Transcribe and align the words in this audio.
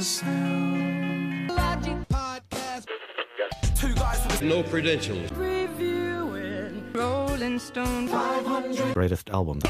sound. 0.00 1.50
Two 3.74 3.94
guys 3.94 4.24
with 4.26 4.42
No 4.42 4.62
credentials. 4.62 5.30
Reviewing 5.32 6.92
Rolling 6.92 7.58
Stone 7.58 8.08
500. 8.08 8.94
greatest 8.94 9.30
album. 9.30 9.60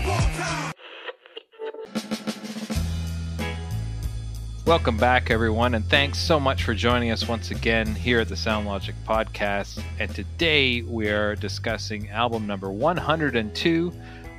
Welcome 4.67 4.97
back, 4.97 5.31
everyone, 5.31 5.75
and 5.77 5.85
thanks 5.85 6.19
so 6.19 6.41
much 6.41 6.65
for 6.65 6.75
joining 6.75 7.13
us 7.13 7.29
once 7.29 7.53
again 7.53 7.95
here 7.95 8.19
at 8.19 8.29
the 8.29 8.37
Sound 8.37 8.67
Logic 8.67 8.97
Podcast. 9.07 9.81
And 10.01 10.13
today 10.13 10.83
we 10.83 11.09
are 11.09 11.37
discussing 11.37 12.09
album 12.11 12.49
number 12.49 12.73
102 12.73 13.93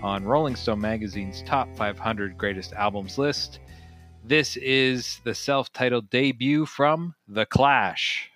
on 0.03 0.25
Rolling 0.25 0.55
Stone 0.57 0.81
Magazine's 0.81 1.41
Top 1.43 1.73
500 1.77 2.37
Greatest 2.37 2.73
Albums 2.73 3.17
list. 3.17 3.59
This 4.27 4.57
is 4.57 5.21
the 5.23 5.33
self 5.33 5.71
titled 5.71 6.09
debut 6.09 6.65
from 6.65 7.15
The 7.29 7.45
Clash. 7.45 8.29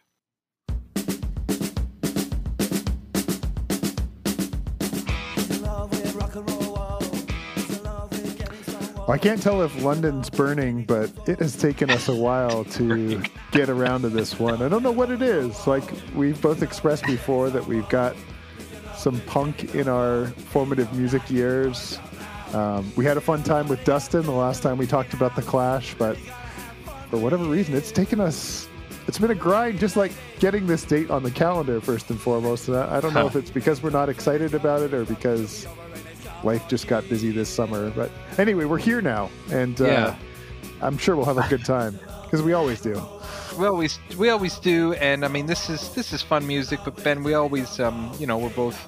I 9.09 9.17
can't 9.19 9.41
tell 9.41 9.61
if 9.63 9.83
London's 9.83 10.29
burning, 10.29 10.85
but 10.85 11.11
it 11.27 11.39
has 11.39 11.57
taken 11.57 11.89
us 11.89 12.07
a 12.07 12.15
while 12.15 12.63
to 12.75 13.21
get 13.51 13.67
around 13.67 14.03
to 14.03 14.09
this 14.09 14.39
one. 14.39 14.61
I 14.61 14.69
don't 14.69 14.83
know 14.83 14.91
what 14.91 15.11
it 15.11 15.21
is. 15.21 15.67
Like 15.67 15.83
we've 16.15 16.41
both 16.41 16.61
expressed 16.61 17.03
before 17.03 17.49
that 17.49 17.67
we've 17.67 17.89
got 17.89 18.15
some 18.95 19.19
punk 19.21 19.75
in 19.75 19.89
our 19.89 20.27
formative 20.27 20.93
music 20.93 21.29
years. 21.29 21.99
Um, 22.53 22.91
we 22.95 23.05
had 23.05 23.17
a 23.17 23.21
fun 23.21 23.43
time 23.43 23.67
with 23.67 23.83
Dustin 23.85 24.23
the 24.23 24.31
last 24.31 24.61
time 24.61 24.77
we 24.77 24.85
talked 24.87 25.13
about 25.13 25.35
the 25.35 25.41
Clash, 25.41 25.93
but 25.97 26.17
for 27.09 27.17
whatever 27.17 27.45
reason, 27.45 27.75
it's 27.75 27.91
taken 27.91 28.19
us. 28.19 28.67
It's 29.07 29.17
been 29.17 29.31
a 29.31 29.35
grind, 29.35 29.79
just 29.79 29.95
like 29.95 30.11
getting 30.39 30.67
this 30.67 30.83
date 30.83 31.09
on 31.09 31.23
the 31.23 31.31
calendar 31.31 31.81
first 31.81 32.09
and 32.09 32.19
foremost. 32.19 32.67
And 32.67 32.77
I 32.77 32.97
I 32.97 33.01
don't 33.01 33.13
know 33.13 33.21
Huh. 33.21 33.27
if 33.27 33.35
it's 33.35 33.51
because 33.51 33.81
we're 33.81 33.89
not 33.89 34.09
excited 34.09 34.53
about 34.53 34.81
it 34.81 34.93
or 34.93 35.05
because 35.05 35.65
life 36.43 36.67
just 36.67 36.87
got 36.87 37.07
busy 37.09 37.31
this 37.31 37.49
summer. 37.49 37.89
But 37.91 38.11
anyway, 38.37 38.65
we're 38.65 38.77
here 38.77 39.01
now, 39.01 39.29
and 39.51 39.79
uh, 39.81 39.85
Yeah. 39.85 40.15
I'm 40.81 40.97
sure 40.97 41.15
we'll 41.15 41.25
have 41.25 41.37
a 41.37 41.47
good 41.47 41.63
time 41.65 41.99
because 42.23 42.41
we 42.41 42.53
always 42.53 42.81
do. 42.81 43.01
we 43.57 43.65
always 43.67 43.99
we 44.17 44.29
always 44.29 44.57
do 44.59 44.93
and 44.93 45.25
i 45.25 45.27
mean 45.27 45.45
this 45.45 45.69
is 45.69 45.89
this 45.93 46.13
is 46.13 46.21
fun 46.21 46.47
music 46.47 46.79
but 46.85 46.95
ben 47.03 47.21
we 47.21 47.33
always 47.33 47.81
um 47.81 48.09
you 48.17 48.25
know 48.25 48.37
we're 48.37 48.55
both 48.55 48.87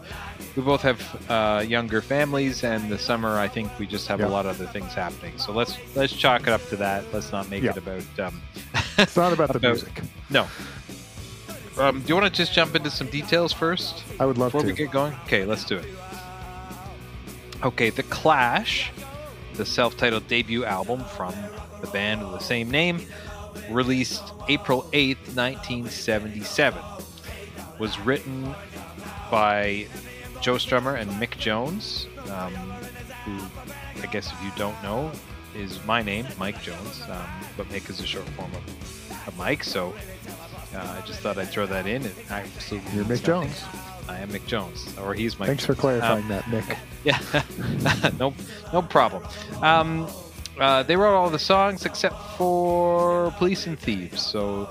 we 0.56 0.62
both 0.62 0.82
have 0.82 1.00
uh 1.30 1.64
younger 1.66 2.02
families 2.02 2.64
and 2.64 2.90
the 2.92 2.98
summer 2.98 3.38
i 3.40 3.48
think 3.48 3.68
we 3.80 3.88
just 3.88 4.08
have 4.08 4.20
Yeah. 4.20 4.28
a 4.28 4.30
lot 4.30 4.46
of 4.46 4.60
other 4.60 4.70
things 4.72 4.94
happening 4.94 5.38
so 5.38 5.52
let's 5.52 5.78
let's 5.96 6.14
chalk 6.14 6.42
it 6.44 6.50
up 6.50 6.66
to 6.70 6.76
that 6.78 7.04
let's 7.14 7.32
not 7.32 7.50
make 7.50 7.64
Yeah. 7.64 7.72
it 7.72 7.78
about 7.78 8.20
um 8.20 8.42
It's 8.98 9.18
not 9.18 9.34
about 9.34 9.50
the 9.50 9.58
About- 9.58 9.72
music. 9.74 10.02
no 10.30 10.48
um 11.80 12.02
do 12.02 12.08
you 12.10 12.16
want 12.16 12.32
to 12.32 12.38
just 12.38 12.54
jump 12.54 12.76
into 12.76 12.92
some 12.92 13.08
details 13.08 13.52
first 13.52 14.04
I 14.20 14.26
would 14.26 14.38
love 14.38 14.50
before 14.52 14.62
to. 14.62 14.68
we 14.68 14.74
get 14.74 14.92
going 14.92 15.14
okay 15.26 15.46
let's 15.46 15.66
do 15.66 15.78
it 15.78 15.86
okay 17.64 17.90
the 17.90 18.04
clash 18.04 18.92
the 19.56 19.66
self-titled 19.66 20.28
debut 20.28 20.66
album 20.66 21.04
from 21.06 21.34
the 21.82 21.88
band 21.88 22.22
of 22.22 22.32
the 22.32 22.40
same 22.40 22.70
name 22.72 23.02
released 23.70 24.24
April 24.50 24.82
8th, 24.94 25.36
1977. 25.36 26.82
Was 27.78 28.00
written 28.00 28.54
by 29.30 29.86
Joe 30.44 30.56
Strummer 30.56 31.00
and 31.00 31.10
Mick 31.12 31.38
Jones, 31.38 32.08
um, 32.30 32.54
who 33.26 33.40
I 34.02 34.08
guess 34.12 34.30
if 34.32 34.44
you 34.44 34.52
don't 34.58 34.82
know 34.84 35.10
is 35.56 35.84
my 35.86 36.02
name, 36.02 36.26
Mike 36.38 36.62
Jones, 36.62 37.02
um, 37.10 37.26
but 37.56 37.68
Mick 37.70 37.90
is 37.90 38.00
a 38.02 38.06
short 38.06 38.28
form 38.30 38.52
of, 38.52 39.28
of 39.28 39.38
Mike, 39.38 39.64
so 39.64 39.94
uh, 40.76 40.98
I 41.02 41.06
just 41.08 41.22
thought 41.22 41.38
I'd 41.38 41.48
throw 41.48 41.66
that 41.68 41.88
in. 41.88 42.04
It 42.06 42.14
absolutely 42.30 42.94
You're 42.96 43.06
Mick. 43.06 43.24
Jones. 43.24 43.64
I 44.10 44.18
am 44.20 44.30
Mick 44.30 44.46
Jones, 44.46 44.86
or 44.98 45.14
he's 45.14 45.40
Mike. 45.40 45.48
Thanks 45.48 45.66
for 45.66 45.76
clarifying 45.76 46.24
Um, 46.24 46.30
that, 46.30 46.50
Nick. 46.50 46.78
yeah, 47.06 48.12
no, 48.20 48.34
no 48.74 48.82
problem. 48.82 49.24
Um, 49.62 50.08
uh, 50.60 50.84
they 50.84 50.98
wrote 50.98 51.16
all 51.16 51.30
the 51.30 51.40
songs 51.40 51.86
except 51.86 52.16
for 52.38 53.32
"Police 53.38 53.66
and 53.66 53.80
Thieves." 53.80 54.22
So 54.22 54.68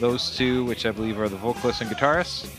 those 0.00 0.36
two, 0.36 0.64
which 0.66 0.84
I 0.84 0.90
believe 0.90 1.18
are 1.18 1.30
the 1.30 1.36
vocalist 1.36 1.80
and 1.80 1.90
guitarist, 1.90 2.50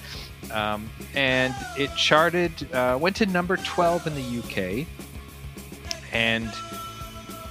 um, 0.52 0.90
and 1.14 1.54
it 1.78 1.94
charted, 1.96 2.72
uh, 2.74 2.98
went 3.00 3.16
to 3.18 3.26
number 3.26 3.58
twelve 3.58 4.08
in 4.08 4.16
the 4.16 4.40
UK, 4.40 4.88
and 6.12 6.52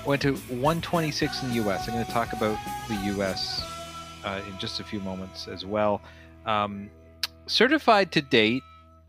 went 0.06 0.22
to 0.22 0.34
126 0.34 1.42
in 1.42 1.48
the 1.50 1.54
US. 1.66 1.88
I'm 1.88 1.94
going 1.94 2.04
to 2.04 2.12
talk 2.12 2.32
about 2.32 2.58
the 2.88 2.94
US 3.16 3.64
uh, 4.24 4.40
in 4.46 4.58
just 4.58 4.80
a 4.80 4.84
few 4.84 5.00
moments 5.00 5.48
as 5.48 5.64
well. 5.64 6.02
Um, 6.46 6.90
certified 7.46 8.12
to 8.12 8.22
date, 8.22 8.62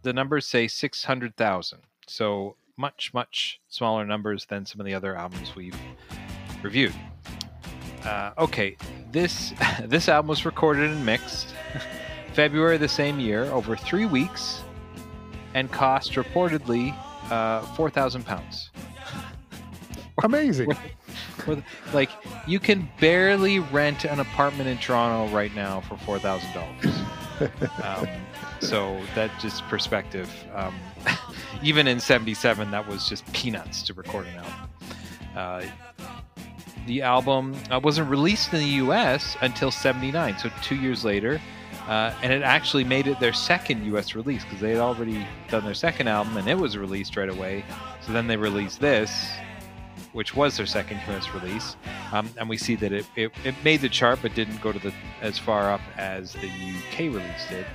the 0.04 0.14
numbers 0.14 0.46
say 0.46 0.68
600,000. 0.68 1.80
So 2.08 2.56
much, 2.78 3.14
much 3.14 3.60
smaller 3.68 4.06
numbers 4.06 4.46
than 4.46 4.66
some 4.66 4.80
of 4.80 4.86
the 4.86 4.94
other 4.94 5.16
albums 5.16 5.56
we've 5.56 5.76
reviewed. 6.62 6.94
Uh, 8.04 8.32
okay, 8.38 8.78
this 9.12 9.54
this 9.84 10.08
album 10.08 10.30
was 10.30 10.46
recorded 10.46 10.92
and 10.92 11.06
mixed 11.06 11.54
February 12.36 12.76
of 12.76 12.82
the 12.82 12.88
same 12.88 13.20
year, 13.20 13.46
over 13.46 13.78
three 13.78 14.06
weeks, 14.06 14.62
and 15.54 15.72
cost 15.72 16.12
reportedly 16.14 16.94
uh, 17.32 17.62
four 17.76 17.90
thousand 17.90 18.26
pounds. 18.26 18.72
Amazing. 20.24 20.72
Like 21.94 22.10
you 22.48 22.60
can 22.60 22.90
barely 23.00 23.60
rent 23.60 24.04
an 24.04 24.20
apartment 24.20 24.68
in 24.68 24.80
Toronto 24.80 25.32
right 25.32 25.54
now 25.54 25.82
for 25.82 25.96
four 25.98 26.18
thousand 26.18 26.52
dollars. 26.54 27.02
Um, 27.84 28.08
so 28.62 29.00
that 29.14 29.30
just 29.42 29.62
perspective. 29.64 30.32
Um, 30.54 30.74
even 31.64 31.86
in 31.86 32.00
'77, 32.00 32.72
that 32.72 32.88
was 32.88 33.08
just 33.10 33.32
peanuts 33.34 33.84
to 33.84 33.94
record 33.94 34.26
an 34.28 34.36
album. 34.38 34.70
Uh, 35.36 35.66
the 36.88 37.02
album 37.02 37.56
uh, 37.70 37.80
wasn't 37.84 38.10
released 38.10 38.54
in 38.54 38.60
the 38.60 38.66
U.S. 38.86 39.36
until 39.42 39.70
'79, 39.70 40.38
so 40.38 40.50
two 40.64 40.76
years 40.78 41.04
later, 41.04 41.42
uh, 41.88 42.14
and 42.24 42.34
it 42.34 42.42
actually 42.42 42.84
made 42.84 43.08
it 43.08 43.20
their 43.20 43.34
second 43.34 43.86
U.S. 43.86 44.16
release 44.16 44.44
because 44.44 44.60
they 44.60 44.72
had 44.72 44.80
already 44.80 45.26
done 45.50 45.64
their 45.64 45.76
second 45.76 46.08
album 46.08 46.36
and 46.38 46.48
it 46.48 46.58
was 46.58 46.78
released 46.78 47.16
right 47.16 47.30
away. 47.30 47.64
So 48.02 48.12
then 48.12 48.28
they 48.28 48.38
released 48.38 48.80
this, 48.80 49.28
which 50.14 50.36
was 50.36 50.58
their 50.58 50.66
second 50.66 51.00
US 51.08 51.30
release, 51.30 51.76
um, 52.12 52.30
and 52.38 52.50
we 52.50 52.58
see 52.58 52.76
that 52.78 52.92
it, 52.92 53.06
it, 53.16 53.32
it 53.44 53.56
made 53.64 53.82
the 53.82 53.90
chart 53.90 54.20
but 54.22 54.34
didn't 54.34 54.62
go 54.62 54.72
to 54.72 54.80
the 54.80 54.94
as 55.22 55.38
far 55.38 55.72
up 55.72 55.82
as 55.98 56.34
the 56.34 56.48
UK 56.48 57.00
release 57.00 57.48
did. 57.50 57.66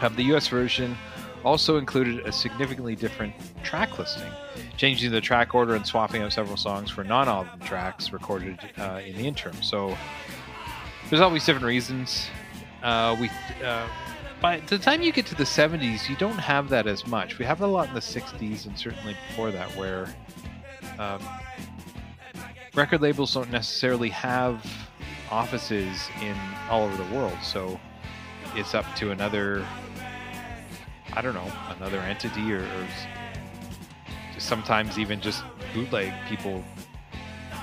Um, 0.00 0.14
the 0.16 0.24
US 0.34 0.48
version 0.48 0.96
also 1.44 1.76
included 1.76 2.26
a 2.26 2.32
significantly 2.32 2.96
different 2.96 3.34
track 3.62 3.98
listing, 3.98 4.32
changing 4.76 5.12
the 5.12 5.20
track 5.20 5.54
order 5.54 5.74
and 5.74 5.86
swapping 5.86 6.22
out 6.22 6.32
several 6.32 6.56
songs 6.56 6.90
for 6.90 7.04
non-album 7.04 7.60
tracks 7.60 8.12
recorded 8.12 8.58
uh, 8.78 9.00
in 9.04 9.16
the 9.16 9.26
interim. 9.26 9.62
So 9.62 9.96
there's 11.08 11.20
always 11.20 11.44
different 11.44 11.66
reasons. 11.66 12.28
Uh, 12.84 13.16
we 13.18 13.30
uh, 13.64 13.88
by 14.42 14.60
the 14.60 14.78
time 14.78 15.00
you 15.00 15.10
get 15.10 15.24
to 15.24 15.34
the 15.34 15.44
70s, 15.44 16.06
you 16.06 16.16
don't 16.16 16.36
have 16.36 16.68
that 16.68 16.86
as 16.86 17.06
much. 17.06 17.38
We 17.38 17.46
have 17.46 17.62
a 17.62 17.66
lot 17.66 17.88
in 17.88 17.94
the 17.94 18.00
60s 18.00 18.66
and 18.66 18.78
certainly 18.78 19.16
before 19.28 19.50
that, 19.52 19.74
where 19.74 20.14
um, 20.98 21.18
record 22.74 23.00
labels 23.00 23.32
don't 23.32 23.50
necessarily 23.50 24.10
have 24.10 24.62
offices 25.30 26.10
in 26.20 26.36
all 26.68 26.82
over 26.82 26.94
the 27.02 27.14
world. 27.14 27.38
So 27.42 27.80
it's 28.54 28.74
up 28.74 28.84
to 28.96 29.12
another, 29.12 29.64
I 31.14 31.22
don't 31.22 31.34
know, 31.34 31.50
another 31.78 32.00
entity 32.00 32.52
or, 32.52 32.60
or 32.60 32.88
sometimes 34.36 34.98
even 34.98 35.22
just 35.22 35.42
bootleg 35.72 36.12
people 36.28 36.62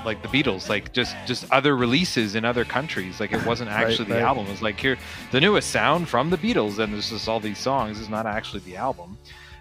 like 0.05 0.21
the 0.21 0.27
Beatles, 0.29 0.69
like 0.69 0.93
just 0.93 1.15
just 1.25 1.49
other 1.51 1.75
releases 1.75 2.35
in 2.35 2.45
other 2.45 2.65
countries. 2.65 3.19
Like 3.19 3.31
it 3.33 3.45
wasn't 3.45 3.69
Right, 3.71 3.87
actually 3.87 4.05
the 4.09 4.15
right. 4.15 4.23
album. 4.23 4.47
It 4.47 4.51
was 4.51 4.61
like 4.61 4.79
here 4.79 4.97
the 5.31 5.39
newest 5.41 5.69
sound 5.71 6.09
from 6.09 6.29
the 6.29 6.37
Beatles, 6.37 6.79
and 6.79 6.93
there's 6.93 7.09
just 7.09 7.27
all 7.27 7.39
these 7.39 7.57
songs. 7.59 7.99
It's 7.99 8.09
not 8.09 8.25
actually 8.25 8.61
the 8.61 8.77
album. 8.77 9.17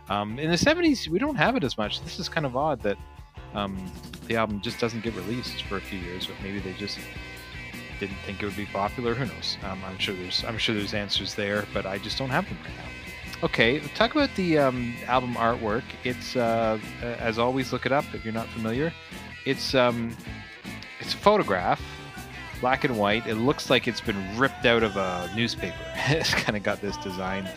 Um, 0.09 0.39
in 0.39 0.51
the 0.51 0.57
'70s, 0.57 1.09
we 1.09 1.19
don't 1.19 1.37
have 1.37 1.57
it 1.57 1.65
as 1.65 1.77
much. 1.79 2.03
This 2.03 2.19
is 2.19 2.29
kind 2.29 2.45
of 2.47 2.57
odd 2.57 2.81
that 2.83 2.97
um, 3.55 3.77
the 4.27 4.37
album 4.37 4.61
just 4.61 4.79
doesn't 4.81 5.03
get 5.03 5.15
released 5.15 5.63
for 5.65 5.77
a 5.77 5.81
few 5.81 5.99
years. 5.99 6.27
But 6.27 6.37
maybe 6.43 6.59
they 6.61 6.73
just 6.75 6.99
didn't 7.99 8.17
think 8.25 8.43
it 8.43 8.47
would 8.47 8.57
be 8.57 8.67
popular. 8.67 9.15
Who 9.15 9.27
knows? 9.27 9.57
Um, 9.65 9.81
I'm 9.87 9.99
sure 9.99 10.15
there's 10.15 10.45
I'm 10.45 10.59
sure 10.59 10.75
there's 10.75 10.95
answers 10.95 11.35
there, 11.35 11.67
but 11.75 11.87
I 11.87 11.99
just 11.99 12.19
don't 12.19 12.31
have 12.31 12.49
them 12.49 12.59
right 12.65 12.77
now. 12.77 12.85
Okay, 13.43 13.79
talk 13.95 14.11
about 14.15 14.29
the 14.37 14.59
um, 14.59 14.95
album 15.07 15.35
artwork. 15.35 15.85
It's 16.05 16.37
uh, 16.37 16.79
as 17.03 17.39
always, 17.39 17.73
look 17.73 17.87
it 17.87 17.93
up 17.93 18.05
if 18.13 18.23
you're 18.25 18.35
not 18.35 18.49
familiar. 18.49 18.93
It's 19.45 19.75
um, 19.75 20.17
it's 21.01 21.15
a 21.15 21.17
photograph, 21.17 21.81
black 22.61 22.85
and 22.85 22.99
white. 22.99 23.27
It 23.27 23.37
looks 23.37 23.71
like 23.71 23.89
it's 23.89 24.01
been 24.01 24.39
ripped 24.39 24.67
out 24.67 24.83
of 24.83 24.97
a 24.97 25.31
newspaper. 25.35 25.77
it's 26.09 26.35
kind 26.35 26.57
of 26.57 26.63
got 26.63 26.81
this 26.81 26.97
design. 26.99 27.49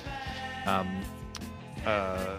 Um, 0.65 1.01
uh, 1.85 2.37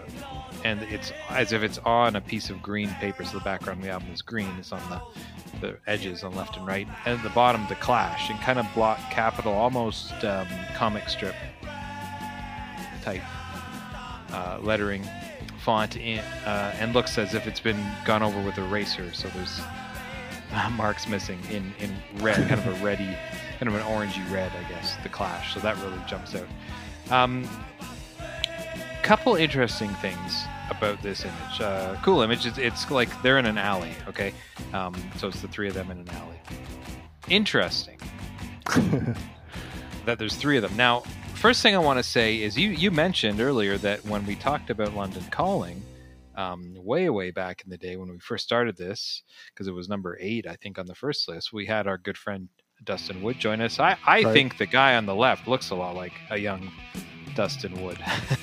and 0.63 0.81
it's 0.83 1.11
as 1.29 1.53
if 1.53 1.61
it's 1.61 1.77
on 1.79 2.15
a 2.15 2.21
piece 2.21 2.49
of 2.49 2.61
green 2.61 2.89
paper. 2.95 3.23
So 3.23 3.37
the 3.37 3.43
background 3.43 3.79
of 3.79 3.85
the 3.85 3.91
album 3.91 4.09
is 4.11 4.21
green. 4.21 4.49
It's 4.57 4.71
on 4.71 4.81
the 4.89 5.01
the 5.61 5.77
edges 5.87 6.23
on 6.23 6.35
left 6.35 6.57
and 6.57 6.67
right, 6.67 6.87
and 7.05 7.17
at 7.17 7.23
the 7.23 7.29
bottom 7.29 7.65
the 7.69 7.75
Clash 7.75 8.29
and 8.29 8.39
kind 8.41 8.59
of 8.59 8.67
block 8.73 8.99
capital, 9.09 9.53
almost 9.53 10.11
um, 10.25 10.47
comic 10.75 11.07
strip 11.07 11.35
type 13.03 13.21
uh, 14.31 14.59
lettering 14.61 15.07
font, 15.65 15.97
in, 15.97 16.19
uh, 16.45 16.75
and 16.79 16.93
looks 16.93 17.17
as 17.17 17.33
if 17.33 17.47
it's 17.47 17.59
been 17.59 17.83
gone 18.05 18.21
over 18.21 18.39
with 18.41 18.57
a 18.59 18.63
eraser. 18.63 19.11
So 19.13 19.27
there's 19.29 19.59
uh, 20.53 20.69
marks 20.69 21.09
missing 21.09 21.39
in 21.49 21.73
in 21.79 21.91
red, 22.23 22.47
kind 22.47 22.61
of 22.61 22.67
a 22.67 22.85
reddy, 22.85 23.17
kind 23.57 23.67
of 23.67 23.73
an 23.73 23.81
orangey 23.81 24.31
red, 24.31 24.51
I 24.51 24.69
guess. 24.69 24.95
The 25.01 25.09
Clash. 25.09 25.55
So 25.55 25.59
that 25.61 25.75
really 25.77 25.99
jumps 26.07 26.35
out. 26.35 26.47
Um, 27.11 27.49
couple 29.01 29.35
interesting 29.35 29.89
things 29.95 30.45
about 30.69 31.01
this 31.01 31.25
image. 31.25 31.61
Uh, 31.61 31.95
cool 32.03 32.21
image. 32.21 32.45
It's, 32.45 32.57
it's 32.57 32.89
like 32.91 33.09
they're 33.23 33.39
in 33.39 33.45
an 33.47 33.57
alley. 33.57 33.93
Okay, 34.07 34.33
um, 34.71 34.95
so 35.17 35.27
it's 35.27 35.41
the 35.41 35.47
three 35.47 35.67
of 35.67 35.73
them 35.73 35.89
in 35.89 35.97
an 35.97 36.09
alley. 36.09 36.39
Interesting 37.27 37.97
that 40.05 40.19
there's 40.19 40.35
three 40.35 40.57
of 40.57 40.61
them. 40.61 40.77
Now, 40.77 41.03
first 41.45 41.61
thing 41.61 41.75
I 41.75 41.77
want 41.77 41.99
to 41.99 42.03
say 42.03 42.41
is 42.41 42.57
you 42.57 42.71
you 42.71 42.89
mentioned 42.89 43.39
earlier 43.39 43.77
that 43.77 44.03
when 44.03 44.25
we 44.25 44.33
talked 44.33 44.71
about 44.71 44.95
London 44.95 45.23
Calling, 45.29 45.79
um, 46.35 46.73
way 46.75 47.07
way 47.11 47.29
back 47.29 47.61
in 47.63 47.69
the 47.69 47.77
day 47.77 47.97
when 47.97 48.09
we 48.09 48.17
first 48.17 48.43
started 48.43 48.75
this, 48.75 49.21
because 49.53 49.67
it 49.67 49.71
was 49.71 49.87
number 49.87 50.17
eight 50.19 50.47
I 50.47 50.55
think 50.55 50.79
on 50.79 50.87
the 50.87 50.95
first 50.95 51.29
list, 51.29 51.53
we 51.53 51.67
had 51.67 51.85
our 51.85 51.99
good 51.99 52.17
friend 52.17 52.49
Dustin 52.83 53.21
Wood 53.21 53.37
join 53.37 53.61
us. 53.61 53.79
I 53.79 53.95
I 54.07 54.23
Right. 54.23 54.33
think 54.33 54.57
the 54.57 54.65
guy 54.65 54.95
on 54.95 55.05
the 55.05 55.13
left 55.13 55.47
looks 55.47 55.69
a 55.69 55.75
lot 55.75 55.95
like 55.95 56.13
a 56.31 56.37
young 56.39 56.71
Dustin 57.35 57.79
Wood. 57.79 57.99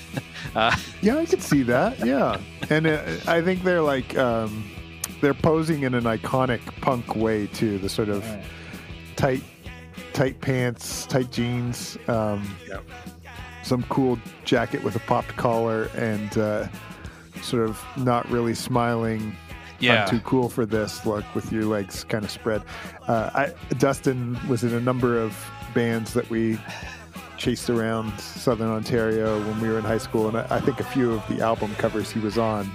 uh, 0.55 0.73
Yeah, 1.01 1.17
I 1.17 1.25
could 1.25 1.43
see 1.43 1.63
that. 1.63 2.05
Yeah, 2.05 2.39
and 2.69 2.87
uh, 2.87 3.03
I 3.27 3.41
think 3.41 3.63
they're 3.63 3.81
like 3.81 4.17
um, 4.17 4.63
they're 5.19 5.33
posing 5.33 5.83
in 5.83 5.93
an 5.93 6.05
iconic 6.05 6.61
punk 6.79 7.17
way 7.17 7.47
too. 7.47 7.79
The 7.79 7.89
sort 7.89 8.07
of 8.07 8.23
tight, 9.17 9.43
tight 10.13 10.39
pants, 10.41 11.05
tight 11.07 11.31
jeans, 11.31 11.97
um, 12.07 12.55
Yep. 12.67 12.83
some 13.63 13.83
cool 13.89 14.19
jacket 14.45 14.83
with 14.83 14.95
a 14.95 14.99
popped 14.99 15.35
collar, 15.37 15.89
and 15.95 16.37
uh, 16.37 16.67
sort 17.41 17.67
of 17.67 17.83
not 17.97 18.29
really 18.29 18.53
smiling. 18.53 19.35
yeah. 19.79 20.03
I'm 20.03 20.09
too 20.09 20.19
cool 20.21 20.49
for 20.49 20.65
this 20.65 21.05
look 21.05 21.25
with 21.35 21.51
your 21.51 21.65
legs 21.65 22.03
kind 22.05 22.23
of 22.23 22.31
spread. 22.31 22.63
Uh, 23.07 23.29
I, 23.33 23.53
Dustin 23.77 24.37
was 24.47 24.63
in 24.63 24.73
a 24.73 24.79
number 24.79 25.19
of 25.19 25.35
bands 25.73 26.13
that 26.13 26.29
we 26.29 26.57
chased 27.37 27.69
around 27.69 28.17
Southern 28.19 28.69
Ontario 28.69 29.39
when 29.45 29.59
we 29.59 29.67
were 29.67 29.77
in 29.77 29.83
high 29.83 29.97
school, 29.97 30.27
and 30.29 30.37
I, 30.37 30.47
I 30.49 30.59
think 30.61 30.79
a 30.79 30.83
few 30.85 31.11
of 31.11 31.27
the 31.27 31.41
album 31.43 31.73
covers 31.75 32.11
he 32.11 32.19
was 32.19 32.37
on, 32.37 32.71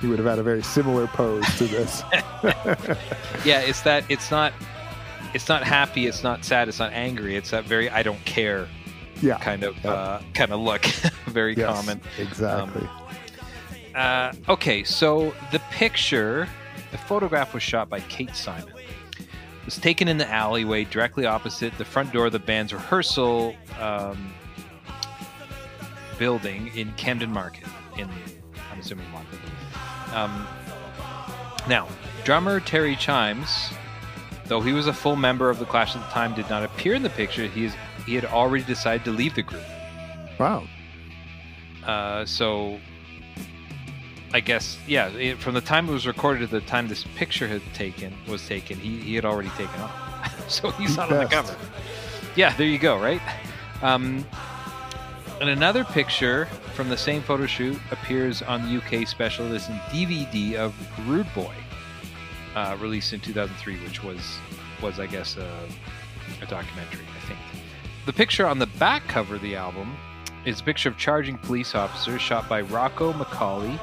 he 0.00 0.06
would 0.06 0.18
have 0.18 0.26
had 0.26 0.38
a 0.38 0.42
very 0.42 0.62
similar 0.62 1.06
pose 1.08 1.44
to 1.58 1.64
this. 1.66 2.02
yeah 3.44 3.60
it's 3.60 3.82
that 3.82 4.04
it's 4.08 4.30
not 4.30 4.52
it's 5.34 5.48
not 5.48 5.62
happy 5.62 6.06
it's 6.06 6.22
not 6.22 6.44
sad 6.44 6.68
it's 6.68 6.78
not 6.78 6.92
angry 6.92 7.36
it's 7.36 7.50
that 7.50 7.64
very 7.64 7.88
i 7.90 8.02
don't 8.02 8.22
care 8.24 8.68
yeah, 9.20 9.38
kind 9.38 9.62
of 9.62 9.76
Yeah. 9.84 9.92
uh, 9.92 10.22
kind 10.34 10.50
of 10.52 10.58
look. 10.60 10.84
Very 11.26 11.54
yes, 11.54 11.72
common. 11.72 12.00
exactly. 12.18 12.88
uh, 13.94 14.32
okay 14.48 14.82
so 14.82 15.32
the 15.52 15.60
picture 15.70 16.48
the 16.90 16.98
photograph 16.98 17.54
was 17.54 17.62
shot 17.62 17.88
by 17.88 18.00
kate 18.00 18.34
simon. 18.34 18.68
It 19.20 19.66
was 19.66 19.76
taken 19.78 20.08
in 20.08 20.18
the 20.18 20.28
alleyway 20.28 20.82
directly 20.84 21.24
opposite 21.24 21.72
the 21.78 21.84
front 21.84 22.12
door 22.12 22.26
of 22.26 22.32
the 22.32 22.40
band's 22.40 22.72
rehearsal 22.72 23.54
um, 23.80 24.32
building 26.18 26.70
in 26.74 26.92
camden 26.94 27.32
market 27.32 27.64
in 27.96 28.08
i'm 28.72 28.80
assuming 28.80 29.06
london 29.12 29.38
um, 30.14 30.46
now 31.68 31.86
drummer 32.24 32.58
terry 32.60 32.96
chimes 32.96 33.70
Though 34.52 34.60
he 34.60 34.74
was 34.74 34.86
a 34.86 34.92
full 34.92 35.16
member 35.16 35.48
of 35.48 35.58
the 35.58 35.64
Clash 35.64 35.96
at 35.96 36.02
the 36.02 36.10
time, 36.10 36.34
did 36.34 36.50
not 36.50 36.62
appear 36.62 36.92
in 36.92 37.02
the 37.02 37.08
picture. 37.08 37.46
He 37.46 37.64
is 37.64 37.74
he 38.04 38.14
had 38.14 38.26
already 38.26 38.62
decided 38.62 39.02
to 39.06 39.10
leave 39.10 39.34
the 39.34 39.40
group. 39.40 39.64
wow. 40.38 40.64
Uh, 41.86 42.26
so, 42.26 42.78
I 44.34 44.40
guess 44.40 44.76
yeah. 44.86 45.08
It, 45.08 45.38
from 45.38 45.54
the 45.54 45.62
time 45.62 45.88
it 45.88 45.92
was 45.92 46.06
recorded 46.06 46.40
to 46.40 46.46
the 46.48 46.60
time 46.66 46.86
this 46.86 47.02
picture 47.16 47.48
had 47.48 47.62
taken 47.72 48.12
was 48.28 48.46
taken, 48.46 48.76
he, 48.78 48.98
he 48.98 49.14
had 49.14 49.24
already 49.24 49.48
taken 49.56 49.80
off. 49.80 50.50
so 50.50 50.70
he's 50.72 50.98
not 50.98 51.10
on 51.10 51.20
the 51.20 51.30
cover. 51.30 51.56
Yeah, 52.36 52.54
there 52.54 52.66
you 52.66 52.78
go. 52.78 53.00
Right. 53.00 53.22
Um, 53.80 54.22
and 55.40 55.48
another 55.48 55.82
picture 55.82 56.44
from 56.74 56.90
the 56.90 56.98
same 56.98 57.22
photo 57.22 57.46
shoot 57.46 57.80
appears 57.90 58.42
on 58.42 58.68
the 58.68 58.76
UK 58.76 59.08
special 59.08 59.46
edition 59.46 59.76
DVD 59.88 60.56
of 60.56 60.74
Rude 61.08 61.32
Boy, 61.34 61.54
uh, 62.54 62.76
released 62.80 63.12
in 63.12 63.20
2003, 63.20 63.76
which 63.84 64.02
was 64.02 64.38
was 64.82 64.98
I 64.98 65.06
guess 65.06 65.36
a, 65.36 65.48
a 66.42 66.46
documentary. 66.46 67.04
I 67.16 67.26
think 67.26 67.38
the 68.04 68.12
picture 68.12 68.46
on 68.46 68.58
the 68.58 68.66
back 68.66 69.06
cover 69.08 69.36
of 69.36 69.42
the 69.42 69.56
album 69.56 69.96
is 70.44 70.60
a 70.60 70.64
picture 70.64 70.88
of 70.88 70.96
charging 70.96 71.38
police 71.38 71.74
officers 71.74 72.20
shot 72.20 72.48
by 72.48 72.60
Rocco 72.60 73.12
Macauley, 73.12 73.78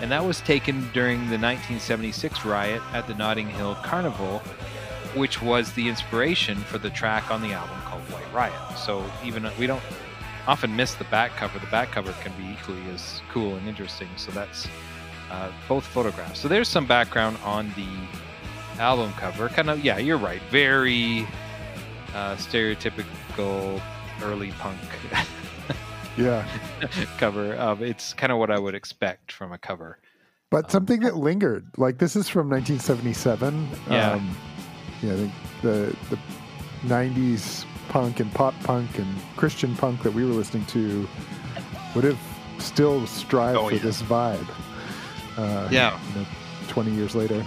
and 0.00 0.10
that 0.10 0.24
was 0.24 0.40
taken 0.40 0.88
during 0.92 1.18
the 1.18 1.38
1976 1.38 2.44
riot 2.44 2.82
at 2.92 3.06
the 3.06 3.14
Notting 3.14 3.48
Hill 3.48 3.74
Carnival, 3.84 4.38
which 5.14 5.42
was 5.42 5.72
the 5.72 5.88
inspiration 5.88 6.56
for 6.56 6.78
the 6.78 6.90
track 6.90 7.30
on 7.30 7.42
the 7.42 7.52
album 7.52 7.76
called 7.84 8.02
White 8.04 8.32
Riot. 8.32 8.78
So 8.78 9.04
even 9.22 9.46
we 9.58 9.66
don't 9.66 9.82
often 10.46 10.74
miss 10.74 10.94
the 10.94 11.04
back 11.04 11.32
cover. 11.36 11.58
The 11.58 11.66
back 11.66 11.90
cover 11.92 12.12
can 12.22 12.32
be 12.42 12.50
equally 12.50 12.82
as 12.90 13.20
cool 13.30 13.56
and 13.56 13.68
interesting. 13.68 14.08
So 14.16 14.32
that's 14.32 14.66
uh, 15.30 15.50
both 15.68 15.84
photographs. 15.84 16.40
So 16.40 16.48
there's 16.48 16.68
some 16.68 16.86
background 16.86 17.38
on 17.44 17.72
the 17.76 18.80
album 18.80 19.12
cover. 19.14 19.48
Kind 19.48 19.70
of, 19.70 19.84
yeah, 19.84 19.98
you're 19.98 20.18
right. 20.18 20.40
Very 20.50 21.26
uh, 22.14 22.36
stereotypical 22.36 23.80
early 24.22 24.50
punk 24.52 24.80
Yeah, 26.16 26.44
cover. 27.18 27.56
Um, 27.60 27.82
it's 27.84 28.12
kind 28.12 28.32
of 28.32 28.38
what 28.38 28.50
I 28.50 28.58
would 28.58 28.74
expect 28.74 29.30
from 29.30 29.52
a 29.52 29.58
cover. 29.58 29.98
but 30.50 30.68
something 30.70 31.00
that 31.00 31.16
lingered. 31.16 31.66
Like 31.76 31.98
this 31.98 32.16
is 32.16 32.28
from 32.28 32.48
1977. 32.50 33.68
Yeah. 33.88 34.12
Um, 34.12 34.36
yeah, 35.00 35.12
I 35.12 35.16
think 35.16 35.32
the 35.62 35.96
the 36.10 36.18
90s 36.86 37.64
punk 37.88 38.18
and 38.18 38.32
pop 38.34 38.52
punk 38.64 38.98
and 38.98 39.06
Christian 39.36 39.76
punk 39.76 40.02
that 40.02 40.12
we 40.12 40.24
were 40.24 40.32
listening 40.32 40.64
to 40.66 41.08
would 41.94 42.02
have 42.04 42.18
still 42.58 43.06
strived 43.06 43.56
Oh, 43.56 43.68
for 43.68 43.74
yeah. 43.76 43.82
this 43.82 44.02
vibe. 44.02 44.46
Uh, 45.38 45.68
Yeah. 45.70 45.98
you 46.14 46.20
know, 46.20 46.26
20 46.68 46.90
years 46.90 47.14
later. 47.14 47.44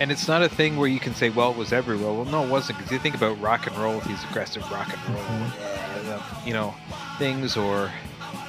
And 0.00 0.12
it's 0.12 0.28
not 0.28 0.42
a 0.42 0.48
thing 0.48 0.76
where 0.76 0.88
you 0.88 1.00
can 1.00 1.14
say, 1.14 1.28
well, 1.30 1.50
it 1.50 1.56
was 1.56 1.72
everywhere. 1.72 2.12
Well, 2.12 2.24
no, 2.26 2.44
it 2.44 2.50
wasn't. 2.50 2.78
Because 2.78 2.92
you 2.92 2.98
think 3.00 3.16
about 3.16 3.40
rock 3.40 3.66
and 3.66 3.76
roll, 3.76 3.96
with 3.96 4.04
these 4.04 4.22
aggressive 4.30 4.62
rock 4.70 4.92
and 4.92 5.14
roll, 5.14 6.14
uh, 6.14 6.22
you 6.44 6.52
know, 6.52 6.72
things, 7.18 7.56
or 7.56 7.90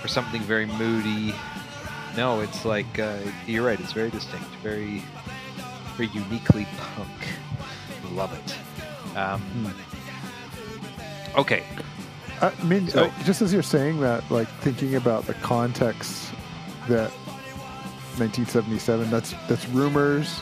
or 0.04 0.08
something 0.08 0.42
very 0.42 0.66
moody. 0.68 1.34
No, 2.16 2.42
it's 2.42 2.66
like 2.66 3.00
uh, 3.00 3.18
you're 3.48 3.66
right. 3.66 3.80
It's 3.80 3.94
very 3.94 4.12
distinct, 4.12 4.46
very 4.62 5.02
very 5.98 6.10
uniquely 6.14 6.68
punk. 6.78 7.10
Love 8.14 8.32
it. 8.34 9.18
Um, 9.18 9.74
okay, 11.36 11.64
I 12.42 12.52
mean, 12.64 12.88
So- 12.90 13.12
just 13.26 13.42
as 13.42 13.52
you're 13.54 13.64
saying 13.64 14.02
that, 14.02 14.30
like 14.30 14.48
thinking 14.62 14.96
about 14.96 15.26
the 15.26 15.34
context 15.36 16.32
that 16.88 17.12
1977, 18.20 19.10
that's 19.10 19.34
that's 19.48 19.68
rumors, 19.70 20.42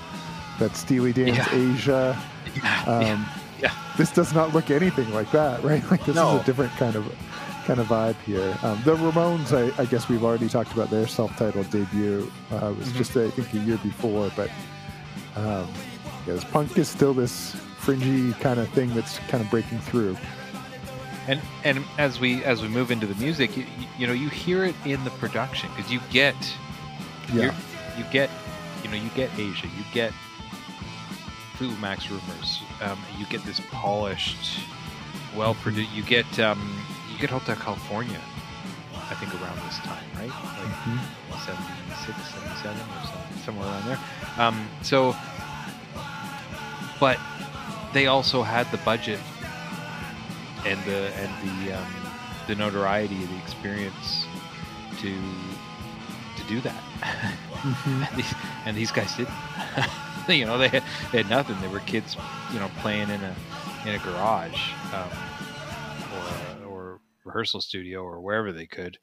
that's 0.60 0.80
Steely 0.80 1.14
Dan's 1.14 1.38
Yeah. 1.38 1.48
Aja. 1.54 2.18
Um, 2.88 3.02
yeah, 3.02 3.28
yeah. 3.62 3.72
This 3.98 4.12
does 4.12 4.34
not 4.34 4.54
look 4.54 4.72
anything 4.72 5.14
like 5.14 5.30
that, 5.32 5.64
right? 5.70 5.84
Like 5.92 6.04
this 6.06 6.16
No. 6.16 6.36
is 6.38 6.42
a 6.42 6.46
different 6.46 6.72
kind 6.74 6.96
of 6.96 7.06
kind 7.66 7.80
of 7.80 7.88
vibe 7.88 8.16
here. 8.26 8.58
Um, 8.64 8.82
the 8.86 8.96
Ramones, 8.96 9.52
I, 9.54 9.82
I 9.82 9.86
guess 9.86 10.08
we've 10.10 10.24
already 10.24 10.48
talked 10.50 10.72
about 10.72 10.90
their 10.90 11.06
self-titled 11.06 11.70
debut. 11.70 12.32
Uh, 12.50 12.74
was 12.78 12.88
Mhm. 12.90 12.96
just 12.96 13.16
I 13.18 13.30
think 13.30 13.54
a 13.54 13.58
year 13.60 13.78
before, 13.84 14.32
but 14.36 14.50
um, 15.36 15.68
yeah, 16.26 16.40
punk 16.52 16.78
is 16.78 16.88
still 16.88 17.14
this 17.14 17.56
fringy 17.80 18.32
kind 18.40 18.60
of 18.60 18.70
thing 18.70 18.94
that's 18.96 19.20
kind 19.28 19.44
of 19.44 19.50
breaking 19.52 19.80
through. 19.80 20.18
and 21.28 21.42
and 21.66 21.84
as 21.98 22.20
we 22.22 22.44
as 22.46 22.62
we 22.62 22.70
move 22.70 22.90
into 22.90 23.06
the 23.06 23.16
music, 23.16 23.56
you, 23.58 23.64
you, 23.78 23.88
you 24.00 24.08
know, 24.08 24.14
you 24.14 24.30
hear 24.30 24.64
it 24.64 24.76
in 24.86 25.04
the 25.04 25.12
production 25.12 25.70
because 25.76 25.92
you 25.92 26.00
get 26.10 26.36
Yeah. 27.34 27.54
You're, 27.98 28.08
get, 28.12 28.30
you 28.84 28.90
know, 28.90 28.96
you 28.96 29.10
get 29.16 29.32
Aja, 29.34 29.68
you 29.78 29.84
get 29.94 30.12
Fleetwood 31.56 31.80
Mac's 31.82 32.10
rumors, 32.10 32.62
um, 32.82 33.00
you 33.18 33.26
get 33.26 33.44
this 33.44 33.60
polished, 33.72 34.60
well 35.36 35.56
produced. 35.56 35.92
You 35.92 36.04
get 36.04 36.40
um, 36.40 36.78
you 37.12 37.18
get 37.18 37.30
Hotel 37.30 37.56
California. 37.56 38.20
I 39.10 39.14
think 39.16 39.34
around 39.42 39.58
this 39.68 39.78
time, 39.80 40.04
right? 40.16 40.28
Like 40.28 40.76
Mhm. 40.84 41.00
76, 41.46 42.18
77 42.34 42.78
or 42.78 43.06
something, 43.08 43.38
somewhere 43.46 43.68
around 43.68 43.86
there. 43.86 44.00
Um, 44.38 44.68
so, 44.82 45.16
but 47.00 47.18
they 47.94 48.08
also 48.08 48.44
had 48.44 48.70
the 48.72 48.78
budget 48.80 49.20
and 50.66 50.80
the 50.86 51.12
and 51.16 51.32
the 51.68 51.74
um, 51.78 51.94
the 52.48 52.56
notoriety, 52.56 53.16
the 53.26 53.38
experience 53.38 54.26
to 55.00 55.14
to 56.38 56.44
do 56.50 56.60
that, 56.62 56.84
and, 57.86 58.18
these, 58.18 58.34
and 58.66 58.78
these 58.78 58.92
guys 58.92 59.16
didn't. 59.16 59.34
you 60.30 60.46
know, 60.46 60.58
they 60.58 60.68
had, 60.68 60.84
they 61.12 61.20
had 61.20 61.30
nothing. 61.30 61.60
They 61.62 61.68
were 61.68 61.80
kids, 61.82 62.18
you 62.54 62.60
know, 62.60 62.70
playing 62.80 63.10
in 63.10 63.22
a 63.22 63.36
in 63.86 63.96
a 63.96 64.00
garage 64.00 64.72
um, 64.94 65.10
or 66.14 66.68
or 66.68 67.02
rehearsal 67.24 67.62
studio 67.62 68.04
or 68.04 68.20
wherever 68.20 68.52
they 68.52 68.66
could. 68.66 68.98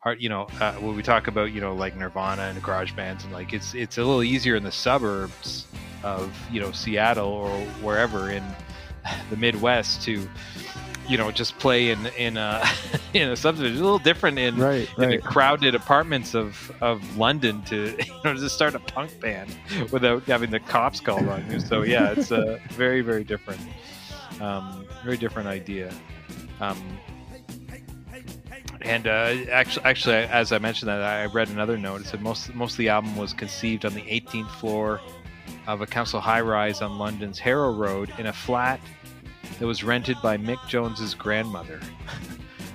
Hard, 0.00 0.22
you 0.22 0.28
know, 0.28 0.46
uh, 0.60 0.74
when 0.74 0.94
we 0.94 1.02
talk 1.02 1.26
about 1.26 1.52
you 1.52 1.60
know 1.60 1.74
like 1.74 1.96
Nirvana 1.96 2.42
and 2.42 2.62
garage 2.62 2.92
bands 2.92 3.24
and 3.24 3.32
like 3.32 3.52
it's 3.52 3.74
it's 3.74 3.98
a 3.98 4.00
little 4.02 4.22
easier 4.22 4.56
in 4.56 4.62
the 4.62 4.72
suburbs 4.72 5.66
of 6.02 6.36
you 6.52 6.60
know 6.60 6.72
Seattle 6.72 7.28
or 7.28 7.50
wherever 7.82 8.30
in 8.30 8.44
the 9.30 9.36
Midwest 9.36 10.02
to 10.02 10.28
you 11.08 11.16
know 11.16 11.30
just 11.30 11.58
play 11.58 11.90
in 11.90 12.06
in 12.18 12.36
a 12.36 12.62
in 13.22 13.28
a 13.30 13.36
subdivision. 13.36 13.74
It's 13.74 13.80
a 13.80 13.84
little 13.84 13.98
different 13.98 14.38
in 14.38 14.56
Right, 14.56 14.88
in 14.98 15.10
the 15.10 15.18
crowded 15.18 15.74
apartments 15.74 16.34
of 16.34 16.72
of 16.80 17.16
London 17.16 17.62
to 17.64 17.96
you 18.06 18.14
know 18.24 18.34
to 18.34 18.50
start 18.50 18.74
a 18.74 18.80
punk 18.80 19.18
band 19.20 19.54
without 19.90 20.24
having 20.24 20.50
the 20.50 20.60
cops 20.60 21.00
called 21.00 21.28
on 21.28 21.50
you. 21.50 21.60
So 21.60 21.82
yeah, 21.82 22.12
it's 22.12 22.30
a 22.30 22.60
very 22.70 23.00
very 23.00 23.24
different, 23.24 23.60
um, 24.40 24.86
very 25.04 25.16
different 25.16 25.48
idea. 25.48 25.92
Um, 26.60 26.98
and 28.82 29.06
uh, 29.08 29.34
actually, 29.50 29.84
actually, 29.84 30.14
as 30.14 30.52
I 30.52 30.58
mentioned 30.58 30.88
that, 30.88 31.02
I 31.02 31.26
read 31.26 31.48
another 31.48 31.76
note. 31.76 32.00
It 32.00 32.06
said 32.06 32.22
most 32.22 32.54
most 32.54 32.72
of 32.72 32.78
the 32.78 32.88
album 32.88 33.16
was 33.16 33.32
conceived 33.32 33.84
on 33.84 33.94
the 33.94 34.02
18th 34.02 34.50
floor 34.52 35.00
of 35.66 35.80
a 35.80 35.86
council 35.86 36.20
high-rise 36.20 36.80
on 36.80 36.98
London's 36.98 37.38
Harrow 37.38 37.72
Road 37.72 38.12
in 38.18 38.26
a 38.26 38.32
flat 38.32 38.80
that 39.58 39.66
was 39.66 39.84
rented 39.84 40.16
by 40.22 40.36
Mick 40.36 40.66
Jones's 40.68 41.14
grandmother, 41.14 41.80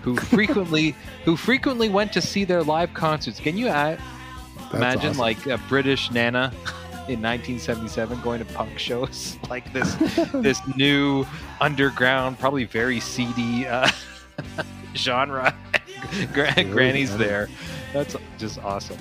who 0.04 0.18
frequently 0.18 0.96
who 1.24 1.38
frequently 1.38 1.90
went 1.90 2.12
to 2.14 2.22
see 2.22 2.44
their 2.44 2.62
live 2.62 2.94
concerts. 2.94 3.40
Can 3.40 3.58
you 3.58 3.70
uh, 3.70 3.98
imagine 4.74 5.12
awesome. 5.12 5.20
like 5.20 5.46
a 5.48 5.58
British 5.70 6.12
nana 6.12 6.52
in 7.08 7.22
1977 7.22 8.22
going 8.22 8.40
to 8.40 8.46
punk 8.54 8.78
shows 8.78 9.38
like 9.50 9.72
this 9.74 9.96
this 10.34 10.60
new 10.76 11.26
underground, 11.62 12.38
probably 12.38 12.66
very 12.66 13.00
seedy 13.00 13.66
uh, 13.66 13.90
genre? 14.96 15.56
Gra- 16.34 16.54
Really 16.58 16.70
Granny's 16.70 17.12
funny. 17.12 17.24
there. 17.24 17.50
That's 17.94 18.16
just 18.38 18.60
awesome. 18.60 18.98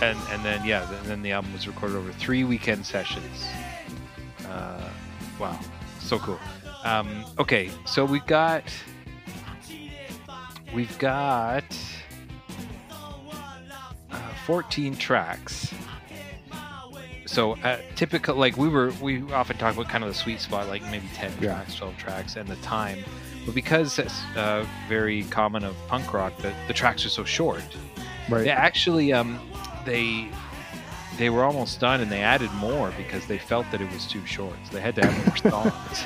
And 0.00 0.18
and 0.30 0.44
then 0.44 0.64
yeah, 0.64 0.88
and 1.00 1.06
then 1.06 1.22
the 1.22 1.32
album 1.32 1.52
was 1.52 1.66
recorded 1.66 1.96
over 1.96 2.12
three 2.12 2.44
weekend 2.44 2.86
sessions. 2.86 3.46
Uh, 4.46 4.88
wow, 5.40 5.58
so 5.98 6.18
cool. 6.20 6.38
Um, 6.84 7.24
okay, 7.38 7.68
so 7.84 8.04
we 8.04 8.20
got 8.20 8.62
we've 10.76 10.98
got 10.98 11.64
uh, 14.10 14.20
14 14.44 14.94
tracks. 14.96 15.72
So 17.24 17.52
uh, 17.64 17.78
typical, 17.96 18.36
like 18.36 18.56
we 18.58 18.68
were, 18.68 18.92
we 19.00 19.22
often 19.32 19.56
talk 19.56 19.74
about 19.74 19.88
kind 19.88 20.04
of 20.04 20.08
the 20.08 20.14
sweet 20.14 20.40
spot, 20.40 20.68
like 20.68 20.82
maybe 20.90 21.06
10 21.14 21.32
Yeah. 21.40 21.54
tracks, 21.54 21.74
12 21.76 21.96
tracks, 21.96 22.36
and 22.36 22.46
the 22.46 22.56
time. 22.56 22.98
But 23.46 23.54
because 23.54 23.98
it's 23.98 24.22
uh, 24.36 24.66
very 24.88 25.24
common 25.24 25.64
of 25.64 25.74
punk 25.88 26.12
rock 26.12 26.36
that 26.42 26.54
the 26.68 26.74
tracks 26.74 27.04
are 27.06 27.10
so 27.10 27.24
short, 27.24 27.62
right. 28.28 28.44
they 28.44 28.50
actually 28.50 29.12
um, 29.12 29.40
they 29.86 30.28
they 31.18 31.30
were 31.30 31.44
almost 31.44 31.80
done, 31.80 32.00
and 32.00 32.10
they 32.10 32.20
added 32.22 32.52
more 32.54 32.92
because 32.96 33.26
they 33.26 33.38
felt 33.38 33.70
that 33.70 33.80
it 33.80 33.90
was 33.92 34.06
too 34.06 34.24
short. 34.26 34.54
So 34.64 34.74
they 34.74 34.80
had 34.80 34.94
to 34.96 35.04
add 35.04 35.26
more 35.26 35.36
songs. 35.50 36.04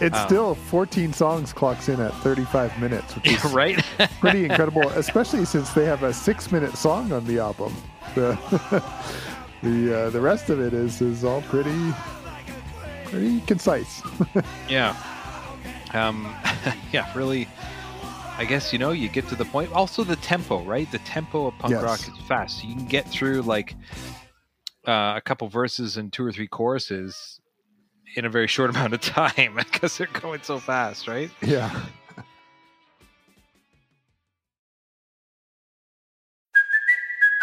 It's 0.00 0.16
um, 0.18 0.28
still 0.28 0.54
14 0.54 1.12
songs 1.12 1.52
clocks 1.52 1.88
in 1.88 2.00
at 2.00 2.12
35 2.16 2.78
minutes, 2.80 3.16
which 3.16 3.26
is 3.32 3.44
right? 3.52 3.82
pretty 4.20 4.44
incredible, 4.44 4.88
especially 4.90 5.44
since 5.44 5.70
they 5.72 5.84
have 5.84 6.02
a 6.02 6.12
six-minute 6.12 6.76
song 6.76 7.12
on 7.12 7.24
the 7.26 7.38
album. 7.38 7.74
The 8.14 8.34
the 9.62 9.98
uh, 10.06 10.10
the 10.10 10.20
rest 10.20 10.50
of 10.50 10.60
it 10.60 10.72
is 10.72 11.00
is 11.00 11.24
all 11.24 11.42
pretty 11.42 11.92
pretty 13.04 13.40
concise. 13.42 14.02
Yeah. 14.68 14.96
Um, 15.92 16.34
yeah, 16.92 17.12
really. 17.16 17.48
I 18.38 18.46
guess 18.46 18.72
you 18.72 18.78
know 18.78 18.92
you 18.92 19.08
get 19.10 19.28
to 19.28 19.34
the 19.36 19.44
point. 19.44 19.70
Also, 19.72 20.02
the 20.02 20.16
tempo, 20.16 20.62
right? 20.62 20.90
The 20.90 20.98
tempo 21.00 21.48
of 21.48 21.58
punk 21.58 21.72
Yes. 21.72 21.82
rock 21.82 22.00
is 22.00 22.16
fast. 22.26 22.64
You 22.64 22.74
can 22.74 22.86
get 22.86 23.06
through 23.06 23.42
like 23.42 23.74
uh, 24.86 25.14
a 25.16 25.20
couple 25.24 25.48
verses 25.48 25.96
and 25.96 26.12
two 26.12 26.24
or 26.24 26.32
three 26.32 26.48
choruses 26.48 27.40
in 28.16 28.24
a 28.24 28.30
very 28.30 28.46
short 28.46 28.70
amount 28.74 28.94
of 28.94 29.00
time 29.00 29.54
because 29.56 29.98
they're 29.98 30.06
going 30.08 30.42
so 30.42 30.58
fast, 30.58 31.08
right? 31.08 31.30
yeah. 31.42 31.84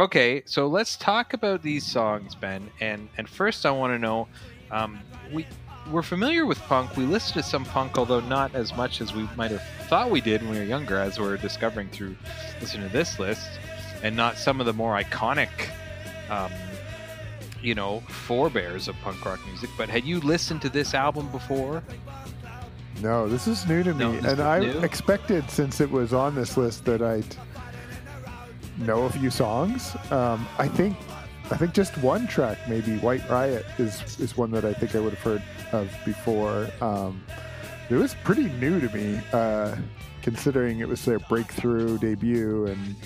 Okay, 0.00 0.42
so 0.46 0.66
let's 0.66 0.96
talk 0.96 1.34
about 1.34 1.62
these 1.62 1.84
songs, 1.84 2.34
Ben. 2.34 2.70
And 2.80 3.10
and 3.18 3.28
first, 3.28 3.66
I 3.66 3.70
want 3.70 3.92
to 3.92 3.98
know, 3.98 4.28
um, 4.70 4.98
we 5.30 5.46
we're 5.92 6.00
familiar 6.00 6.46
with 6.46 6.58
punk. 6.60 6.96
We 6.96 7.04
listened 7.04 7.34
to 7.34 7.42
some 7.42 7.66
punk, 7.66 7.98
although 7.98 8.20
not 8.20 8.54
as 8.54 8.74
much 8.74 9.02
as 9.02 9.12
we 9.12 9.28
might 9.36 9.50
have 9.50 9.62
thought 9.90 10.10
we 10.10 10.22
did 10.22 10.40
when 10.40 10.52
we 10.52 10.58
were 10.58 10.64
younger, 10.64 10.96
as 10.98 11.20
we're 11.20 11.36
discovering 11.36 11.90
through 11.90 12.16
listening 12.62 12.88
to 12.88 12.92
this 12.94 13.18
list, 13.18 13.46
and 14.02 14.16
not 14.16 14.38
some 14.38 14.58
of 14.58 14.64
the 14.64 14.72
more 14.72 14.98
iconic, 14.98 15.68
um, 16.30 16.50
you 17.60 17.74
know, 17.74 18.00
forebears 18.08 18.88
of 18.88 18.96
punk 19.02 19.22
rock 19.22 19.40
music. 19.48 19.68
But 19.76 19.90
had 19.90 20.04
you 20.06 20.20
listened 20.20 20.62
to 20.62 20.70
this 20.70 20.94
album 20.94 21.30
before? 21.30 21.82
No, 23.02 23.28
this 23.28 23.46
is 23.46 23.66
new 23.66 23.82
to 23.82 23.92
me, 23.92 23.98
No, 23.98 24.30
and 24.30 24.40
I 24.40 24.60
new? 24.60 24.78
expected 24.78 25.50
since 25.50 25.78
it 25.78 25.90
was 25.90 26.14
on 26.14 26.34
this 26.34 26.56
list 26.56 26.86
that 26.86 27.02
I'd 27.02 27.36
know 28.80 29.04
a 29.04 29.10
few 29.10 29.30
songs. 29.30 29.96
Um, 30.10 30.46
I 30.58 30.68
think, 30.68 30.96
I 31.50 31.56
think 31.56 31.72
just 31.74 31.96
one 31.98 32.26
track, 32.26 32.58
maybe 32.68 32.96
"White 32.98 33.28
Riot," 33.28 33.64
is 33.78 34.18
is 34.20 34.36
one 34.36 34.50
that 34.52 34.64
I 34.64 34.72
think 34.72 34.94
I 34.94 35.00
would 35.00 35.14
have 35.14 35.22
heard 35.22 35.42
of 35.72 35.90
before. 36.04 36.68
Um, 36.80 37.22
it 37.88 37.94
was 37.94 38.14
pretty 38.24 38.44
new 38.44 38.80
to 38.80 38.88
me, 38.96 39.20
uh, 39.32 39.76
considering 40.22 40.78
it 40.80 40.88
was 40.88 41.04
their 41.04 41.18
breakthrough 41.18 41.98
debut, 41.98 42.66
and 42.66 42.96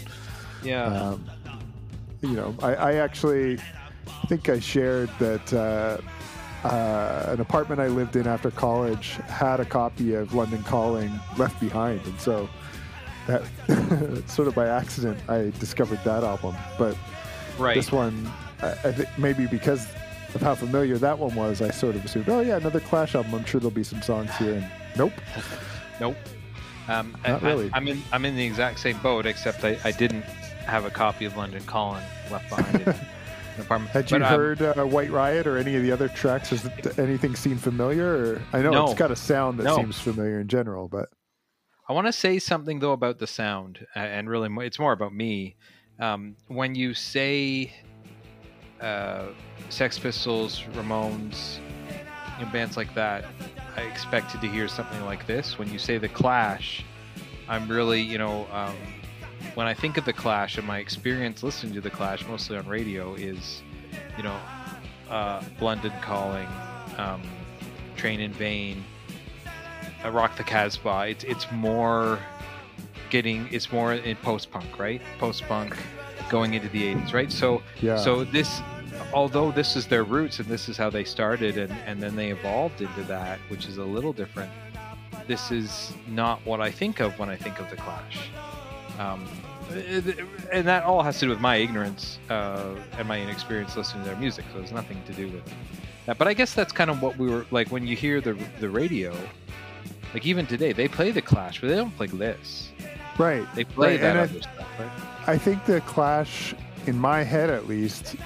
Yeah. 0.62 0.84
um, 0.84 1.24
you 2.20 2.32
know, 2.32 2.54
I, 2.62 2.74
I 2.74 2.92
actually 2.94 3.58
think 4.28 4.48
I 4.48 4.58
shared 4.60 5.10
that 5.18 5.52
uh, 5.52 5.98
uh, 6.66 7.32
an 7.32 7.40
apartment 7.40 7.80
I 7.80 7.88
lived 7.88 8.16
in 8.16 8.26
after 8.26 8.50
college 8.50 9.12
had 9.26 9.60
a 9.60 9.64
copy 9.64 10.14
of 10.14 10.34
London 10.34 10.62
Calling 10.64 11.18
left 11.38 11.58
behind, 11.60 12.00
and 12.06 12.18
so 12.20 12.48
that 13.26 13.42
sort 14.28 14.48
of 14.48 14.54
by 14.54 14.68
accident 14.68 15.18
I 15.28 15.50
discovered 15.58 16.00
that 16.04 16.24
album. 16.24 16.54
But 16.78 16.96
right. 17.58 17.74
this 17.74 17.90
one, 17.92 18.30
I, 18.62 18.70
I 18.70 18.92
think 18.92 19.08
maybe 19.18 19.46
because 19.46 19.86
of 20.34 20.40
how 20.42 20.54
familiar 20.54 20.98
that 20.98 21.18
one 21.18 21.34
was, 21.34 21.62
I 21.62 21.70
sort 21.70 21.96
of 21.96 22.04
assumed, 22.04 22.28
oh 22.28 22.40
yeah, 22.40 22.56
another 22.56 22.80
Clash 22.80 23.14
album. 23.14 23.34
I'm 23.34 23.44
sure 23.44 23.60
there'll 23.60 23.70
be 23.70 23.84
some 23.84 24.02
songs 24.02 24.34
here. 24.36 24.54
And 24.54 24.70
nope. 24.96 25.12
Nope. 26.00 26.16
Um, 26.88 27.16
Not 27.26 27.42
I, 27.42 27.46
really. 27.46 27.70
I, 27.72 27.76
am 27.76 27.86
in 27.86 28.02
I'm 28.12 28.24
in 28.24 28.34
the 28.34 28.44
exact 28.44 28.80
same 28.80 28.98
boat, 28.98 29.26
except 29.26 29.64
I, 29.64 29.78
I 29.84 29.92
didn't 29.92 30.22
have 30.22 30.84
a 30.84 30.90
copy 30.90 31.24
of 31.24 31.36
London 31.36 31.62
Calling 31.64 32.02
left 32.32 32.48
behind 32.50 32.80
in 32.80 32.88
an 32.88 33.60
apartment. 33.60 33.92
Had 33.92 34.10
you 34.10 34.18
But, 34.18 34.26
um, 34.26 34.38
heard 34.38 34.62
uh, 34.62 34.84
White 34.84 35.12
Riot 35.12 35.46
or 35.46 35.56
any 35.56 35.76
of 35.76 35.82
the 35.84 35.92
other 35.92 36.08
tracks? 36.08 36.50
Has 36.50 36.68
anything 36.98 37.36
seem 37.36 37.58
familiar? 37.58 38.06
Or 38.34 38.42
I 38.52 38.60
know 38.60 38.70
No. 38.72 38.84
it's 38.86 38.98
got 38.98 39.12
a 39.12 39.16
sound 39.16 39.60
that 39.60 39.64
No. 39.64 39.76
seems 39.76 39.98
familiar 40.00 40.40
in 40.40 40.48
general, 40.48 40.88
but 40.88 41.10
I 41.86 41.92
want 41.92 42.06
to 42.06 42.12
say 42.12 42.38
something 42.38 42.78
though 42.78 42.92
about 42.92 43.18
the 43.18 43.26
sound, 43.26 43.86
and 43.94 44.28
really, 44.28 44.48
it's 44.66 44.78
more 44.78 44.92
about 44.92 45.14
me. 45.14 45.56
Um, 46.00 46.34
when 46.48 46.74
you 46.74 46.94
say 46.94 47.72
uh, 48.80 49.26
Sex 49.68 49.98
Pistols, 49.98 50.62
Ramones, 50.72 51.58
bands 52.52 52.76
like 52.76 52.94
that, 52.94 53.24
I 53.76 53.82
expected 53.82 54.40
to 54.40 54.48
hear 54.48 54.66
something 54.66 55.04
like 55.04 55.26
this. 55.26 55.58
When 55.58 55.70
you 55.70 55.78
say 55.78 55.98
the 55.98 56.08
Clash, 56.08 56.84
I'm 57.48 57.68
really, 57.68 58.00
you 58.00 58.18
know, 58.18 58.46
um, 58.50 58.76
when 59.54 59.66
I 59.66 59.74
think 59.74 59.96
of 59.98 60.04
the 60.04 60.12
Clash 60.12 60.56
and 60.56 60.66
my 60.66 60.78
experience 60.78 61.42
listening 61.42 61.74
to 61.74 61.80
the 61.80 61.90
Clash, 61.90 62.26
mostly 62.26 62.56
on 62.56 62.66
radio, 62.66 63.14
is, 63.14 63.62
you 64.16 64.22
know, 64.22 64.38
uh, 65.10 65.42
Calling, 66.00 66.48
um, 66.96 67.22
Train 67.96 68.20
in 68.20 68.32
Vain, 68.32 68.84
uh, 70.04 70.10
Rock 70.10 70.36
the 70.36 70.44
Casbah. 70.44 71.06
It's 71.08 71.24
it's 71.24 71.50
more 71.52 72.18
getting 73.10 73.48
it's 73.52 73.70
more 73.72 73.94
in 73.94 74.16
post 74.16 74.50
punk, 74.50 74.78
right? 74.78 75.00
Post 75.18 75.42
punk 75.44 75.76
going 76.30 76.54
into 76.54 76.68
the 76.68 76.94
80s, 76.94 77.12
right? 77.12 77.30
So 77.30 77.62
Yeah. 77.80 77.96
so 77.96 78.24
this 78.24 78.60
although 79.12 79.50
this 79.50 79.76
is 79.76 79.86
their 79.86 80.04
roots 80.04 80.38
and 80.38 80.48
this 80.48 80.68
is 80.68 80.76
how 80.76 80.90
they 80.90 81.04
started 81.04 81.58
and, 81.58 81.72
and 81.86 82.02
then 82.02 82.16
they 82.16 82.30
evolved 82.30 82.80
into 82.80 83.02
that, 83.04 83.38
which 83.48 83.66
is 83.66 83.78
a 83.78 83.84
little 83.84 84.12
different. 84.12 84.50
This 85.26 85.50
is 85.50 85.92
not 86.08 86.44
what 86.44 86.60
I 86.60 86.70
think 86.70 87.00
of 87.00 87.18
when 87.18 87.28
I 87.28 87.36
think 87.36 87.60
of 87.60 87.70
the 87.70 87.76
Clash. 87.76 88.30
Um, 88.98 89.26
and 90.52 90.66
that 90.66 90.84
all 90.84 91.02
has 91.02 91.18
to 91.20 91.26
do 91.26 91.30
with 91.30 91.40
my 91.40 91.56
ignorance 91.56 92.18
uh, 92.28 92.74
and 92.98 93.08
my 93.08 93.20
inexperience 93.20 93.76
listening 93.76 94.04
to 94.04 94.10
their 94.10 94.18
music. 94.18 94.44
So 94.52 94.58
there's 94.58 94.72
nothing 94.72 95.02
to 95.06 95.12
do 95.12 95.28
with 95.28 95.42
that. 96.06 96.18
But 96.18 96.28
I 96.28 96.34
guess 96.34 96.54
that's 96.54 96.72
kind 96.72 96.90
of 96.90 97.00
what 97.02 97.16
we 97.16 97.28
were 97.30 97.46
like 97.50 97.68
when 97.68 97.86
you 97.86 97.96
hear 97.96 98.20
the 98.20 98.36
the 98.60 98.68
radio. 98.68 99.16
Like 100.14 100.24
even 100.26 100.46
today, 100.46 100.72
they 100.72 100.88
play 100.88 101.10
the 101.10 101.20
Clash, 101.22 101.60
but 101.60 101.68
they 101.68 101.74
don't 101.76 101.94
play 101.96 102.06
this. 102.06 102.70
Right. 103.18 103.46
They 103.54 103.64
play 103.64 103.92
Right, 103.92 104.00
that 104.00 104.10
and 104.16 104.18
I- 104.18 104.22
other 104.22 104.40
stuff. 104.42 104.68
Right? 104.78 104.90
I 105.26 105.36
think 105.38 105.64
the 105.66 105.80
Clash, 105.82 106.54
in 106.86 106.98
my 106.98 107.22
head 107.22 107.50
at 107.50 107.66
least, 107.68 108.16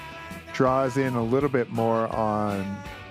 draws 0.53 0.97
in 0.97 1.15
a 1.15 1.23
little 1.23 1.49
bit 1.49 1.69
more 1.71 2.07
on 2.15 2.59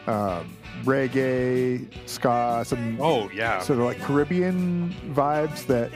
um, 0.06 0.56
reggae, 0.84 1.86
ska, 2.06 2.62
some 2.64 2.98
Oh 3.00 3.28
yeah. 3.30 3.60
sort 3.60 3.78
of 3.80 3.84
like 3.84 3.98
Caribbean 4.00 4.94
vibes 5.12 5.66
that 5.66 5.90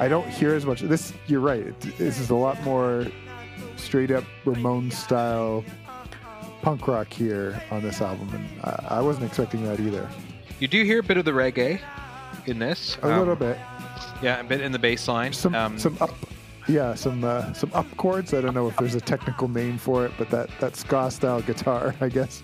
I 0.00 0.08
don't 0.08 0.28
hear 0.28 0.54
as 0.54 0.64
much. 0.66 0.80
This, 0.80 1.12
you're 1.26 1.40
right. 1.40 1.60
it- 1.66 1.80
This 1.98 2.18
is 2.18 2.30
a 2.30 2.34
lot 2.34 2.60
more 2.62 3.06
straight 3.76 4.10
up 4.10 4.24
Ramones 4.44 4.94
style 4.94 5.64
punk 6.62 6.88
rock 6.88 7.12
here 7.12 7.60
on 7.70 7.82
this 7.82 8.00
album, 8.00 8.30
and 8.34 8.48
I, 8.64 8.98
I 8.98 9.00
wasn't 9.02 9.26
expecting 9.26 9.62
that 9.64 9.78
either. 9.80 10.08
You 10.60 10.68
do 10.68 10.82
hear 10.84 11.00
a 11.00 11.02
bit 11.02 11.16
of 11.18 11.24
the 11.24 11.32
reggae 11.32 11.80
in 12.48 12.58
this. 12.58 12.96
A 13.02 13.10
um, 13.12 13.18
little 13.18 13.36
bit, 13.36 13.58
Yeah, 14.22 14.40
a 14.40 14.44
bit 14.44 14.60
in 14.60 14.72
the 14.72 14.78
bass 14.78 15.08
line. 15.08 15.32
some 15.32 15.54
um, 15.54 15.78
some 15.78 15.96
up, 16.00 16.14
yeah, 16.68 16.94
some 16.94 17.24
uh, 17.24 17.52
some 17.52 17.70
up 17.74 17.86
chords. 17.96 18.32
I 18.34 18.40
don't 18.40 18.54
know 18.54 18.68
if 18.68 18.76
there's 18.76 18.94
a 18.94 19.00
technical 19.00 19.48
name 19.48 19.78
for 19.78 20.04
it, 20.06 20.12
but 20.18 20.30
that 20.30 20.48
that 20.60 20.76
ska 20.76 21.10
style 21.10 21.40
guitar, 21.42 21.94
I 22.00 22.08
guess. 22.08 22.42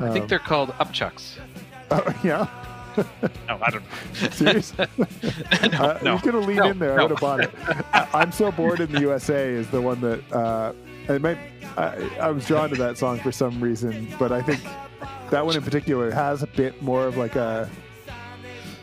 I 0.00 0.10
think 0.10 0.22
Um, 0.22 0.28
they're 0.28 0.38
called 0.38 0.70
upchucks. 0.78 1.38
oh, 1.90 2.20
yeah. 2.24 2.46
No, 3.46 3.58
I 3.60 3.70
don't 3.70 3.82
know. 3.82 4.28
Serious? 4.30 4.72
no, 4.78 4.86
Uh, 5.62 5.98
no, 6.02 6.14
you 6.14 6.20
could 6.22 6.32
have 6.32 6.46
leaned 6.46 6.60
no, 6.60 6.70
in 6.70 6.78
there. 6.78 6.98
I 6.98 7.02
would 7.02 7.10
have 7.10 7.20
bought 7.20 7.40
it. 7.40 7.50
I'm 7.92 8.32
so 8.32 8.50
bored 8.50 8.80
in 8.80 8.90
the 8.90 9.00
USA 9.02 9.50
is 9.50 9.68
the 9.68 9.82
one 9.82 10.00
that 10.00 10.32
uh, 10.32 10.72
it 11.06 11.20
might. 11.20 11.36
I, 11.76 12.08
I 12.18 12.30
was 12.30 12.46
drawn 12.46 12.70
to 12.70 12.76
that 12.76 12.96
song 12.96 13.18
for 13.20 13.30
some 13.30 13.60
reason, 13.60 14.08
but 14.18 14.32
I 14.32 14.40
think 14.40 14.62
that 15.30 15.44
one 15.44 15.54
in 15.56 15.62
particular 15.62 16.10
has 16.10 16.42
a 16.42 16.46
bit 16.46 16.80
more 16.80 17.06
of 17.06 17.18
like 17.18 17.36
a. 17.36 17.68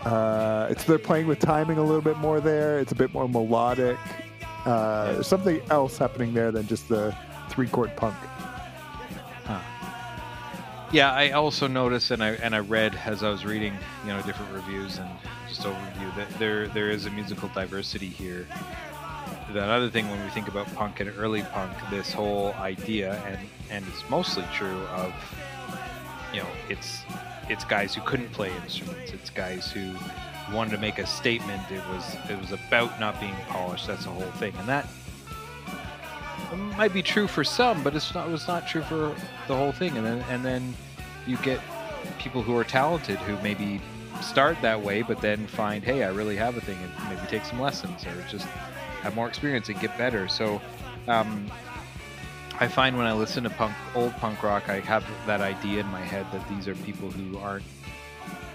Uh, 0.06 0.68
it's 0.70 0.84
they're 0.84 1.00
playing 1.00 1.28
with 1.28 1.40
timing 1.40 1.78
a 1.78 1.84
little 1.84 2.02
bit 2.02 2.18
more 2.18 2.42
there. 2.42 2.80
It's 2.80 2.92
a 2.92 2.96
bit 2.96 3.14
more 3.14 3.28
melodic. 3.28 3.98
Uh, 4.66 5.14
there's 5.14 5.28
something 5.28 5.62
else 5.70 5.98
happening 5.98 6.34
there 6.34 6.52
than 6.52 6.68
just 6.68 6.88
the 6.90 7.16
three 7.50 7.68
chord 7.68 7.96
punk. 7.96 8.16
Yeah, 10.94 11.12
I 11.12 11.32
also 11.32 11.66
noticed, 11.66 12.12
and 12.12 12.24
I 12.24 12.34
and 12.34 12.54
I 12.54 12.60
read 12.60 12.94
as 13.04 13.24
I 13.24 13.30
was 13.32 13.46
reading, 13.46 13.74
you 14.06 14.14
know, 14.14 14.22
different 14.22 14.54
reviews 14.54 15.00
and 15.00 15.10
just 15.50 15.62
overview 15.62 16.16
that 16.16 16.30
there 16.38 16.68
there 16.68 16.92
is 16.92 17.08
a 17.08 17.10
musical 17.10 17.50
diversity 17.50 18.08
here. 18.08 18.48
That 19.54 19.70
other 19.70 19.90
thing 19.90 20.08
when 20.12 20.24
we 20.24 20.30
think 20.30 20.48
about 20.48 20.72
punk 20.76 21.00
and 21.00 21.12
early 21.18 21.42
punk, 21.42 21.74
this 21.90 22.14
whole 22.14 22.54
idea, 22.60 23.20
and 23.26 23.40
and 23.72 23.84
it's 23.88 24.08
mostly 24.08 24.46
true 24.54 24.82
of, 24.92 25.12
you 26.32 26.42
know, 26.42 26.48
it's 26.70 27.02
it's 27.50 27.64
guys 27.66 27.94
who 27.94 28.02
couldn't 28.02 28.32
play 28.32 28.52
instruments. 28.64 29.12
It's 29.12 29.30
guys 29.30 29.72
who 29.72 29.94
wanted 30.54 30.72
to 30.72 30.78
make 30.78 31.00
a 31.00 31.06
statement. 31.06 31.62
It 31.72 31.84
was 31.90 32.16
it 32.30 32.40
was 32.40 32.52
about 32.52 33.00
not 33.00 33.20
being 33.20 33.36
polished. 33.48 33.88
That's 33.88 34.06
the 34.06 34.12
whole 34.12 34.32
thing, 34.34 34.54
and 34.58 34.68
that 34.68 34.88
might 36.78 36.94
be 36.94 37.02
true 37.02 37.28
for 37.28 37.44
some, 37.44 37.84
but 37.84 37.96
it's 37.96 38.14
not. 38.14 38.28
It 38.28 38.32
was 38.32 38.48
not 38.48 38.68
true 38.68 38.82
for 38.84 39.16
the 39.48 39.56
whole 39.56 39.72
thing. 39.72 39.98
And 39.98 40.06
then 40.06 40.26
and 40.30 40.44
then 40.44 40.74
you 41.28 41.38
get 41.38 41.60
people 42.20 42.42
who 42.42 42.56
are 42.58 42.64
talented 42.64 43.18
who 43.20 43.42
maybe 43.42 43.82
start 44.22 44.58
that 44.62 44.82
way, 44.82 45.02
but 45.02 45.22
then 45.22 45.48
find, 45.48 45.84
hey, 45.84 46.04
I 46.04 46.10
really 46.10 46.36
have 46.36 46.58
a 46.58 46.62
thing, 46.62 46.78
and 46.78 47.10
maybe 47.10 47.28
take 47.28 47.46
some 47.46 47.60
lessons 47.60 48.06
or 48.06 48.26
just 48.30 48.46
have 48.46 49.16
more 49.16 49.28
experience 49.28 49.70
and 49.70 49.80
get 49.80 49.98
better. 49.98 50.28
So. 50.28 50.62
Um, 51.06 51.52
I 52.64 52.68
find 52.70 52.98
when 52.98 53.06
I 53.06 53.12
listen 53.12 53.44
to 53.44 53.50
punk, 53.50 53.76
old 53.94 54.14
punk 54.14 54.42
rock, 54.42 54.70
I 54.70 54.80
have 54.80 55.04
that 55.28 55.42
idea 55.42 55.82
in 55.82 55.88
my 55.88 56.00
head 56.00 56.26
that 56.32 56.48
these 56.48 56.66
are 56.70 56.76
people 56.76 57.12
who 57.12 57.38
aren't 57.38 57.66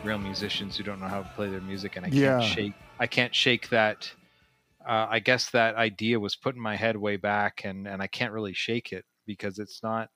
real 0.03 0.17
musicians 0.17 0.79
who 0.79 0.83
don't 0.83 0.99
know 0.99 1.09
how 1.09 1.21
to 1.21 1.29
play 1.37 1.51
their 1.51 1.61
music, 1.61 1.97
and 1.97 2.07
I 2.07 2.09
can't 2.09 2.43
shake. 2.43 2.73
I 2.99 3.07
can't 3.07 3.35
shake 3.35 3.69
that. 3.69 4.11
Uh, 4.89 5.09
I 5.11 5.19
guess 5.19 5.51
that 5.51 5.75
idea 5.75 6.19
was 6.19 6.37
put 6.37 6.55
in 6.55 6.61
my 6.63 6.75
head 6.75 6.97
way 6.97 7.19
back, 7.19 7.67
and 7.67 7.87
and 7.87 8.01
I 8.01 8.07
can't 8.07 8.33
really 8.33 8.55
shake 8.55 8.95
it 8.95 9.05
because 9.27 9.59
it's 9.59 9.83
not. 9.83 10.09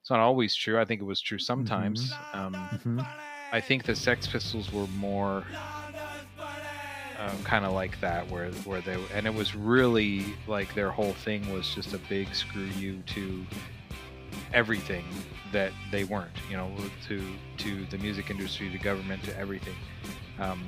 It's 0.00 0.08
not 0.08 0.20
always 0.20 0.54
true. 0.54 0.80
I 0.80 0.86
think 0.86 1.02
it 1.02 1.04
was 1.04 1.20
true 1.20 1.38
sometimes. 1.38 2.10
Um, 2.32 2.54
Mhm. 2.54 3.06
I 3.52 3.60
think 3.60 3.84
the 3.84 3.96
Sex 3.96 4.26
Pistols 4.26 4.72
were 4.72 4.86
more 4.86 5.44
um, 7.18 7.42
kind 7.44 7.64
of 7.64 7.72
like 7.72 8.00
that, 8.00 8.30
where 8.30 8.50
where 8.64 8.80
they 8.80 8.96
and 9.14 9.26
it 9.26 9.34
was 9.34 9.54
really 9.54 10.24
like 10.46 10.74
their 10.74 10.90
whole 10.90 11.12
thing 11.12 11.52
was 11.52 11.74
just 11.74 11.94
a 11.94 11.98
big 11.98 12.34
screw 12.34 12.64
you 12.78 13.02
to 13.06 13.44
everything 14.52 15.04
that 15.52 15.72
they 15.90 16.04
weren't. 16.04 16.30
You 16.50 16.56
know, 16.56 16.70
to 17.08 17.22
to 17.58 17.84
the 17.86 17.98
music 17.98 18.30
industry, 18.30 18.70
to 18.70 18.78
government, 18.78 19.22
to 19.24 19.38
everything. 19.38 19.76
Um, 20.38 20.62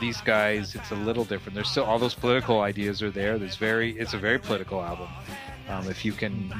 these 0.00 0.20
guys, 0.20 0.74
it's 0.74 0.90
a 0.90 0.96
little 0.96 1.24
different. 1.24 1.54
There's 1.54 1.70
still 1.70 1.84
all 1.84 1.98
those 1.98 2.14
political 2.14 2.60
ideas 2.60 3.02
are 3.02 3.10
there. 3.10 3.38
There's 3.38 3.56
very, 3.56 3.92
it's 3.98 4.14
a 4.14 4.18
very 4.18 4.38
political 4.38 4.82
album. 4.82 5.08
Um, 5.68 5.88
if 5.88 6.04
you 6.04 6.12
can, 6.12 6.52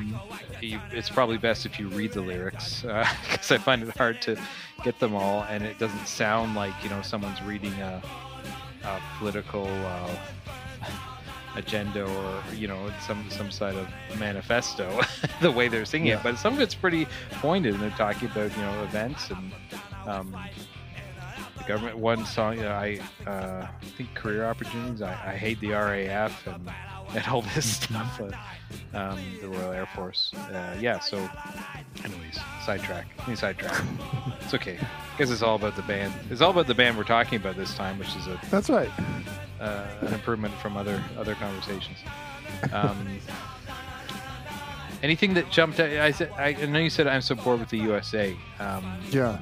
you, 0.62 0.80
it's 0.90 1.10
probably 1.10 1.36
best 1.36 1.66
if 1.66 1.78
you 1.78 1.88
read 1.88 2.12
the 2.12 2.22
lyrics 2.22 2.82
because 2.82 3.52
I 3.52 3.58
find 3.58 3.82
it 3.82 3.94
hard 3.96 4.22
to 4.22 4.36
get 4.82 4.98
them 4.98 5.14
all, 5.14 5.42
and 5.50 5.62
it 5.62 5.78
doesn't 5.78 6.06
sound 6.06 6.54
like 6.54 6.72
you 6.82 6.88
know 6.88 7.02
someone's 7.02 7.40
reading 7.42 7.72
a, 7.74 8.02
a 8.84 9.00
political 9.18 9.66
uh, 9.66 10.16
agenda 11.56 12.04
or 12.04 12.42
you 12.54 12.66
know 12.66 12.90
some 13.06 13.24
some 13.30 13.50
side 13.50 13.74
of 13.76 13.86
manifesto 14.18 15.00
the 15.42 15.50
way 15.52 15.68
they're 15.68 15.84
singing 15.84 16.08
Yeah. 16.08 16.16
it. 16.18 16.22
But 16.22 16.38
some 16.38 16.54
of 16.54 16.60
it's 16.60 16.74
pretty 16.74 17.06
pointed, 17.32 17.74
and 17.74 17.82
they're 17.82 17.90
talking 17.90 18.28
about 18.30 18.50
you 18.56 18.62
know 18.62 18.82
events 18.84 19.30
and. 19.30 19.52
Um, 20.06 20.36
the 21.58 21.64
government 21.64 21.96
one 21.96 22.26
song 22.26 22.56
you 22.56 22.62
know, 22.64 22.72
I 22.72 23.00
uh, 23.26 23.66
think 23.96 24.14
career 24.14 24.44
opportunities 24.44 25.00
I, 25.00 25.12
I 25.12 25.36
hate 25.36 25.58
the 25.60 25.70
RAF 25.70 26.46
and, 26.46 26.68
and 27.14 27.26
all 27.28 27.42
this 27.54 27.76
stuff 27.76 28.20
uh, 28.20 28.96
um, 28.98 29.18
the 29.40 29.48
Royal 29.48 29.72
Air 29.72 29.86
Force. 29.94 30.32
Uh, 30.34 30.76
yeah 30.80 30.98
so 30.98 31.16
anyways 32.04 32.38
sidetrack. 32.64 33.06
Any 33.26 33.36
sidetrack. 33.36 33.82
It's 34.42 34.52
okay. 34.54 34.78
Because 35.16 35.30
it's 35.30 35.40
all 35.42 35.54
about 35.56 35.74
the 35.74 35.82
band. 35.82 36.12
It's 36.30 36.42
all 36.42 36.50
about 36.50 36.66
the 36.66 36.74
band 36.74 36.98
we're 36.98 37.04
talking 37.04 37.36
about 37.40 37.56
this 37.56 37.74
time 37.74 37.98
which 37.98 38.14
is 38.16 38.26
a, 38.26 38.38
That's 38.50 38.68
right. 38.68 38.90
uh, 39.60 39.86
an 40.02 40.12
improvement 40.12 40.52
from 40.54 40.76
other 40.76 41.02
other 41.16 41.34
conversations. 41.36 41.98
Um, 42.72 43.18
anything 45.02 45.34
that 45.34 45.50
jumped 45.50 45.80
out 45.80 45.90
I, 45.90 46.10
said, 46.10 46.30
I 46.32 46.52
know 46.66 46.78
you 46.78 46.90
said 46.90 47.06
I'm 47.06 47.20
so 47.22 47.34
bored 47.34 47.60
with 47.60 47.68
the 47.70 47.78
USA 47.78 48.36
um, 48.58 48.98
Yeah. 49.10 49.38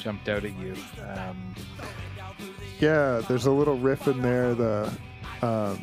jumped 0.00 0.28
out 0.28 0.44
at 0.44 0.56
you. 0.58 0.74
Um, 1.16 1.54
Yeah, 2.80 3.22
there's 3.28 3.46
a 3.46 3.50
little 3.50 3.78
riff 3.78 4.06
in 4.08 4.20
there 4.22 4.54
the 4.54 4.92
um, 5.42 5.82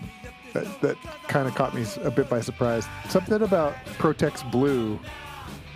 that, 0.54 0.82
that 0.82 0.98
kind 1.28 1.48
of 1.48 1.56
caught 1.56 1.74
me 1.74 1.86
a 2.04 2.12
bit 2.12 2.30
by 2.30 2.42
surprise. 2.42 2.86
Something 3.10 3.42
about 3.42 3.74
Protex 3.98 4.50
Blue, 4.52 5.00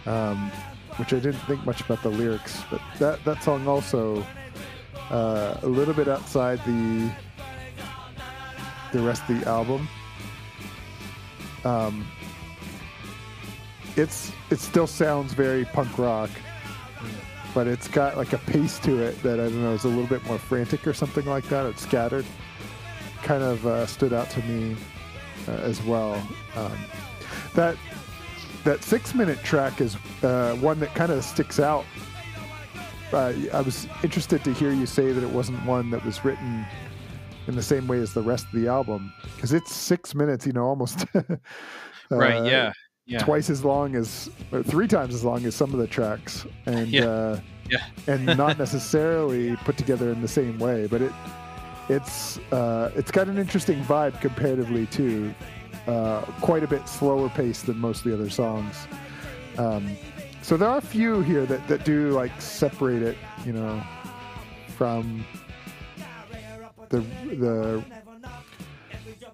um, 0.06 0.52
which 0.98 1.14
I 1.14 1.20
didn't 1.20 1.42
think 1.42 1.66
much 1.66 1.82
about 1.82 2.04
the 2.04 2.10
lyrics, 2.10 2.62
but 2.70 2.82
that 3.00 3.24
that 3.26 3.44
song 3.44 3.68
also 3.68 4.26
uh, 5.10 5.58
a 5.62 5.68
little 5.68 5.94
bit 5.94 6.08
outside 6.08 6.60
the 6.66 7.12
the 8.92 9.00
rest 9.00 9.24
of 9.30 9.40
the 9.40 9.48
album. 9.48 9.88
Um, 11.66 12.06
it's 13.96 14.32
it 14.50 14.60
still 14.60 14.88
sounds 14.88 15.34
very 15.34 15.66
punk 15.66 15.98
rock 15.98 16.30
but 17.54 17.68
it's 17.68 17.88
got 17.88 18.18
like 18.18 18.34
a 18.34 18.38
pace 18.40 18.80
to 18.80 19.02
it 19.02 19.22
that 19.24 19.40
I 19.40 19.44
don't 19.44 19.62
know 19.62 19.74
is 19.74 19.84
a 19.84 19.88
little 19.88 20.08
bit 20.08 20.24
more 20.26 20.38
frantic 20.38 20.88
or 20.88 20.94
something 20.94 21.26
like 21.26 21.48
that. 21.50 21.66
It's 21.68 21.84
scattered. 21.84 22.26
Kind 23.24 23.44
of 23.44 23.66
uh, 23.66 23.86
stood 23.86 24.14
out 24.14 24.30
to 24.32 24.42
me 24.44 24.76
uh, 25.48 25.52
as 25.52 25.82
well. 25.84 26.16
Um, 26.56 26.78
that 27.56 27.78
that 28.64 28.84
six 28.84 29.14
minute 29.16 29.42
track 29.44 29.82
is 29.82 29.96
uh, 30.24 30.56
one 30.62 30.80
that 30.82 30.94
kind 30.96 31.12
of 31.12 31.24
sticks 31.24 31.60
out. 31.60 31.86
Uh, 33.12 33.34
I 33.54 33.62
was 33.62 33.88
interested 34.04 34.44
to 34.44 34.54
hear 34.54 34.72
you 34.74 34.86
say 34.86 35.12
that 35.12 35.24
it 35.24 35.30
wasn't 35.30 35.64
one 35.66 35.90
that 35.92 36.04
was 36.04 36.26
written 36.26 36.66
in 37.48 37.56
the 37.56 37.62
same 37.62 37.88
way 37.88 38.00
as 38.00 38.14
the 38.14 38.22
rest 38.22 38.46
of 38.54 38.60
the 38.60 38.68
album 38.68 39.14
because 39.36 39.54
it's 39.54 39.74
six 39.74 40.14
minutes. 40.16 40.46
You 40.46 40.54
know, 40.54 40.66
almost. 40.66 41.06
right 42.12 42.38
uh, 42.42 42.44
yeah 42.44 42.72
yeah 43.06 43.20
twice 43.20 43.50
as 43.50 43.64
long 43.66 43.96
as 43.96 44.30
or 44.52 44.62
three 44.64 44.88
times 44.88 45.14
as 45.16 45.24
long 45.24 45.46
as 45.46 45.56
some 45.56 45.74
of 45.74 45.80
the 45.80 45.88
tracks 45.88 46.46
and 46.66 46.88
Yeah. 46.90 47.06
uh 47.06 47.40
Yeah. 47.70 47.86
and 48.08 48.26
not 48.26 48.58
necessarily 48.60 49.56
put 49.58 49.78
together 49.78 50.12
in 50.12 50.22
the 50.22 50.28
same 50.28 50.58
way 50.60 50.86
but 50.88 51.02
it 51.02 51.12
it's 51.90 52.38
uh, 52.52 52.92
it's 52.96 53.12
got 53.12 53.28
an 53.28 53.38
interesting 53.38 53.84
vibe 53.84 54.20
comparatively 54.22 54.86
too. 54.88 55.34
Uh, 55.88 56.22
quite 56.40 56.64
a 56.64 56.68
bit 56.68 56.88
slower 56.88 57.28
pace 57.30 57.62
than 57.62 57.78
most 57.78 58.06
of 58.06 58.12
the 58.12 58.14
other 58.14 58.30
songs. 58.30 58.88
Um, 59.58 59.98
so 60.42 60.56
there 60.56 60.70
are 60.70 60.78
a 60.78 60.82
few 60.82 61.22
here 61.22 61.46
that, 61.46 61.68
that 61.68 61.84
do 61.84 62.12
like 62.12 62.42
separate 62.42 63.02
it, 63.02 63.18
you 63.46 63.52
know, 63.52 63.84
from 64.78 65.26
the 66.90 67.00
the 67.36 67.84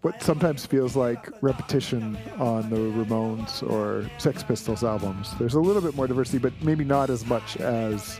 what 0.02 0.22
sometimes 0.24 0.66
feels 0.66 0.96
like 0.96 1.30
repetition 1.42 2.18
on 2.38 2.70
the 2.70 2.78
Ramones 2.78 3.62
or 3.70 4.10
Sex 4.18 4.44
Pistols 4.44 4.84
albums. 4.84 5.36
There's 5.38 5.56
a 5.56 5.60
little 5.60 5.82
bit 5.82 5.96
more 5.96 6.08
diversity, 6.08 6.38
but 6.38 6.54
maybe 6.62 6.84
not 6.84 7.10
as 7.10 7.26
much 7.26 7.58
as 7.58 8.20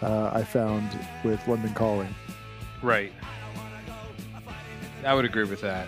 uh, 0.00 0.30
I 0.32 0.44
found 0.44 0.88
with 1.24 1.46
London 1.48 1.74
Calling. 1.74 2.14
Right. 2.82 3.12
I 5.04 5.14
would 5.14 5.24
agree 5.24 5.44
with 5.44 5.60
that. 5.60 5.86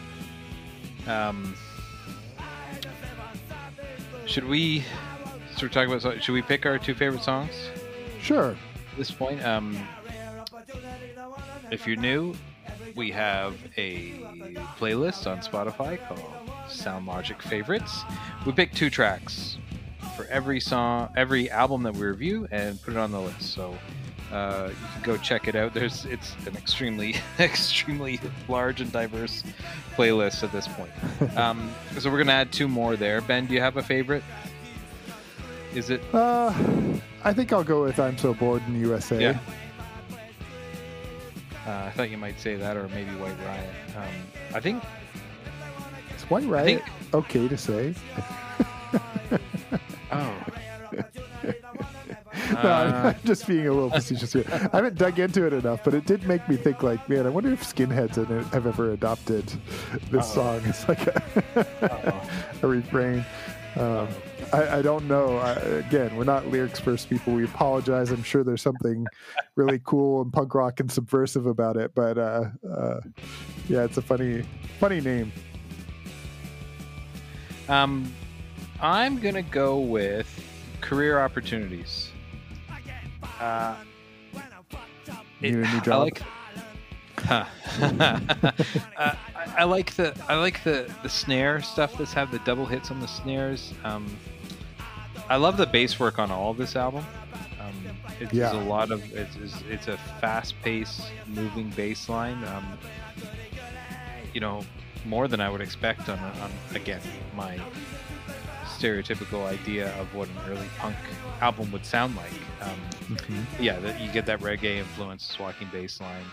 Um, 1.07 1.55
should 4.27 4.45
we 4.45 4.85
start 5.57 5.73
talking 5.73 5.93
about? 5.93 6.23
Should 6.23 6.33
we 6.35 6.43
pick 6.43 6.67
our 6.67 6.79
two 6.79 6.95
favorite 6.95 7.23
songs 7.23 7.53
Sure. 8.21 8.51
at 8.51 8.99
this 8.99 9.11
point? 9.11 9.45
Um, 9.45 9.77
if 11.71 11.87
you're 11.87 11.97
new, 11.97 12.35
we 12.95 13.11
have 13.11 13.55
a 13.77 14.13
playlist 14.79 15.27
on 15.31 15.39
Spotify 15.39 15.99
called 16.07 16.71
Sound 16.71 17.07
Logic 17.07 17.41
Favorites. 17.43 18.03
We 18.47 18.53
pick 18.53 18.73
two 18.73 18.91
tracks 18.91 19.59
for 20.17 20.27
every 20.27 20.61
song, 20.61 21.11
every 21.17 21.51
album 21.51 21.83
that 21.85 21.95
we 21.95 22.07
review, 22.07 22.47
and 22.51 22.81
put 22.83 22.95
it 22.95 22.99
on 22.99 23.11
the 23.13 23.21
list. 23.21 23.43
So 23.55 23.77
uh, 24.33 24.69
you 24.69 24.87
can 24.95 25.03
go 25.03 25.17
check 25.17 25.49
it 25.49 25.55
out. 25.55 25.75
There's 25.75 26.05
it's 26.05 26.35
an 26.47 26.57
extremely, 26.57 27.17
extremely 27.39 28.21
large 28.49 28.81
and 28.81 28.91
diverse 28.93 29.43
playlist 29.97 30.43
at 30.43 30.53
this 30.53 30.69
point. 30.69 30.91
Um, 31.39 31.71
so 31.99 32.11
we're 32.11 32.19
gonna 32.19 32.33
add 32.33 32.53
two 32.53 32.67
more 32.69 32.97
there. 32.97 33.21
Ben, 33.21 33.47
do 33.47 33.55
you 33.55 33.61
have 33.61 33.77
a 33.77 33.83
favorite? 33.83 34.25
Is 35.75 35.91
it? 35.91 36.03
Uh, 36.13 36.53
I 37.23 37.33
think 37.33 37.53
I'll 37.53 37.63
go 37.63 37.85
with 37.85 38.01
I'm 38.01 38.19
So 38.19 38.35
Bored 38.35 38.63
in 38.67 38.75
the 38.75 38.81
USA. 38.81 39.21
Yeah. 39.21 39.39
Uh, 41.67 41.85
I 41.87 41.91
thought 41.91 42.11
you 42.11 42.17
might 42.17 42.41
say 42.41 42.57
that, 42.57 42.77
or 42.77 42.89
maybe 42.89 43.11
White 43.13 43.37
Riot. 43.45 43.71
Um, 43.97 44.05
I 44.55 44.61
think 44.61 44.83
it's 46.15 46.29
White 46.29 46.47
Riot 46.47 46.83
okay 47.15 47.49
to 47.49 47.57
say? 47.57 47.95
No, 52.65 52.73
I'm 52.73 53.07
Uh, 53.07 53.15
just 53.25 53.47
being 53.47 53.67
a 53.67 53.73
little 53.73 53.91
facetious 53.91 54.33
here. 54.33 54.45
I 54.73 54.77
haven't 54.77 54.97
dug 54.97 55.19
into 55.19 55.47
it 55.47 55.53
enough, 55.53 55.85
but 55.85 55.95
it 55.95 56.07
did 56.07 56.27
make 56.27 56.49
me 56.49 56.57
think, 56.57 56.83
like, 56.83 57.09
man, 57.09 57.27
I 57.27 57.31
wonder 57.31 57.53
if 57.53 57.63
skinheads 57.63 58.17
have 58.53 58.67
ever 58.67 58.93
adopted 58.93 59.45
this 60.11 60.33
song. 60.33 60.61
It's 60.65 60.89
like 60.89 61.07
a, 61.07 62.23
a 62.63 62.67
refrain. 62.67 63.25
Um, 63.77 64.09
I, 64.53 64.79
I 64.79 64.83
don't 64.83 65.07
know. 65.07 65.37
I, 65.37 65.53
again, 65.53 66.17
we're 66.17 66.25
not 66.25 66.49
lyrics 66.49 66.81
first 66.81 67.09
people. 67.09 67.35
We 67.35 67.45
apologize. 67.45 68.11
I'm 68.11 68.23
sure 68.25 68.43
there's 68.43 68.63
something 68.63 69.07
really 69.57 69.81
cool 69.85 70.23
and 70.23 70.33
punk 70.33 70.55
rock 70.55 70.81
and 70.81 70.91
subversive 70.91 71.47
about 71.47 71.77
it, 71.77 71.95
but 71.95 72.19
uh, 72.19 72.47
uh, 72.69 73.01
yeah, 73.69 73.85
it's 73.85 73.99
a 73.99 74.03
funny, 74.03 74.43
funny 74.81 75.01
name. 75.01 75.31
um, 77.69 78.11
I'm 78.81 79.19
gonna 79.21 79.43
go 79.43 79.79
with 79.79 80.27
career 80.81 81.21
opportunities. 81.21 82.11
Uh, 83.41 83.77
Need 85.41 85.55
a 85.55 85.57
new 85.59 85.93
I 85.93 85.97
like. 85.97 86.23
Huh. 87.19 87.45
uh, 87.83 88.21
I, 88.97 89.15
I 89.59 89.65
like 89.65 89.95
the 89.95 90.17
I 90.29 90.37
like 90.37 90.63
the 90.65 90.93
the 91.03 91.09
snare 91.09 91.61
stuff 91.63 91.97
that's 91.99 92.13
have 92.13 92.31
the 92.31 92.39
double 92.41 92.67
hits 92.67 92.91
on 92.91 93.01
the 93.01 93.07
snares. 93.09 93.73
Um, 93.85 94.07
I 95.29 95.37
love 95.37 95.57
the 95.57 95.67
bass 95.67 95.99
work 96.01 96.19
on 96.19 96.31
all 96.31 96.51
of 96.51 96.57
this 96.57 96.75
album. 96.77 97.05
Um, 97.61 97.75
it's 98.21 98.33
Yeah. 98.33 98.53
a 98.53 98.63
lot 98.65 98.91
of 98.91 99.03
it's, 99.15 99.37
it's, 99.37 99.55
it's 99.69 99.89
a 99.89 99.99
fast 100.21 100.55
paced 100.63 101.03
moving 101.27 101.71
bass 101.71 102.09
line. 102.09 102.43
Um, 102.45 102.79
you 104.33 104.41
know, 104.41 104.65
more 105.05 105.29
than 105.29 105.41
I 105.41 105.51
would 105.51 105.61
expect 105.61 106.09
on, 106.09 106.19
on 106.19 106.51
again 106.75 107.01
my 107.37 107.61
stereotypical 108.79 109.47
idea 109.47 109.95
of 109.99 110.15
what 110.15 110.29
an 110.29 110.37
early 110.49 110.69
punk 110.79 110.97
album 111.41 111.71
would 111.73 111.85
sound 111.85 112.17
like. 112.17 112.31
Um, 112.63 113.19
yeah, 113.61 113.79
that 113.81 114.01
you 114.01 114.11
get 114.13 114.27
that 114.27 114.41
reggae 114.41 114.77
influence, 114.77 115.37
walking 115.39 115.69
bass 115.73 116.01
line. 116.01 116.25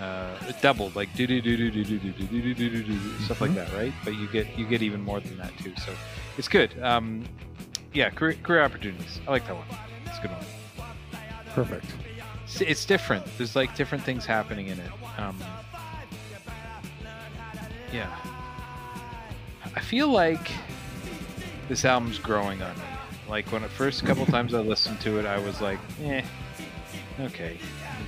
Uh, 0.00 0.34
doubled 0.62 0.96
like 0.96 1.14
do 1.14 1.26
do 1.26 1.40
do 1.42 1.56
do 1.56 1.70
do 1.70 1.84
do 1.84 1.98
do 1.98 2.12
do 2.12 2.26
do 2.26 2.54
do 2.54 2.70
do 2.70 2.82
do 2.82 2.98
stuff 3.24 3.40
like 3.40 3.54
that, 3.54 3.70
right? 3.74 3.92
But 4.04 4.14
you 4.14 4.26
get 4.28 4.58
you 4.58 4.66
get 4.66 4.82
even 4.82 5.02
more 5.02 5.20
than 5.20 5.36
that 5.38 5.56
too. 5.58 5.74
So 5.84 5.92
it's 6.38 6.48
good. 6.48 6.80
Um, 6.82 7.24
yeah, 7.92 8.08
career, 8.10 8.36
career 8.42 8.62
opportunities. 8.62 9.20
I 9.26 9.30
like 9.30 9.46
that 9.46 9.56
one. 9.56 9.66
It's 10.06 10.18
a 10.18 10.22
good 10.22 10.30
one. 10.30 10.44
Perfect. 11.54 11.84
It's, 12.44 12.60
it's 12.62 12.84
different. 12.86 13.26
There's 13.36 13.54
like 13.54 13.76
different 13.76 14.02
things 14.02 14.24
happening 14.24 14.68
in 14.68 14.78
it. 14.78 14.90
Um, 15.18 15.38
yeah, 17.92 18.16
I 19.76 19.80
feel 19.80 20.08
like 20.08 20.50
this 21.68 21.84
album's 21.84 22.18
growing 22.18 22.62
on 22.62 22.74
me. 22.76 22.82
Like 23.28 23.46
when 23.52 23.62
the 23.62 23.68
first 23.68 24.04
couple 24.04 24.26
times 24.26 24.52
I 24.54 24.60
listened 24.60 25.00
to 25.02 25.18
it, 25.18 25.26
I 25.26 25.38
was 25.38 25.60
like, 25.60 25.78
eh, 26.02 26.22
okay, 27.20 27.56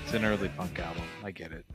it's 0.03 0.13
an 0.13 0.25
early 0.25 0.49
punk 0.51 0.79
album. 0.79 1.03
I 1.23 1.31
get 1.31 1.53
it. 1.53 1.65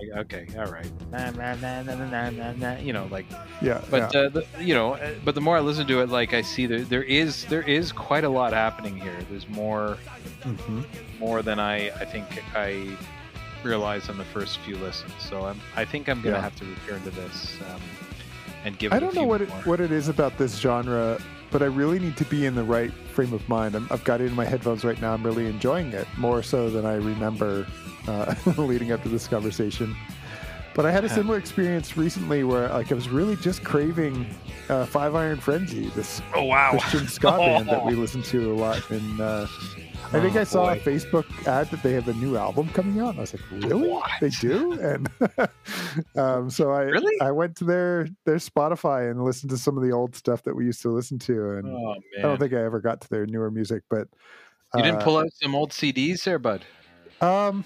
Yeah, 0.00 0.16
I- 0.16 0.20
okay, 0.20 0.46
all 0.56 0.66
right. 0.66 0.90
Na, 1.10 1.30
na, 1.32 1.54
na, 1.56 1.82
na, 1.82 1.94
na, 2.06 2.30
na, 2.30 2.52
na, 2.52 2.76
You 2.78 2.92
know, 2.92 3.06
like 3.10 3.26
Yeah. 3.60 3.80
but 3.90 4.14
yeah. 4.14 4.20
uh, 4.20 4.28
the, 4.30 4.46
you 4.60 4.74
know, 4.74 4.94
uh, 4.94 5.10
but 5.24 5.34
the 5.34 5.40
more 5.40 5.56
I 5.56 5.60
listen 5.60 5.86
to 5.88 6.00
it, 6.00 6.08
like 6.08 6.32
I 6.34 6.40
see 6.42 6.66
there 6.66 6.82
there 6.82 7.02
is 7.02 7.44
there 7.46 7.62
is 7.62 7.90
quite 7.92 8.24
a 8.24 8.28
lot 8.28 8.52
happening 8.52 8.96
here. 8.96 9.16
There's 9.28 9.48
more 9.48 9.98
Mhm. 10.44 10.84
more 11.18 11.42
than 11.42 11.58
I 11.58 11.88
I 11.90 12.04
think 12.04 12.26
I 12.54 12.96
realized 13.64 14.08
on 14.08 14.18
the 14.18 14.24
first 14.24 14.58
few 14.60 14.76
listens. 14.76 15.12
So 15.18 15.44
I'm 15.46 15.60
I 15.76 15.84
think 15.84 16.08
I'm 16.08 16.22
gonna 16.22 16.36
Yeah. 16.36 16.42
have 16.42 16.56
to 16.56 16.64
return 16.64 17.02
to 17.02 17.10
this 17.10 17.56
um, 17.68 17.80
and 18.64 18.78
give. 18.78 18.92
I 18.92 18.98
don't 18.98 19.14
know 19.14 19.24
what 19.24 19.42
it, 19.42 19.48
what 19.66 19.80
it 19.80 19.92
is 19.92 20.08
about 20.08 20.36
this 20.38 20.58
genre, 20.58 21.18
but 21.50 21.62
I 21.62 21.66
really 21.66 21.98
need 21.98 22.16
to 22.18 22.24
be 22.24 22.46
in 22.46 22.54
the 22.54 22.64
right 22.64 22.92
frame 23.12 23.32
of 23.32 23.48
mind. 23.48 23.74
I'm, 23.74 23.86
I've 23.90 24.04
got 24.04 24.20
it 24.20 24.26
in 24.26 24.34
my 24.34 24.44
headphones 24.44 24.84
right 24.84 25.00
now. 25.00 25.14
I'm 25.14 25.22
really 25.24 25.46
enjoying 25.46 25.92
it 25.92 26.06
more 26.16 26.42
so 26.42 26.70
than 26.70 26.84
I 26.84 26.94
remember 26.94 27.66
uh, 28.06 28.34
leading 28.56 28.92
up 28.92 29.02
to 29.02 29.08
this 29.08 29.28
conversation. 29.28 29.96
But 30.78 30.86
I 30.86 30.92
had 30.92 31.04
a 31.04 31.08
similar 31.18 31.38
experience 31.38 31.96
recently 31.96 32.44
where 32.44 32.68
like 32.68 32.92
I 32.92 32.94
was 32.94 33.08
really 33.08 33.34
just 33.34 33.64
craving 33.64 34.24
uh, 34.68 34.86
Five 34.86 35.16
Iron 35.16 35.40
Frenzy, 35.40 35.88
this 35.88 36.22
Oh 36.36 36.44
wow! 36.44 36.70
Christian 36.70 37.08
ska 37.08 37.36
band 37.36 37.68
that 37.68 37.84
we 37.84 37.96
listen 37.96 38.22
to 38.22 38.52
a 38.52 38.54
lot. 38.54 38.88
And 38.88 39.20
uh, 39.20 39.48
I 40.12 40.20
think 40.20 40.36
Oh, 40.36 40.40
I 40.40 40.44
saw 40.44 40.70
a. 40.70 40.76
Facebook 40.76 41.24
ad 41.48 41.68
that 41.72 41.82
they 41.82 41.94
have 41.94 42.06
a 42.06 42.12
new 42.12 42.36
album 42.36 42.68
coming 42.68 43.00
out. 43.00 43.08
And 43.08 43.18
I 43.18 43.20
was 43.22 43.34
like, 43.34 43.50
really? 43.50 43.88
What? 43.88 44.08
They 44.20 44.28
do? 44.28 44.74
And 44.74 45.10
um, 46.16 46.48
so 46.48 46.70
I 46.70 46.82
Really? 46.82 47.20
I 47.22 47.32
went 47.32 47.56
to 47.56 47.64
their 47.64 48.06
their 48.24 48.36
Spotify 48.36 49.10
and 49.10 49.24
listened 49.24 49.50
to 49.50 49.58
some 49.58 49.76
of 49.76 49.82
the 49.82 49.90
old 49.90 50.14
stuff 50.14 50.44
that 50.44 50.54
we 50.54 50.64
used 50.64 50.82
to 50.82 50.90
listen 50.90 51.18
to. 51.18 51.56
And 51.56 51.66
Oh 51.66 51.96
I 52.20 52.22
don't 52.22 52.38
think 52.38 52.52
I 52.52 52.62
ever 52.62 52.78
got 52.80 53.00
to 53.00 53.08
their 53.08 53.26
newer 53.26 53.50
music, 53.50 53.82
but 53.90 54.06
You 54.76 54.84
didn't 54.84 55.00
uh, 55.00 55.04
pull 55.04 55.16
out 55.16 55.32
some 55.42 55.56
old 55.56 55.72
CDs 55.72 56.22
there, 56.22 56.38
bud. 56.38 56.64
Um, 57.20 57.64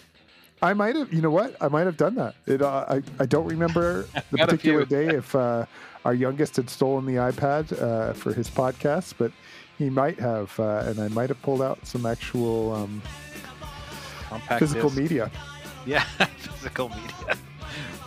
I 0.63 0.73
might 0.75 0.95
have. 0.95 1.13
You 1.13 1.21
know 1.21 1.31
what? 1.31 1.57
I 1.61 1.69
might 1.69 1.87
have 1.87 1.97
done 1.97 2.15
that. 2.15 2.37
It. 2.47 2.63
Uh, 2.63 2.85
I. 2.89 3.03
I 3.19 3.27
don't 3.27 3.47
remember 3.47 4.07
the 4.31 4.39
particular 4.39 4.85
day 4.85 5.09
if 5.09 5.35
uh, 5.35 5.67
our 6.05 6.15
youngest 6.15 6.57
had 6.57 6.71
stolen 6.71 7.05
the 7.05 7.15
iPad 7.15 7.81
uh, 7.81 8.13
for 8.13 8.33
his 8.33 8.49
podcast, 8.49 9.15
but 9.19 9.33
he 9.79 9.91
might 9.91 10.19
have, 10.21 10.59
uh, 10.61 10.85
and 10.87 11.01
I 11.01 11.09
might 11.09 11.29
have 11.29 11.43
pulled 11.43 11.63
out 11.63 11.85
some 11.85 12.07
actual 12.07 12.73
um, 12.73 13.03
physical 14.59 14.89
disc. 14.89 15.01
media. 15.01 15.31
Yeah, 15.85 16.05
physical 16.39 16.89
media. 16.91 17.37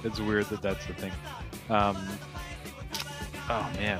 It's 0.03 0.19
weird 0.19 0.45
that 0.45 0.61
that's 0.61 0.85
the 0.85 0.93
thing. 0.93 1.11
Um, 1.69 1.97
oh 3.49 3.69
man. 3.77 3.99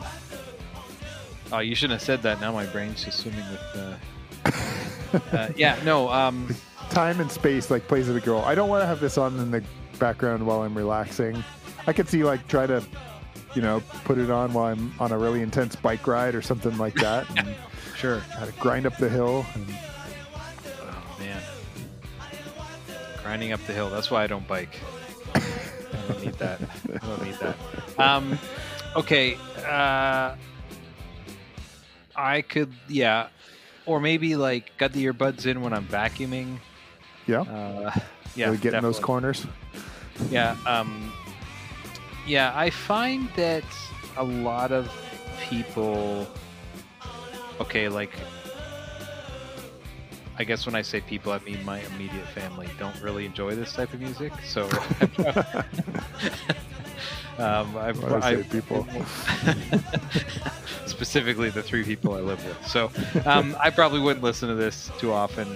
Oh, 1.52 1.60
you 1.60 1.76
shouldn't 1.76 2.00
have 2.00 2.06
said 2.06 2.22
that. 2.24 2.42
Now 2.42 2.52
my 2.52 2.66
brain's 2.68 3.04
just 3.04 3.20
swimming 3.20 3.44
with. 3.52 3.62
Uh, 3.76 5.20
uh, 5.38 5.50
yeah, 5.56 5.80
no. 5.84 6.10
Um, 6.10 6.56
Time 6.96 7.20
and 7.20 7.30
space 7.30 7.70
like 7.70 7.90
plays 7.90 8.08
a 8.08 8.14
big 8.14 8.26
role. 8.26 8.42
I 8.46 8.56
don't 8.56 8.70
want 8.70 8.82
to 8.82 8.88
have 8.88 9.02
this 9.02 9.18
on 9.18 9.38
in 9.38 9.52
the 9.52 9.62
background 10.00 10.48
while 10.48 10.62
I'm 10.62 10.74
relaxing. 10.78 11.44
I 11.88 11.92
could 11.92 12.08
see 12.08 12.24
like 12.24 12.48
try 12.48 12.66
to, 12.68 12.82
you 13.54 13.62
know, 13.62 13.82
put 14.06 14.18
it 14.18 14.32
on 14.32 14.54
while 14.54 14.68
I'm 14.72 14.94
on 14.98 15.12
a 15.12 15.18
really 15.18 15.42
intense 15.42 15.76
bike 15.76 16.08
ride 16.08 16.36
or 16.36 16.42
something 16.42 16.78
like 16.78 16.94
that, 16.96 17.28
and 17.38 17.54
sure. 17.98 18.22
try 18.38 18.46
to 18.46 18.52
grind 18.54 18.86
up 18.86 18.96
the 18.98 19.10
hill. 19.10 19.46
And, 19.56 19.66
Oh 20.80 21.18
man. 21.20 21.42
Grinding 23.22 23.52
up 23.52 23.60
the 23.68 23.74
hill. 23.74 23.90
That's 23.90 24.10
why 24.10 24.24
I 24.24 24.28
don't 24.28 24.48
bike. 24.48 24.80
I 25.36 25.42
don't 26.08 26.24
need 26.24 26.34
that. 26.36 26.62
I 27.02 27.08
don't 27.08 27.24
need 27.24 27.36
that. 27.36 27.58
Um, 28.00 28.40
okay. 28.96 29.38
Uh, 29.68 30.36
I 32.16 32.42
could, 32.42 32.72
yeah, 32.88 33.28
or 33.86 34.00
maybe 34.00 34.38
like 34.38 34.72
got 34.78 34.94
the 34.94 35.06
earbuds 35.06 35.46
in 35.46 35.60
when 35.60 35.74
I'm 35.74 35.88
vacuuming. 35.88 36.60
Yeah, 37.28 37.42
Uh, 37.42 37.92
yeah, 38.36 38.46
really 38.46 38.58
getting 38.58 38.82
those 38.82 39.00
corners. 39.00 39.46
Yeah. 40.30 40.56
Um, 40.66 41.12
yeah, 42.28 42.52
I 42.56 42.70
find 42.70 43.30
that 43.36 43.64
a 44.18 44.24
lot 44.24 44.72
of 44.72 44.90
people. 45.50 46.28
Okay, 47.60 47.90
like. 47.90 48.12
I 50.38 50.44
guess 50.44 50.66
when 50.66 50.76
I 50.76 50.82
say 50.82 51.00
people, 51.00 51.32
I 51.32 51.40
mean 51.40 51.64
my 51.64 51.80
immediate 51.96 52.28
family 52.28 52.68
don't 52.78 53.00
really 53.02 53.26
enjoy 53.26 53.56
this 53.56 53.72
type 53.72 53.94
of 53.94 54.02
music. 54.02 54.34
So. 54.46 54.64
um, 57.38 57.78
I've, 57.78 58.02
When 58.04 58.14
I 58.14 58.20
say 58.20 58.28
I've- 58.40 58.44
people. 58.50 58.86
specifically 60.86 61.50
the 61.50 61.64
three 61.64 61.84
people 61.84 62.16
I 62.16 62.20
live 62.20 62.46
with. 62.46 62.68
So 62.68 62.92
um, 63.26 63.56
I 63.62 63.70
probably 63.70 64.02
wouldn't 64.02 64.24
listen 64.24 64.50
to 64.50 64.56
this 64.56 64.92
too 65.00 65.14
often, 65.14 65.48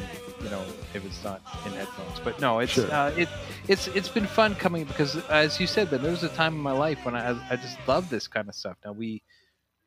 you 0.43 0.49
know, 0.49 0.63
if 0.93 1.05
it's 1.05 1.23
not 1.23 1.41
in 1.65 1.71
headphones. 1.73 2.19
But 2.23 2.39
no, 2.39 2.59
it's 2.59 2.73
Sure. 2.73 2.91
uh, 2.91 3.11
it 3.17 3.29
it's 3.67 3.87
it's 3.89 4.09
been 4.09 4.25
fun 4.27 4.55
coming 4.55 4.85
because, 4.85 5.15
as 5.27 5.59
you 5.59 5.67
said, 5.67 5.89
Ben, 5.89 6.01
there 6.01 6.11
was 6.11 6.23
a 6.23 6.29
time 6.29 6.53
in 6.53 6.59
my 6.61 6.71
life 6.71 7.03
when 7.05 7.15
I 7.15 7.37
I 7.49 7.55
just 7.55 7.77
loved 7.87 8.09
this 8.09 8.27
kind 8.27 8.47
of 8.49 8.55
stuff. 8.55 8.77
Now 8.85 8.93
we 8.93 9.21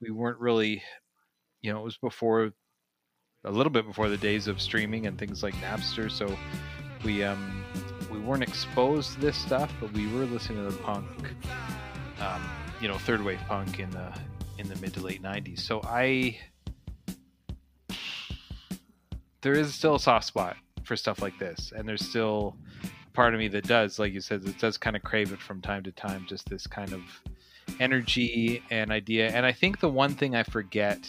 we 0.00 0.10
weren't 0.10 0.38
really, 0.40 0.82
you 1.62 1.72
know, 1.72 1.80
it 1.80 1.84
was 1.84 1.96
before 1.96 2.52
a 3.44 3.50
little 3.50 3.70
bit 3.70 3.86
before 3.86 4.08
the 4.08 4.16
days 4.16 4.46
of 4.48 4.60
streaming 4.60 5.06
and 5.06 5.18
things 5.18 5.42
like 5.42 5.54
Napster. 5.56 6.10
So 6.10 6.36
we 7.04 7.24
um 7.24 7.64
we 8.10 8.18
weren't 8.20 8.42
exposed 8.42 9.14
to 9.14 9.20
this 9.20 9.36
stuff, 9.36 9.72
but 9.80 9.92
we 9.92 10.06
were 10.14 10.24
listening 10.26 10.64
to 10.68 10.70
the 10.76 10.82
punk, 10.82 11.06
um, 12.20 12.42
you 12.80 12.88
know, 12.88 12.98
third 12.98 13.22
wave 13.24 13.40
punk 13.48 13.78
in 13.80 13.90
the 13.90 14.12
in 14.58 14.68
the 14.68 14.76
mid 14.76 14.94
to 14.94 15.00
late 15.00 15.22
'90s. 15.22 15.60
So 15.60 15.80
I 15.84 16.38
there 19.42 19.52
is 19.52 19.74
still 19.74 19.96
a 19.96 20.00
soft 20.00 20.26
spot 20.26 20.56
for 20.84 20.96
stuff 20.96 21.20
like 21.20 21.38
this, 21.38 21.72
and 21.76 21.88
there's 21.88 22.04
still 22.04 22.56
part 23.12 23.34
of 23.34 23.40
me 23.40 23.48
that 23.48 23.64
does, 23.64 23.98
like 23.98 24.12
you 24.12 24.20
said, 24.20 24.44
it 24.44 24.58
does 24.58 24.78
kind 24.78 24.96
of 24.96 25.02
crave 25.02 25.32
it 25.32 25.40
from 25.40 25.60
time 25.60 25.82
to 25.82 25.92
time, 25.92 26.24
just 26.28 26.48
this 26.48 26.66
kind 26.66 26.92
of 26.92 27.02
energy 27.78 28.62
and 28.70 28.90
idea. 28.90 29.28
And 29.30 29.44
I 29.44 29.52
think 29.52 29.80
the 29.80 29.88
one 29.88 30.14
thing 30.14 30.34
I 30.34 30.42
forget 30.42 31.06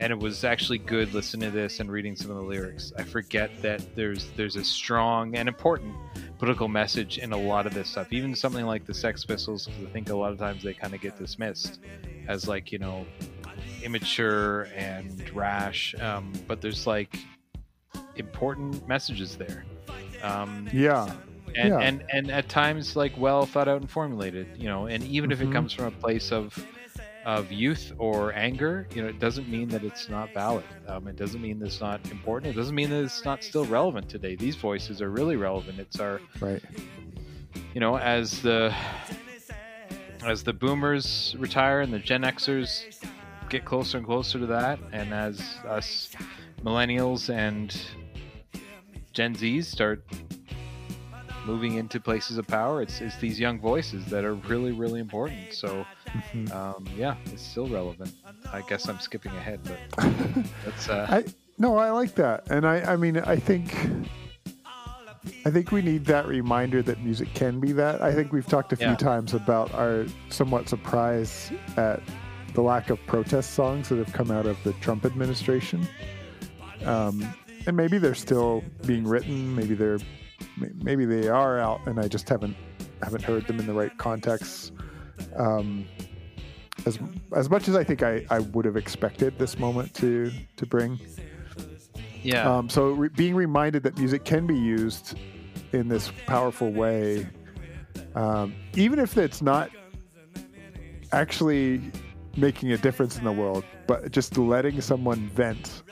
and 0.00 0.12
it 0.12 0.18
was 0.18 0.44
actually 0.44 0.78
good 0.78 1.12
listening 1.14 1.50
to 1.50 1.56
this 1.56 1.80
and 1.80 1.90
reading 1.90 2.16
some 2.16 2.30
of 2.30 2.36
the 2.36 2.42
lyrics. 2.42 2.92
I 2.96 3.02
forget 3.02 3.50
that 3.62 3.94
there's 3.94 4.30
there's 4.36 4.56
a 4.56 4.64
strong 4.64 5.36
and 5.36 5.48
important 5.48 5.94
political 6.38 6.68
message 6.68 7.18
in 7.18 7.32
a 7.32 7.36
lot 7.36 7.66
of 7.66 7.74
this 7.74 7.90
stuff. 7.90 8.12
Even 8.12 8.34
something 8.34 8.64
like 8.66 8.86
the 8.86 8.94
Sex 8.94 9.24
Pistols, 9.24 9.66
because 9.66 9.86
I 9.86 9.90
think 9.90 10.10
a 10.10 10.16
lot 10.16 10.32
of 10.32 10.38
times 10.38 10.62
they 10.62 10.74
kind 10.74 10.94
of 10.94 11.00
get 11.00 11.18
dismissed 11.18 11.80
as 12.28 12.48
like 12.48 12.72
you 12.72 12.78
know 12.78 13.06
immature 13.82 14.68
and 14.74 15.28
rash. 15.30 15.94
Um, 16.00 16.32
but 16.46 16.60
there's 16.60 16.86
like 16.86 17.18
important 18.16 18.86
messages 18.88 19.36
there. 19.36 19.64
Um, 20.22 20.68
Yeah. 20.72 21.12
and, 21.56 21.68
Yeah. 21.68 21.78
and 21.80 22.04
and 22.12 22.30
at 22.30 22.48
times 22.48 22.96
like 22.96 23.16
well 23.16 23.46
thought 23.46 23.68
out 23.68 23.80
and 23.80 23.88
formulated 23.90 24.48
you 24.56 24.66
know 24.68 24.86
and 24.86 25.04
even 25.04 25.30
if 25.30 25.40
it 25.40 25.48
Mhm. 25.48 25.52
comes 25.52 25.72
from 25.72 25.84
a 25.86 25.90
place 25.92 26.32
of 26.32 26.58
of 27.24 27.52
youth 27.52 27.92
or 27.98 28.34
anger 28.34 28.88
you 28.92 29.00
know 29.02 29.08
it 29.08 29.18
doesn't 29.20 29.48
mean 29.48 29.68
that 29.68 29.84
it's 29.84 30.08
not 30.08 30.32
valid 30.34 30.64
um, 30.88 31.06
it 31.06 31.14
doesn't 31.16 31.40
mean 31.40 31.58
that 31.60 31.66
it's 31.66 31.80
not 31.80 32.00
important 32.10 32.50
it 32.52 32.56
doesn't 32.56 32.74
mean 32.74 32.90
that 32.90 33.04
it's 33.04 33.24
not 33.24 33.44
still 33.44 33.64
relevant 33.66 34.08
today 34.08 34.34
these 34.34 34.56
voices 34.56 35.00
are 35.00 35.10
really 35.10 35.36
relevant 35.36 35.78
it's 35.78 36.00
our 36.00 36.20
Right. 36.40 36.62
you 37.72 37.80
know 37.80 37.96
as 37.98 38.42
the 38.42 38.74
as 40.24 40.42
the 40.42 40.52
boomers 40.52 41.36
retire 41.38 41.80
and 41.82 41.92
the 41.92 41.98
gen 41.98 42.22
xers 42.22 42.86
get 43.48 43.64
closer 43.64 43.98
and 43.98 44.06
closer 44.06 44.38
to 44.40 44.46
that 44.46 44.78
and 44.92 45.14
as 45.14 45.40
us 45.68 46.10
millennials 46.64 47.32
and 47.32 47.76
gen 49.14 49.34
z's 49.34 49.66
start 49.68 50.04
moving 51.46 51.76
into 51.76 52.00
places 52.00 52.36
of 52.38 52.46
power 52.46 52.82
it's, 52.82 53.00
it's 53.00 53.16
these 53.18 53.38
young 53.38 53.58
voices 53.60 54.04
that 54.06 54.24
are 54.24 54.34
really 54.34 54.72
really 54.72 55.00
important 55.00 55.52
so 55.52 55.86
Mhm. 56.32 56.52
um, 56.54 56.86
yeah 56.96 57.16
it's 57.26 57.42
still 57.42 57.66
relevant 57.66 58.12
i 58.52 58.60
guess 58.62 58.88
i'm 58.88 59.00
skipping 59.00 59.32
ahead 59.32 59.60
but 59.64 59.78
that's 60.64 60.88
uh, 60.88 61.06
I 61.08 61.24
no, 61.56 61.76
I 61.76 61.90
like 61.90 62.16
that, 62.16 62.50
and 62.50 62.66
I 62.66 62.80
I 62.94 62.96
mean 62.96 63.16
I 63.18 63.36
think 63.36 63.72
I 65.46 65.50
think 65.50 65.70
we 65.70 65.82
need 65.82 66.04
that 66.06 66.26
reminder 66.26 66.82
that 66.82 66.98
music 67.00 67.32
can 67.32 67.60
be 67.60 67.70
that. 67.72 68.02
I 68.02 68.12
think 68.12 68.32
we've 68.32 68.46
talked 68.46 68.72
a 68.72 68.76
few 68.76 68.88
Yeah. 68.88 68.96
times 68.96 69.34
about 69.34 69.72
our 69.72 70.04
somewhat 70.30 70.68
surprise 70.68 71.52
at 71.76 72.02
the 72.54 72.60
lack 72.60 72.90
of 72.90 72.98
protest 73.06 73.52
songs 73.54 73.88
that 73.90 73.98
have 73.98 74.12
come 74.12 74.32
out 74.32 74.46
of 74.46 74.56
the 74.64 74.72
Trump 74.74 75.04
administration. 75.04 75.86
Um, 76.84 77.22
and 77.66 77.76
maybe 77.76 77.98
they're 77.98 78.14
still 78.14 78.62
being 78.86 79.04
written. 79.06 79.54
Maybe 79.54 79.74
they're 79.74 79.98
maybe 80.56 81.04
they 81.04 81.28
are 81.28 81.58
out, 81.58 81.80
and 81.86 81.98
I 81.98 82.08
just 82.08 82.28
haven't 82.28 82.56
haven't 83.02 83.22
heard 83.22 83.46
them 83.46 83.58
in 83.60 83.66
the 83.66 83.72
right 83.72 83.96
context. 83.98 84.72
Um, 85.36 85.86
as 86.86 86.98
as 87.34 87.48
much 87.48 87.68
as 87.68 87.76
I 87.76 87.84
think 87.84 88.02
I, 88.02 88.24
I 88.30 88.40
would 88.40 88.64
have 88.64 88.76
expected 88.76 89.38
this 89.38 89.58
moment 89.58 89.94
to 89.94 90.30
to 90.56 90.66
bring. 90.66 90.98
yeah 92.22 92.50
Um, 92.50 92.68
so 92.68 92.90
re- 92.90 93.08
being 93.08 93.34
reminded 93.34 93.82
that 93.84 93.98
music 93.98 94.24
can 94.24 94.46
be 94.46 94.56
used 94.56 95.16
in 95.72 95.88
this 95.88 96.10
powerful 96.26 96.70
way, 96.70 97.26
um, 98.14 98.54
even 98.74 98.98
if 98.98 99.16
it's 99.18 99.42
not 99.42 99.70
actually 101.12 101.80
making 102.36 102.72
a 102.72 102.78
difference 102.78 103.18
in 103.18 103.24
the 103.24 103.32
world, 103.32 103.64
but 103.86 104.10
just 104.10 104.36
letting 104.36 104.80
someone 104.80 105.28
vent, 105.28 105.82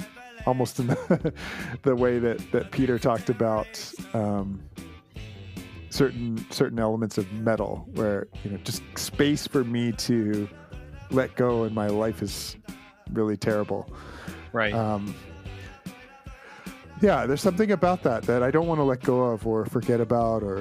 almost 0.46 0.78
in 0.80 0.88
the, 0.88 1.32
the 1.82 1.94
way 1.94 2.18
that, 2.18 2.38
that 2.52 2.70
Peter 2.70 2.98
talked 2.98 3.30
about 3.30 3.66
um, 4.14 4.62
certain 5.90 6.44
certain 6.50 6.78
elements 6.78 7.18
of 7.18 7.30
metal, 7.32 7.86
where 7.94 8.28
you 8.44 8.50
know 8.50 8.56
just 8.58 8.82
space 8.96 9.46
for 9.46 9.64
me 9.64 9.92
to 9.92 10.48
let 11.10 11.34
go, 11.36 11.64
and 11.64 11.74
my 11.74 11.86
life 11.86 12.22
is 12.22 12.56
really 13.12 13.36
terrible. 13.36 13.92
right 14.52 14.72
Um, 14.72 15.14
yeah, 17.02 17.26
there's 17.26 17.40
something 17.40 17.72
about 17.72 18.02
that 18.04 18.22
that 18.24 18.42
I 18.42 18.50
don't 18.50 18.68
want 18.68 18.78
to 18.78 18.84
let 18.84 19.00
go 19.00 19.22
of 19.24 19.46
or 19.46 19.66
forget 19.66 20.00
about 20.00 20.44
or 20.44 20.58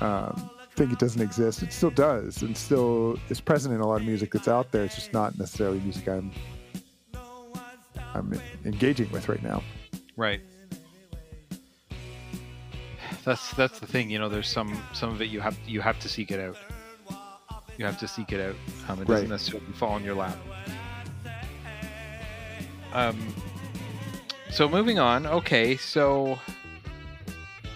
um, 0.00 0.50
think 0.74 0.92
it 0.92 0.98
doesn't 0.98 1.20
exist. 1.20 1.62
It 1.62 1.74
still 1.74 1.90
does 1.90 2.42
and 2.42 2.56
still 2.56 3.18
is 3.28 3.38
present 3.38 3.74
in 3.74 3.82
a 3.82 3.86
lot 3.86 4.00
of 4.00 4.06
music 4.06 4.32
that's 4.32 4.48
out 4.48 4.72
there. 4.72 4.84
It's 4.84 4.94
just 4.94 5.12
not 5.12 5.38
necessarily 5.38 5.78
music 5.80 6.08
I'm 6.08 6.32
I'm 8.14 8.40
engaging 8.64 9.10
with 9.10 9.28
right 9.28 9.42
now. 9.42 9.62
Right. 10.16 10.40
That's 13.24 13.52
that's 13.52 13.78
the 13.78 13.86
thing, 13.86 14.10
you 14.10 14.18
know. 14.18 14.28
There's 14.28 14.48
some 14.48 14.82
some 14.92 15.10
of 15.10 15.20
it 15.20 15.26
you 15.26 15.40
have 15.40 15.58
you 15.66 15.80
have 15.80 15.98
to 16.00 16.08
seek 16.08 16.30
it 16.30 16.40
out. 16.40 16.56
You 17.76 17.84
have 17.84 17.98
to 17.98 18.08
seek 18.08 18.32
it 18.32 18.40
out. 18.40 18.56
Um, 18.88 19.00
it 19.00 19.08
doesn't 19.08 19.28
necessarily 19.28 19.72
fall 19.72 19.96
in 19.96 20.04
your 20.04 20.14
lap. 20.14 20.36
Um. 22.92 23.34
So 24.50 24.68
moving 24.68 24.98
on. 24.98 25.26
Okay, 25.26 25.76
so 25.76 26.38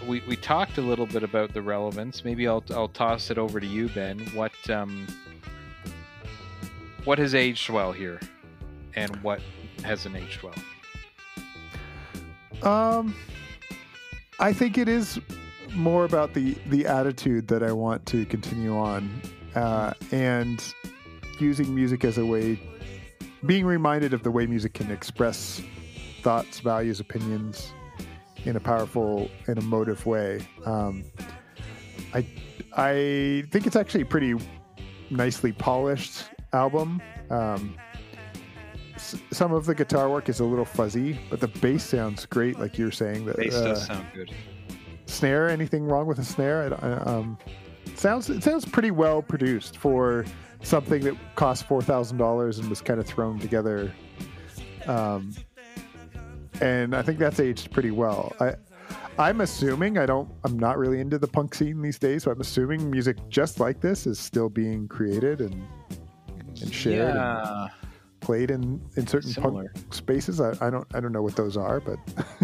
we 0.07 0.21
we 0.27 0.35
talked 0.35 0.77
a 0.77 0.81
little 0.81 1.05
bit 1.05 1.23
about 1.23 1.53
the 1.53 1.61
relevance. 1.61 2.25
Maybe 2.25 2.47
I'll 2.47 2.63
I'll 2.71 2.89
toss 2.89 3.29
it 3.29 3.37
over 3.37 3.59
to 3.59 3.67
you, 3.67 3.89
Ben. 3.89 4.19
What 4.33 4.69
um 4.69 5.07
what 7.03 7.19
has 7.19 7.35
aged 7.35 7.69
well 7.69 7.91
here, 7.91 8.19
and 8.95 9.15
what 9.23 9.41
hasn't 9.85 10.15
aged 10.15 10.41
well? 10.43 10.53
Um, 12.63 13.15
I 14.39 14.53
think 14.53 14.77
it 14.77 14.89
is 14.89 15.19
more 15.73 16.05
about 16.05 16.33
the 16.33 16.55
the 16.67 16.85
attitude 16.85 17.47
that 17.49 17.63
I 17.63 17.71
want 17.71 18.05
to 18.07 18.25
continue 18.25 18.77
on, 18.77 19.21
uh, 19.55 19.93
and 20.11 20.61
using 21.39 21.73
music 21.73 22.03
as 22.03 22.17
a 22.17 22.25
way, 22.25 22.59
being 23.45 23.65
reminded 23.65 24.13
of 24.13 24.23
the 24.23 24.31
way 24.31 24.47
music 24.47 24.73
can 24.73 24.89
express 24.91 25.61
thoughts, 26.21 26.59
values, 26.59 26.99
opinions 26.99 27.73
in 28.45 28.55
a 28.55 28.59
powerful 28.59 29.29
and 29.47 29.57
emotive 29.57 30.05
way. 30.05 30.39
Um, 30.65 31.03
I 32.13 32.25
I 32.75 33.43
think 33.51 33.67
it's 33.67 33.75
actually 33.75 34.01
a 34.01 34.05
pretty 34.05 34.35
nicely 35.09 35.51
polished 35.51 36.29
album. 36.53 37.01
Um, 37.29 37.75
some 38.97 39.51
of 39.51 39.65
the 39.65 39.75
guitar 39.75 40.09
work 40.09 40.29
is 40.29 40.39
a 40.39 40.45
little 40.45 40.65
fuzzy, 40.65 41.19
but 41.29 41.39
the 41.39 41.47
bass 41.47 41.83
sounds 41.83 42.25
great, 42.25 42.59
like 42.59 42.77
you 42.77 42.85
were 42.85 42.91
saying. 42.91 43.25
The 43.25 43.33
Bass 43.33 43.55
uh, 43.55 43.63
does 43.63 43.85
sound 43.85 44.05
good. 44.13 44.31
snare. 45.05 45.49
Anything 45.49 45.83
wrong 45.85 46.05
with 46.07 46.19
a 46.19 46.23
snare? 46.23 46.73
I, 46.81 46.91
um, 47.09 47.37
it 47.85 47.99
sounds 47.99 48.29
it 48.29 48.43
sounds 48.43 48.65
pretty 48.65 48.91
well 48.91 49.21
produced 49.21 49.77
for 49.77 50.25
something 50.63 51.03
that 51.03 51.15
cost 51.35 51.67
four 51.67 51.81
thousand 51.81 52.17
dollars 52.17 52.59
and 52.59 52.69
was 52.69 52.81
kind 52.81 52.99
of 52.99 53.05
thrown 53.05 53.39
together. 53.39 53.93
Um, 54.87 55.33
and 56.61 56.95
I 56.95 57.01
think 57.01 57.19
that's 57.19 57.39
aged 57.39 57.71
pretty 57.71 57.91
well. 57.91 58.33
I. 58.39 58.53
I'm 59.17 59.39
assuming 59.39 59.97
I 59.97 60.05
don't. 60.05 60.29
I'm 60.43 60.59
not 60.59 60.77
really 60.77 60.99
into 60.99 61.17
the 61.17 61.27
punk 61.27 61.55
scene 61.55 61.81
these 61.81 61.97
days, 61.97 62.23
so 62.23 62.31
I'm 62.31 62.41
assuming 62.41 62.91
music 62.91 63.15
just 63.29 63.61
like 63.61 63.79
this 63.79 64.05
is 64.05 64.19
still 64.19 64.49
being 64.49 64.89
created 64.89 65.39
and 65.39 65.65
and 66.61 66.73
shared. 66.73 67.09
and- 67.11 67.15
Yeah. 67.15 67.67
Played 68.25 68.49
in 68.49 68.81
in 68.97 69.05
certain 69.05 69.29
Similar. 69.31 69.69
punk 69.75 69.93
spaces. 69.93 70.41
I, 70.41 70.51
I 70.65 70.69
don't 70.71 70.87
I 70.95 70.99
don't 70.99 71.11
know 71.11 71.21
what 71.21 71.35
those 71.35 71.55
are, 71.57 71.79
but 71.79 71.99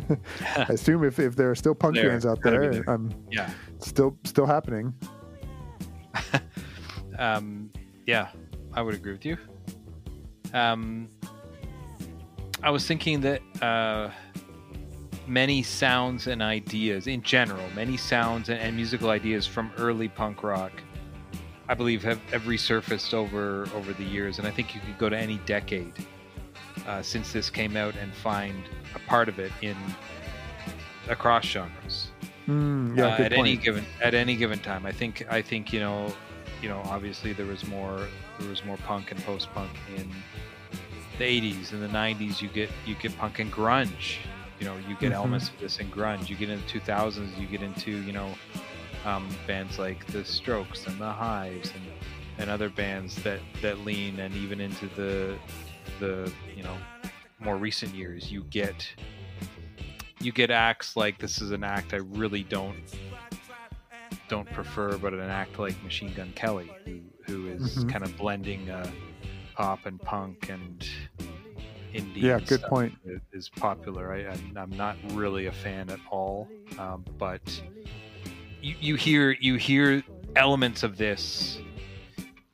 I 0.56 0.74
assume 0.74 1.04
if, 1.04 1.17
if 1.20 1.36
there 1.36 1.50
are 1.50 1.56
still 1.56 1.74
punk 1.76 1.96
There, 1.96 2.10
bands 2.10 2.26
out 2.26 2.39
there, 2.44 2.72
there. 2.72 2.89
um, 2.89 3.10
Yeah. 3.32 3.50
still 3.80 4.15
still 4.24 4.46
happening. 4.46 4.94
Um, 7.20 7.70
yeah, 8.08 8.30
I 8.74 8.82
would 8.82 8.96
agree 8.96 9.12
with 9.12 9.26
you. 9.26 9.38
Um, 10.54 11.08
I 12.63 12.72
was 12.72 12.88
thinking 12.88 13.22
that 13.22 13.41
uh, 13.62 14.10
many 15.28 15.62
sounds 15.62 16.26
and 16.28 16.41
ideas, 16.41 17.06
in 17.08 17.22
general, 17.22 17.63
many 17.76 17.98
sounds 17.98 18.50
and, 18.50 18.60
and 18.60 18.76
musical 18.76 19.10
ideas 19.12 19.46
from 19.46 19.72
early 19.78 20.08
punk 20.08 20.41
rock, 20.41 20.72
I 21.72 21.74
believe, 21.74 22.04
have, 22.04 22.20
have 22.32 22.42
resurfaced 22.44 23.14
over 23.14 23.66
over 23.74 23.94
the 23.94 24.04
years. 24.04 24.40
And 24.40 24.46
I 24.48 24.52
think 24.52 24.76
you 24.76 24.82
could 24.82 24.98
go 24.98 25.08
to 25.08 25.18
any 25.18 25.38
decade 25.46 25.94
uh, 26.86 27.02
since 27.02 27.32
this 27.32 27.50
came 27.50 27.78
out 27.78 27.96
and 27.96 28.14
find 28.14 28.62
a 28.94 29.00
part 29.08 29.30
of 29.30 29.40
it 29.40 29.54
in 29.62 29.76
across 31.10 31.46
genres 31.46 32.10
Mm, 32.48 32.98
yeah, 32.98 33.06
uh, 33.06 33.10
at 33.12 33.18
point. 33.34 33.34
any 33.48 33.56
given 33.56 33.86
at 34.04 34.14
any 34.16 34.36
given 34.36 34.60
time. 34.60 34.86
I 34.86 34.92
think 34.92 35.26
I 35.30 35.42
think 35.44 35.72
you 35.72 35.80
know, 35.80 36.12
you 36.62 36.68
know, 36.68 36.82
obviously 36.86 37.32
there 37.34 37.46
was 37.46 37.66
more 37.68 38.08
there 38.40 38.50
was 38.50 38.66
more 38.66 38.78
punk 38.78 39.12
and 39.12 39.24
post 39.24 39.48
punk 39.54 39.70
in 39.96 40.10
the 41.20 41.24
80s 41.24 41.72
and 41.72 41.82
the 41.84 41.88
90s. 41.88 42.42
You 42.42 42.50
get 42.50 42.70
you 42.86 42.96
get 42.96 43.16
punk 43.18 43.38
and 43.40 43.50
grunge. 43.52 44.18
You 44.60 44.66
know, 44.66 44.76
you 44.90 44.96
get 44.96 45.12
Mhm. 45.12 45.16
elements 45.16 45.50
of 45.50 45.60
this 45.60 45.78
in 45.78 45.90
grunge. 45.92 46.30
You 46.30 46.36
get 46.36 46.50
into 46.50 46.68
2000s. 46.80 47.30
You 47.40 47.46
get 47.48 47.62
into 47.62 47.92
you 47.92 48.12
know 48.12 48.30
um, 49.06 49.30
bands 49.48 49.80
like 49.80 50.06
the 50.08 50.24
Strokes 50.24 50.86
and 50.88 51.00
the 51.00 51.12
Hives 51.12 51.72
and 51.72 51.84
and 52.38 52.50
other 52.50 52.70
bands 52.70 53.16
that 53.24 53.40
that 53.62 53.80
lean 53.80 54.20
and 54.20 54.34
even 54.36 54.60
into 54.62 54.88
the 54.96 55.38
the 56.00 56.32
you 56.56 56.64
know 56.64 56.78
more 57.40 57.58
recent 57.58 57.94
years. 57.94 58.32
You 58.32 58.44
get 58.46 58.88
you 60.20 60.32
get 60.32 60.52
acts 60.52 60.96
like 60.96 61.18
this 61.20 61.42
is 61.42 61.52
an 61.52 61.64
act 61.64 61.94
I 61.94 61.98
really 61.98 62.44
don't 62.44 62.78
don't 64.28 64.50
prefer, 64.52 64.98
but 64.98 65.14
an 65.14 65.20
act 65.22 65.60
like 65.60 65.82
Machine 65.84 66.14
Gun 66.14 66.32
Kelly, 66.36 66.70
who 66.86 67.00
who 67.26 67.48
is 67.48 67.62
Mhm. 67.84 67.90
kind 67.92 68.04
of 68.04 68.16
blending 68.18 68.70
uh, 68.70 68.90
pop 69.56 69.86
and 69.86 70.02
punk 70.02 70.50
and 70.50 70.88
indie. 71.94 72.22
Yeah, 72.24 72.40
good 72.40 72.62
point. 72.64 72.98
Is 73.34 73.50
popular. 73.50 74.14
I, 74.14 74.28
I'm, 74.32 74.58
I'm 74.58 74.70
not 74.78 74.96
really 75.14 75.48
a 75.48 75.52
fan 75.52 75.90
at 75.90 76.00
all, 76.10 76.50
um, 76.78 77.04
but 77.18 77.42
you, 78.62 78.76
you 78.80 78.95
hear 78.95 79.32
you 79.32 79.56
hear 79.56 80.04
elements 80.36 80.84
of 80.84 80.97
this 80.97 81.60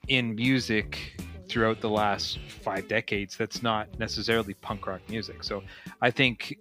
in 0.07 0.35
music 0.35 1.19
throughout 1.47 1.79
the 1.81 1.89
last 1.89 2.39
five 2.61 2.87
decades 2.87 3.37
that's 3.37 3.61
not 3.63 3.87
necessarily 3.99 4.53
punk 4.55 4.87
rock 4.87 5.01
music. 5.09 5.43
So 5.43 5.63
I 6.01 6.11
think 6.11 6.57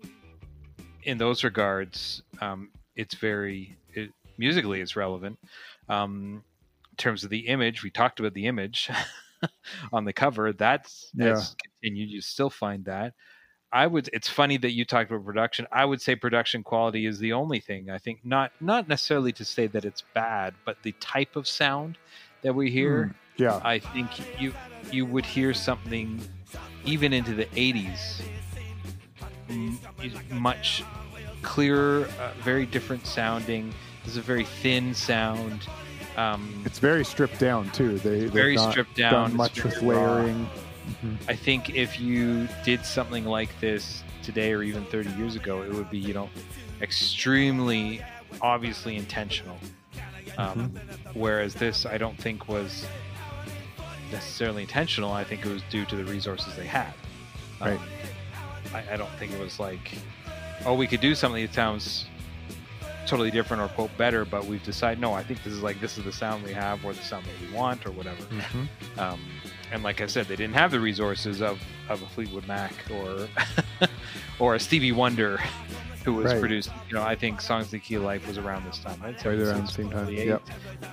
in 1.04 1.18
those 1.18 1.44
regards, 1.44 2.22
um, 2.40 2.70
it's 2.94 3.14
very 3.14 3.76
it, 3.94 4.10
musically 4.38 4.80
it's 4.80 4.96
relevant. 4.96 5.38
Um, 5.88 6.42
in 6.90 6.96
terms 6.96 7.24
of 7.24 7.30
the 7.30 7.46
image, 7.46 7.82
we 7.82 7.90
talked 7.90 8.20
about 8.20 8.34
the 8.34 8.46
image 8.46 8.90
on 9.92 10.04
the 10.04 10.12
cover. 10.12 10.52
That's 10.52 11.10
Yeah. 11.14 11.30
has 11.30 11.54
continued. 11.62 12.10
You 12.10 12.20
still 12.20 12.50
find 12.50 12.84
that. 12.86 13.14
I 13.72 13.86
would. 13.86 14.08
It's 14.12 14.28
funny 14.28 14.56
that 14.58 14.72
you 14.72 14.84
talked 14.84 15.10
about 15.10 15.24
production. 15.24 15.66
I 15.72 15.84
would 15.84 16.00
say 16.00 16.16
production 16.16 16.62
quality 16.62 17.06
is 17.06 17.18
the 17.18 17.32
only 17.32 17.60
thing. 17.60 17.90
I 17.90 17.98
think 17.98 18.20
not 18.24 18.52
not 18.60 18.88
necessarily 18.88 19.32
to 19.32 19.44
say 19.44 19.66
that 19.68 19.84
it's 19.84 20.02
bad, 20.14 20.54
but 20.64 20.76
the 20.82 20.92
type 21.00 21.36
of 21.36 21.46
sound 21.48 21.98
that 22.42 22.54
we 22.54 22.70
hear. 22.70 23.14
Yeah, 23.36 23.60
I 23.64 23.80
think 23.80 24.08
you 24.40 24.54
you 24.90 25.04
would 25.04 25.26
hear 25.26 25.52
something 25.52 26.20
even 26.84 27.12
into 27.12 27.34
the 27.34 27.46
80s 27.46 28.22
much 30.30 30.82
clearer, 31.42 32.08
uh, 32.20 32.32
very 32.42 32.66
different 32.66 33.06
sounding. 33.06 33.72
There's 34.04 34.16
a 34.16 34.22
very 34.22 34.44
thin 34.44 34.94
sound. 34.94 35.66
Um, 36.16 36.62
it's 36.64 36.78
very 36.78 37.04
stripped 37.04 37.38
down 37.38 37.70
too. 37.70 37.98
They 37.98 38.26
very 38.26 38.56
stripped 38.56 38.96
down. 38.96 39.12
done 39.12 39.36
much 39.36 39.62
with 39.62 39.82
layering. 39.82 40.44
raw. 40.44 40.50
Layering. 41.02 41.18
I 41.28 41.34
think 41.34 41.74
if 41.74 41.98
you 42.00 42.48
did 42.64 42.84
something 42.84 43.24
like 43.24 43.58
this 43.60 44.02
today 44.22 44.52
or 44.52 44.62
even 44.62 44.84
30 44.86 45.10
years 45.10 45.36
ago, 45.36 45.62
it 45.62 45.72
would 45.72 45.90
be, 45.90 45.98
you 45.98 46.14
know, 46.14 46.28
extremely 46.80 48.02
obviously 48.42 48.96
intentional. 48.96 49.56
Um, 50.38 50.72
Whereas 51.14 51.54
this, 51.54 51.86
I 51.86 51.96
don't 51.98 52.18
think 52.18 52.48
was 52.48 52.86
necessarily 54.12 54.62
intentional. 54.62 55.12
I 55.12 55.24
think 55.24 55.44
it 55.46 55.52
was 55.52 55.62
due 55.70 55.84
to 55.86 55.96
the 55.96 56.04
resources 56.04 56.54
they 56.56 56.66
had. 56.66 56.92
Um, 57.60 57.70
Right. 57.70 57.80
I, 58.74 58.94
I 58.94 58.96
don't 58.96 59.10
think 59.12 59.32
it 59.32 59.40
was 59.40 59.58
like, 59.58 59.92
oh, 60.66 60.74
we 60.74 60.86
could 60.86 61.00
do 61.00 61.14
something 61.14 61.42
that 61.44 61.54
sounds 61.54 62.06
totally 63.06 63.30
different 63.30 63.62
or 63.62 63.68
quote 63.68 63.96
better, 63.96 64.24
but 64.24 64.44
we've 64.46 64.62
decided 64.62 65.00
no. 65.00 65.12
I 65.12 65.22
think 65.22 65.42
this 65.42 65.52
is 65.52 65.62
like 65.62 65.80
this 65.80 65.96
is 65.98 66.04
the 66.04 66.12
sound 66.12 66.42
we 66.44 66.52
have 66.52 66.84
or 66.84 66.92
the 66.92 67.02
sound 67.02 67.24
that 67.26 67.34
we 67.50 67.54
want 67.56 67.86
or 67.86 67.90
whatever. 67.92 68.22
Mhm. 68.24 68.68
Um, 68.98 69.20
and 69.72 69.82
like 69.82 70.00
I 70.00 70.06
said, 70.06 70.26
they 70.26 70.36
didn't 70.36 70.54
have 70.54 70.70
the 70.70 70.80
resources 70.80 71.40
of, 71.42 71.60
of 71.88 72.02
a 72.02 72.06
Fleetwood 72.06 72.46
Mac 72.46 72.72
or 72.90 73.26
or 74.38 74.54
a 74.54 74.60
Stevie 74.60 74.92
Wonder, 74.92 75.38
who 76.04 76.12
was 76.14 76.26
Right. 76.32 76.40
produced. 76.40 76.70
You 76.88 76.94
know, 76.94 77.02
I 77.02 77.14
think 77.16 77.40
"Songs 77.40 77.66
of 77.66 77.70
the 77.72 77.78
Key 77.80 77.94
of 77.96 78.02
Life" 78.02 78.26
was 78.28 78.38
around 78.38 78.64
this 78.64 78.78
time, 78.78 79.00
right? 79.02 79.16
Right 79.24 79.38
around 79.38 79.66
the 79.66 79.72
same 79.72 79.90
time, 79.90 80.06
78. 80.06 80.26
yep. 80.26 80.42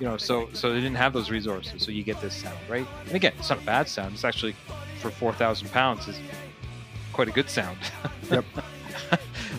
You 0.00 0.06
know, 0.06 0.16
so 0.16 0.48
so 0.52 0.70
they 0.72 0.80
didn't 0.80 0.96
have 0.96 1.12
those 1.12 1.30
resources, 1.30 1.82
so 1.84 1.90
you 1.92 2.02
get 2.02 2.20
this 2.20 2.34
sound, 2.34 2.58
right? 2.68 2.86
And 3.06 3.14
again, 3.14 3.32
it's 3.38 3.50
not 3.50 3.60
a 3.62 3.64
bad 3.66 3.88
sound. 3.88 4.14
It's 4.14 4.24
actually 4.24 4.56
for 5.00 5.10
four 5.10 5.32
thousand 5.32 5.70
pounds 5.70 6.08
is 6.08 6.18
quite 7.12 7.28
a 7.28 7.32
good 7.32 7.48
sound. 7.50 7.78
Yep. 8.30 8.44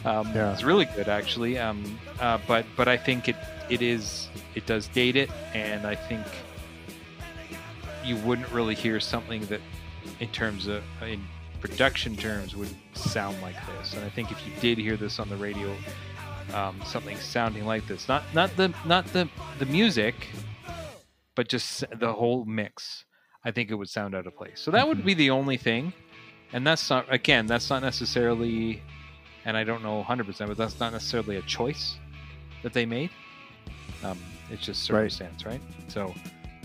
um, 0.05 0.31
Yeah. 0.33 0.53
It's 0.53 0.63
really 0.63 0.85
good, 0.85 1.07
actually. 1.07 1.57
Um, 1.57 1.99
uh, 2.19 2.37
but 2.47 2.65
but 2.77 2.87
I 2.87 2.97
think 2.97 3.27
it 3.27 3.35
it 3.69 3.81
is 3.81 4.29
it 4.53 4.65
does 4.65 4.87
date 4.87 5.15
it, 5.15 5.29
and 5.53 5.85
I 5.85 5.95
think 5.95 6.25
you 8.03 8.15
wouldn't 8.17 8.51
really 8.51 8.75
hear 8.75 8.99
something 8.99 9.43
that, 9.47 9.61
in 10.19 10.29
terms 10.29 10.67
of 10.67 10.83
in 11.01 11.21
production 11.59 12.15
terms, 12.15 12.55
would 12.55 12.73
sound 12.93 13.41
like 13.41 13.55
this. 13.77 13.93
And 13.93 14.03
I 14.05 14.09
think 14.09 14.31
if 14.31 14.45
you 14.45 14.53
did 14.61 14.77
hear 14.77 14.95
this 14.97 15.19
on 15.19 15.27
the 15.29 15.35
radio, 15.37 15.75
um, 16.53 16.79
something 16.85 17.17
sounding 17.17 17.65
like 17.65 17.87
this, 17.87 18.07
not 18.07 18.23
not 18.33 18.55
the 18.55 18.73
not 18.85 19.05
the 19.07 19.27
the 19.59 19.65
music, 19.65 20.27
but 21.35 21.47
just 21.47 21.83
the 21.99 22.13
whole 22.13 22.45
mix, 22.45 23.05
I 23.43 23.51
think 23.51 23.71
it 23.71 23.75
would 23.75 23.89
sound 23.89 24.13
out 24.13 24.27
of 24.27 24.35
place. 24.37 24.61
So 24.61 24.71
that 24.71 24.87
would 24.87 25.03
be 25.03 25.15
the 25.15 25.31
only 25.31 25.57
thing, 25.57 25.91
and 26.53 26.65
that's 26.65 26.87
not 26.89 27.11
again 27.11 27.47
that's 27.47 27.69
not 27.71 27.81
necessarily, 27.81 28.83
and 29.45 29.55
I 29.55 29.63
don't 29.63 29.83
know 29.83 29.97
100, 29.97 30.25
percent 30.25 30.49
but 30.49 30.57
that's 30.57 30.79
not 30.79 30.91
necessarily 30.93 31.37
a 31.37 31.41
choice 31.43 31.97
that 32.63 32.73
they 32.73 32.85
made. 32.85 33.09
Um, 34.03 34.17
it's 34.51 34.65
just 34.65 34.89
Right. 34.89 35.11
circumstance, 35.11 35.45
right? 35.45 35.61
So. 35.87 36.13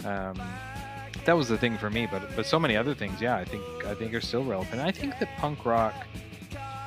Um, 0.04 0.40
that 1.26 1.36
was 1.36 1.48
the 1.48 1.58
thing 1.58 1.76
for 1.76 1.90
me, 1.90 2.06
but 2.10 2.22
but 2.34 2.46
so 2.46 2.58
many 2.58 2.76
other 2.76 2.94
things, 2.94 3.20
yeah, 3.20 3.36
I 3.36 3.44
think 3.44 3.62
I 3.84 3.94
think 3.94 4.14
are 4.14 4.20
still 4.22 4.42
relevant. 4.42 4.80
I 4.80 4.90
think 4.90 5.18
that 5.18 5.28
punk 5.36 5.66
rock, 5.66 5.94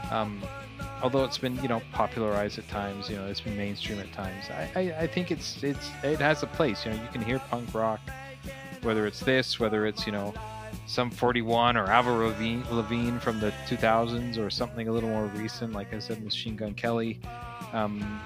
um, 0.10 0.42
although 1.04 1.24
it's 1.24 1.38
been 1.38 1.56
you 1.62 1.68
know 1.68 1.82
popularized 1.92 2.58
at 2.58 2.68
times, 2.68 3.10
you 3.10 3.16
know 3.16 3.28
it's 3.28 3.42
been 3.42 3.56
mainstream 3.56 4.00
at 4.00 4.12
times. 4.12 4.46
I, 4.50 4.70
I, 4.80 4.82
I 5.04 5.08
think 5.08 5.30
it's 5.30 5.62
it's 5.64 5.92
it 6.04 6.20
has 6.20 6.42
a 6.42 6.48
place. 6.48 6.84
You 6.84 6.92
know, 6.92 6.98
you 7.04 7.10
can 7.12 7.22
hear 7.22 7.38
punk 7.38 7.74
rock, 7.76 8.00
whether 8.82 9.06
it's 9.06 9.20
this, 9.20 9.60
whether 9.60 9.86
it's 9.86 10.08
you 10.08 10.12
know 10.12 10.34
Sum 10.86 11.10
41 11.10 11.78
or 11.78 11.86
Lavigne, 11.86 12.64
Lavigne 12.70 13.18
from 13.20 13.40
the 13.40 13.52
2000s 13.68 14.38
or 14.38 14.50
something 14.50 14.88
a 14.88 14.92
little 14.92 15.10
more 15.10 15.26
recent, 15.28 15.74
like 15.74 15.94
I 15.94 16.00
said, 16.00 16.24
Machine 16.24 16.56
Gun 16.56 16.74
Kelly. 16.74 17.22
Um, 17.72 18.22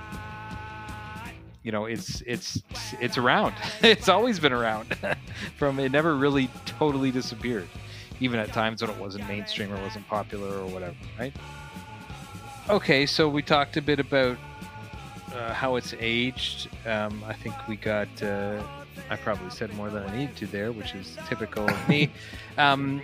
you 1.67 1.71
know, 1.73 1.85
it's 1.85 2.21
it's 2.25 2.63
it's 3.01 3.17
around. 3.17 3.53
it's 3.81 4.07
always 4.07 4.39
been 4.39 4.53
around. 4.53 4.95
From 5.57 5.79
it 5.79 5.91
never 5.91 6.15
really 6.15 6.49
totally 6.65 7.11
disappeared, 7.11 7.67
even 8.21 8.39
at 8.39 8.53
times 8.53 8.81
when 8.81 8.89
it 8.89 8.97
wasn't 8.97 9.27
mainstream 9.27 9.73
or 9.73 9.81
wasn't 9.81 10.07
popular 10.07 10.59
or 10.59 10.65
whatever, 10.67 10.95
right? 11.19 11.35
Okay, 12.69 13.05
so 13.05 13.27
we 13.27 13.41
talked 13.41 13.75
a 13.75 13.81
bit 13.81 13.99
about 13.99 14.37
uh, 15.35 15.53
how 15.53 15.75
it's 15.75 15.93
aged. 15.99 16.69
Um, 16.85 17.21
I 17.27 17.33
think 17.33 17.53
we 17.67 17.75
got. 17.75 18.07
Uh, 18.23 18.63
I 19.09 19.15
probably 19.15 19.49
said 19.49 19.73
more 19.75 19.89
than 19.89 20.03
I 20.03 20.15
needed 20.15 20.35
to 20.37 20.47
there, 20.47 20.71
which 20.71 20.95
is 20.95 21.17
typical 21.27 21.69
of 21.69 21.89
me. 21.89 22.09
Um, 22.57 23.03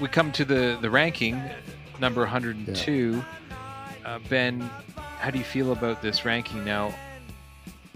we 0.00 0.08
come 0.08 0.32
to 0.32 0.44
the 0.44 0.78
the 0.82 0.90
ranking, 0.90 1.40
number 2.00 2.22
102. 2.22 3.22
Uh, 4.04 4.18
ben, 4.28 4.68
how 4.96 5.30
do 5.30 5.38
you 5.38 5.44
feel 5.44 5.70
about 5.70 6.02
this 6.02 6.24
ranking 6.24 6.64
now? 6.64 6.92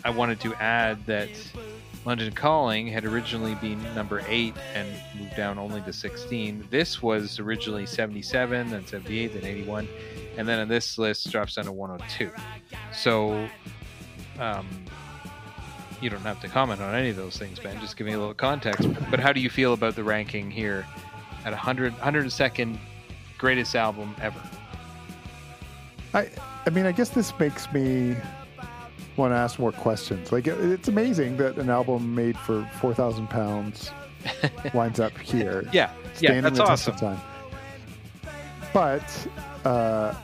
I 0.05 0.11
wanted 0.11 0.39
to 0.41 0.55
add 0.55 1.05
that 1.07 1.31
London 2.05 2.33
Calling 2.33 2.89
had 2.89 3.05
originally 3.05 3.55
been 3.57 3.83
number 3.95 4.25
eight 4.27 4.55
and 4.75 4.89
moved 5.19 5.37
down 5.37 5.59
only 5.59 5.81
to 5.83 5.93
16. 5.93 6.67
This 6.71 7.01
was 7.01 7.39
originally 7.39 7.87
77, 7.87 8.71
then 8.71 8.87
78, 8.87 9.35
then 9.35 9.45
81, 9.45 9.89
and 10.37 10.49
then 10.49 10.59
on 10.59 10.69
this 10.69 10.99
list 10.99 11.31
drops 11.31 11.55
down 11.55 11.67
to 11.67 11.73
102. 11.73 12.31
So, 12.93 13.49
um, 14.41 14.67
you 16.03 16.11
don't 16.11 16.21
have 16.23 16.41
to 16.41 16.49
comment 16.49 16.81
on 16.81 16.95
any 16.95 17.11
of 17.11 17.17
those 17.17 17.39
things, 17.39 17.59
Ben. 17.59 17.81
Just 17.81 17.97
give 17.97 18.07
me 18.07 18.13
a 18.13 18.19
little 18.19 18.35
context. 18.35 18.89
But 19.11 19.21
how 19.21 19.33
do 19.33 19.41
you 19.41 19.49
feel 19.49 19.73
about 19.73 19.95
the 19.97 20.05
ranking 20.05 20.51
here 20.51 20.87
at 21.45 21.53
100 21.53 21.95
102nd 21.99 22.79
greatest 23.39 23.75
album 23.75 24.15
ever. 24.21 24.41
I 26.15 26.29
I 26.67 26.71
mean, 26.71 26.87
I 26.87 26.93
guess 26.93 27.09
this 27.09 27.37
makes 27.41 27.71
me 27.73 28.15
want 29.17 29.33
to 29.33 29.37
ask 29.37 29.59
more 29.59 29.73
questions. 29.73 30.31
Like, 30.31 30.47
it- 30.47 30.61
it's 30.61 30.89
amazing 30.89 31.37
that 31.39 31.57
an 31.59 31.69
album 31.69 32.15
made 32.15 32.37
for 32.39 32.69
four 32.81 32.95
thousand 32.95 33.29
pounds 33.29 33.91
winds 34.75 35.01
up 35.01 35.17
here. 35.19 35.65
Yeah, 35.73 35.91
yeah, 36.21 36.41
that's 36.41 36.57
the 36.59 36.65
test 36.65 36.89
awesome. 36.89 36.95
of 36.95 37.01
time. 37.01 37.21
But 38.73 39.27
uh, 39.65 40.15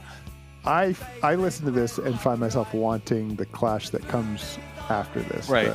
I 0.65 0.95
I 1.23 1.35
listen 1.35 1.65
to 1.67 1.71
this 1.73 1.99
and 1.99 2.19
find 2.21 2.39
myself 2.39 2.73
wanting 2.73 3.35
the 3.37 3.47
Clash 3.47 3.91
that 3.91 4.07
comes 4.09 4.59
after 4.91 5.21
this. 5.21 5.49
Right. 5.49 5.73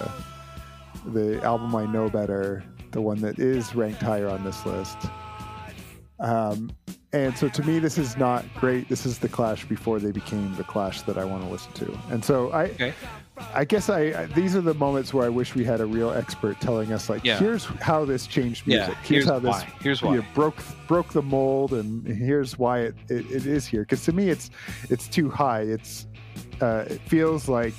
The, 1.06 1.12
the 1.36 1.44
album 1.44 1.76
I 1.76 1.86
know 1.86 2.10
better, 2.10 2.64
the 2.92 3.02
one 3.02 3.20
that 3.22 3.40
is 3.40 3.76
ranked 3.76 4.02
higher 4.02 4.28
on 4.30 4.44
this 4.44 4.66
list. 4.66 4.98
Um, 6.20 6.72
and 7.12 7.38
so 7.38 7.50
to 7.50 7.64
me, 7.64 7.80
this 7.80 7.98
is 7.98 8.18
not 8.18 8.46
great. 8.56 8.90
This 8.90 9.06
is 9.06 9.20
the 9.20 9.28
Clash 9.30 9.66
before 9.66 10.00
they 10.00 10.12
became 10.12 10.56
the 10.56 10.64
Clash 10.64 11.02
that 11.04 11.18
I 11.18 11.26
want 11.26 11.44
to 11.44 11.50
listen 11.50 11.72
to. 11.74 11.98
And 12.10 12.24
so 12.24 12.52
I, 12.52 12.64
Okay. 12.66 12.94
I 13.54 13.66
guess 13.66 13.90
I, 13.90 14.00
I 14.00 14.26
these 14.28 14.56
are 14.56 14.62
the 14.62 14.76
moments 14.76 15.12
where 15.14 15.26
I 15.26 15.30
wish 15.30 15.56
we 15.56 15.64
had 15.66 15.82
a 15.82 15.86
real 15.86 16.12
expert 16.12 16.60
telling 16.62 16.94
us 16.94 17.10
like, 17.10 17.24
Yeah. 17.24 17.38
here's 17.40 17.66
how 17.66 18.06
this 18.06 18.26
changed 18.28 18.66
Yeah, 18.68 18.78
music. 18.86 18.98
here's 19.04 19.26
how 19.26 19.40
this 19.40 19.50
why. 19.52 19.68
Here's 19.82 20.02
you 20.02 20.08
why. 20.08 20.16
know, 20.18 20.26
broke 20.36 20.58
broke 20.88 21.12
the 21.14 21.22
mold, 21.24 21.74
and 21.74 22.08
here's 22.08 22.58
why 22.60 22.82
it, 22.82 22.96
it, 23.10 23.26
it 23.32 23.46
is 23.48 23.66
here. 23.66 23.82
Because 23.82 24.06
to 24.06 24.12
me, 24.14 24.30
it's 24.30 24.52
it's 24.90 25.08
too 25.08 25.30
high. 25.32 25.62
It's 25.62 26.08
uh, 26.62 26.86
it 26.88 27.02
feels 27.08 27.50
like 27.50 27.74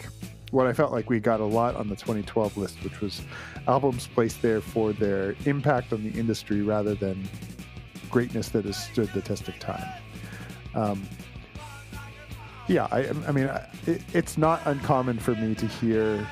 what 0.55 0.69
I 0.69 0.73
felt 0.73 0.93
like 0.93 1.11
we 1.11 1.19
got 1.19 1.41
a 1.41 1.45
lot 1.45 1.75
on 1.75 1.89
the 1.89 1.97
2012 1.97 2.57
list, 2.57 2.77
which 2.85 3.01
was 3.01 3.23
albums 3.67 4.07
placed 4.07 4.41
there 4.41 4.61
for 4.61 4.93
their 4.93 5.35
impact 5.47 5.93
on 5.93 6.05
the 6.05 6.17
industry 6.19 6.63
rather 6.63 6.95
than 6.95 7.29
greatness 8.09 8.51
that 8.51 8.65
has 8.65 8.77
stood 8.77 9.09
the 9.15 9.21
test 9.21 9.49
of 9.49 9.59
time. 9.59 9.85
Um, 10.77 11.03
yeah, 12.69 12.87
I, 12.93 13.09
I 13.27 13.33
mean, 13.33 13.49
I- 13.49 13.67
it, 13.87 14.03
it's 14.15 14.39
not 14.39 14.61
uncommon 14.65 15.19
for 15.19 15.35
me 15.35 15.55
to 15.57 15.67
hear 15.67 16.27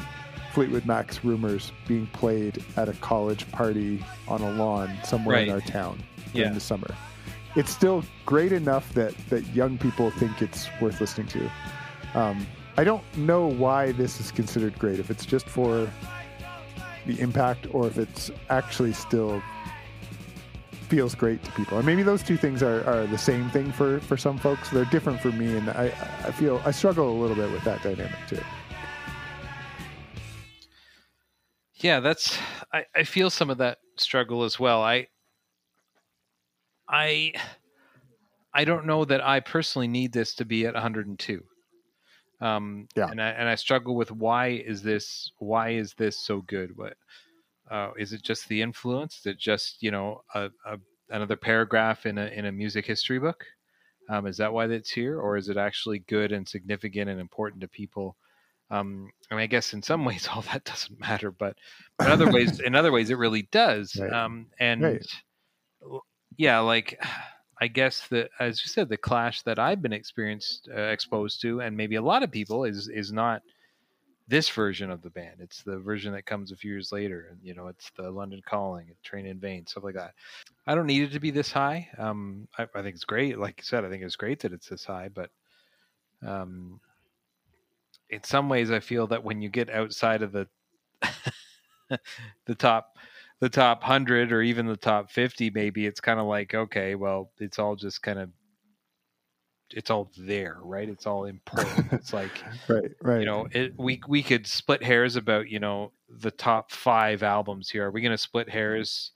Fleetwood 0.52 0.86
Mac's 0.86 1.24
rumors 1.24 1.72
being 1.88 2.06
played 2.08 2.62
at 2.76 2.88
a 2.88 2.92
college 2.94 3.50
party 3.50 4.04
on 4.28 4.40
a 4.40 4.50
lawn 4.52 4.96
somewhere 5.04 5.38
in 5.38 5.50
our 5.50 5.60
town 5.60 6.00
during 6.32 6.48
Yeah. 6.48 6.54
the 6.54 6.60
summer. 6.60 6.94
It's 7.56 7.70
still 7.70 8.04
great 8.24 8.52
enough 8.52 8.94
that 8.94 9.14
that 9.28 9.46
young 9.48 9.76
people 9.78 10.10
think 10.12 10.40
it's 10.40 10.68
worth 10.80 11.00
listening 11.00 11.26
to. 11.28 11.50
Um, 12.14 12.46
I 12.76 12.84
don't 12.84 13.04
know 13.16 13.46
why 13.46 13.92
this 13.92 14.20
is 14.20 14.30
considered 14.30 14.78
great. 14.78 14.98
If 14.98 15.10
it's 15.10 15.26
just 15.26 15.48
for 15.48 15.90
the 17.06 17.20
impact, 17.20 17.66
or 17.72 17.86
if 17.86 17.98
it's 17.98 18.30
actually 18.48 18.92
still 18.92 19.42
feels 20.88 21.14
great 21.14 21.42
to 21.42 21.50
people. 21.52 21.78
And 21.78 21.86
maybe 21.86 22.02
those 22.02 22.22
two 22.22 22.36
things 22.36 22.62
are, 22.62 22.84
are 22.84 23.06
the 23.06 23.18
same 23.18 23.48
thing 23.50 23.72
for, 23.72 24.00
for 24.00 24.16
some 24.16 24.38
folks. 24.38 24.70
They're 24.70 24.84
different 24.86 25.20
for 25.20 25.32
me, 25.32 25.56
and 25.56 25.70
I, 25.70 25.86
I 26.24 26.30
feel 26.32 26.60
I 26.64 26.70
struggle 26.70 27.10
a 27.10 27.18
little 27.18 27.36
bit 27.36 27.50
with 27.50 27.64
that 27.64 27.82
dynamic 27.82 28.18
too. 28.28 28.38
Yeah, 31.76 32.00
that's 32.00 32.38
I, 32.72 32.84
I 32.94 33.04
feel 33.04 33.28
some 33.28 33.50
of 33.50 33.58
that 33.58 33.78
struggle 33.96 34.44
as 34.44 34.60
well. 34.60 34.82
I 34.82 35.08
I 36.88 37.32
I 38.54 38.64
don't 38.64 38.86
know 38.86 39.04
that 39.04 39.20
I 39.20 39.40
personally 39.40 39.88
need 39.88 40.12
this 40.12 40.34
to 40.36 40.44
be 40.44 40.66
at 40.66 40.74
102. 40.74 41.42
Um 42.42 42.88
Yeah. 42.96 43.10
and 43.10 43.22
I 43.22 43.30
and 43.30 43.48
I 43.48 43.56
struggle 43.56 43.96
with 43.96 44.12
why 44.12 44.48
is 44.50 44.82
this 44.82 45.32
why 45.38 45.70
is 45.70 45.94
this 45.94 46.18
so 46.18 46.42
good? 46.42 46.76
What 46.76 46.96
uh, 47.70 47.92
is 47.98 48.12
it 48.12 48.22
just 48.22 48.48
the 48.48 48.62
influence? 48.62 49.18
Is 49.20 49.26
it 49.26 49.38
just, 49.38 49.82
you 49.82 49.90
know, 49.90 50.22
a, 50.34 50.50
a 50.66 50.78
another 51.10 51.36
paragraph 51.36 52.06
in 52.06 52.18
a 52.18 52.26
in 52.26 52.46
a 52.46 52.52
music 52.52 52.86
history 52.86 53.18
book? 53.18 53.46
Um, 54.08 54.26
is 54.26 54.36
that 54.38 54.52
why 54.52 54.66
that's 54.66 54.90
here, 54.90 55.20
or 55.20 55.36
is 55.36 55.48
it 55.48 55.56
actually 55.56 56.00
good 56.00 56.32
and 56.32 56.48
significant 56.48 57.10
and 57.10 57.20
important 57.20 57.62
to 57.62 57.68
people? 57.68 58.16
Um, 58.70 59.10
I 59.30 59.36
mean, 59.36 59.44
I 59.44 59.46
guess 59.48 59.74
in 59.74 59.82
some 59.82 60.04
ways 60.06 60.28
all 60.28 60.42
that 60.42 60.64
doesn't 60.64 61.00
matter, 61.00 61.30
but 61.32 61.58
in 62.00 62.08
other 62.08 62.28
ways, 62.28 62.60
in 62.64 62.74
other 62.76 62.92
ways, 62.92 63.10
it 63.10 63.18
really 63.18 63.42
does. 63.52 64.02
Right. 64.02 64.12
Um, 64.12 64.50
and 64.60 64.90
Right. 64.90 65.06
yeah, 66.36 66.60
like 66.60 66.98
I 67.62 67.68
guess 67.68 68.08
the 68.08 68.28
as 68.40 68.60
you 68.60 68.68
said, 68.68 68.88
the 68.88 68.96
clash 68.96 69.42
that 69.42 69.60
I've 69.60 69.80
been 69.80 69.92
experienced 69.92 70.68
uh, 70.68 70.80
exposed 70.80 71.40
to, 71.42 71.60
and 71.60 71.76
maybe 71.76 71.94
a 71.94 72.02
lot 72.02 72.24
of 72.24 72.32
people 72.32 72.64
is 72.64 72.88
is 72.88 73.12
not 73.12 73.40
this 74.26 74.48
version 74.48 74.90
of 74.90 75.00
the 75.00 75.10
band. 75.10 75.36
It's 75.38 75.62
the 75.62 75.78
version 75.78 76.12
that 76.12 76.26
comes 76.26 76.50
a 76.50 76.56
few 76.56 76.72
years 76.72 76.90
later, 76.90 77.28
and 77.30 77.38
you 77.40 77.54
know, 77.54 77.68
it's 77.68 77.92
the 77.96 78.10
London 78.10 78.42
Calling, 78.44 78.86
Train 79.04 79.26
in 79.26 79.38
Vain, 79.38 79.64
stuff 79.64 79.84
like 79.84 79.94
that. 79.94 80.14
I 80.66 80.74
don't 80.74 80.88
need 80.88 81.04
it 81.04 81.12
to 81.12 81.20
be 81.20 81.30
this 81.30 81.52
high. 81.52 81.88
Um, 81.98 82.48
I, 82.58 82.64
I 82.74 82.82
think 82.82 82.96
it's 82.96 83.04
great. 83.04 83.38
Like 83.38 83.58
you 83.58 83.64
said, 83.64 83.84
I 83.84 83.90
think 83.90 84.02
it's 84.02 84.16
great 84.16 84.40
that 84.40 84.52
it's 84.52 84.68
this 84.68 84.84
high, 84.84 85.08
but 85.08 85.30
um, 86.26 86.80
in 88.10 88.24
some 88.24 88.48
ways, 88.48 88.72
I 88.72 88.80
feel 88.80 89.06
that 89.06 89.22
when 89.22 89.40
you 89.40 89.48
get 89.48 89.70
outside 89.70 90.22
of 90.22 90.32
the 90.32 90.48
the 92.44 92.56
top 92.56 92.98
the 93.42 93.48
top 93.48 93.82
100 93.82 94.30
or 94.32 94.40
even 94.40 94.66
the 94.66 94.76
top 94.76 95.10
50 95.10 95.50
maybe 95.50 95.84
it's 95.84 95.98
kind 96.00 96.20
of 96.20 96.26
like 96.26 96.54
okay 96.54 96.94
well 96.94 97.32
it's 97.40 97.58
all 97.58 97.74
just 97.74 98.00
kind 98.00 98.20
of 98.20 98.30
it's 99.74 99.90
all 99.90 100.10
there 100.16 100.58
right? 100.62 100.88
It's 100.88 101.06
all 101.06 101.24
important. 101.24 101.92
It's 101.92 102.12
like 102.12 102.30
Right, 102.68 102.90
right. 103.02 103.18
you 103.20 103.26
know 103.26 103.48
it, 103.50 103.72
we 103.76 104.00
we 104.06 104.22
could 104.22 104.46
split 104.46 104.82
hairs 104.82 105.16
about 105.16 105.48
you 105.48 105.58
know 105.58 105.92
the 106.08 106.30
top 106.30 106.70
five 106.70 107.22
albums 107.24 107.68
here. 107.68 107.86
Are 107.86 107.90
we 107.90 108.00
going 108.00 108.12
to 108.12 108.18
split 108.18 108.48
hairs 108.48 109.12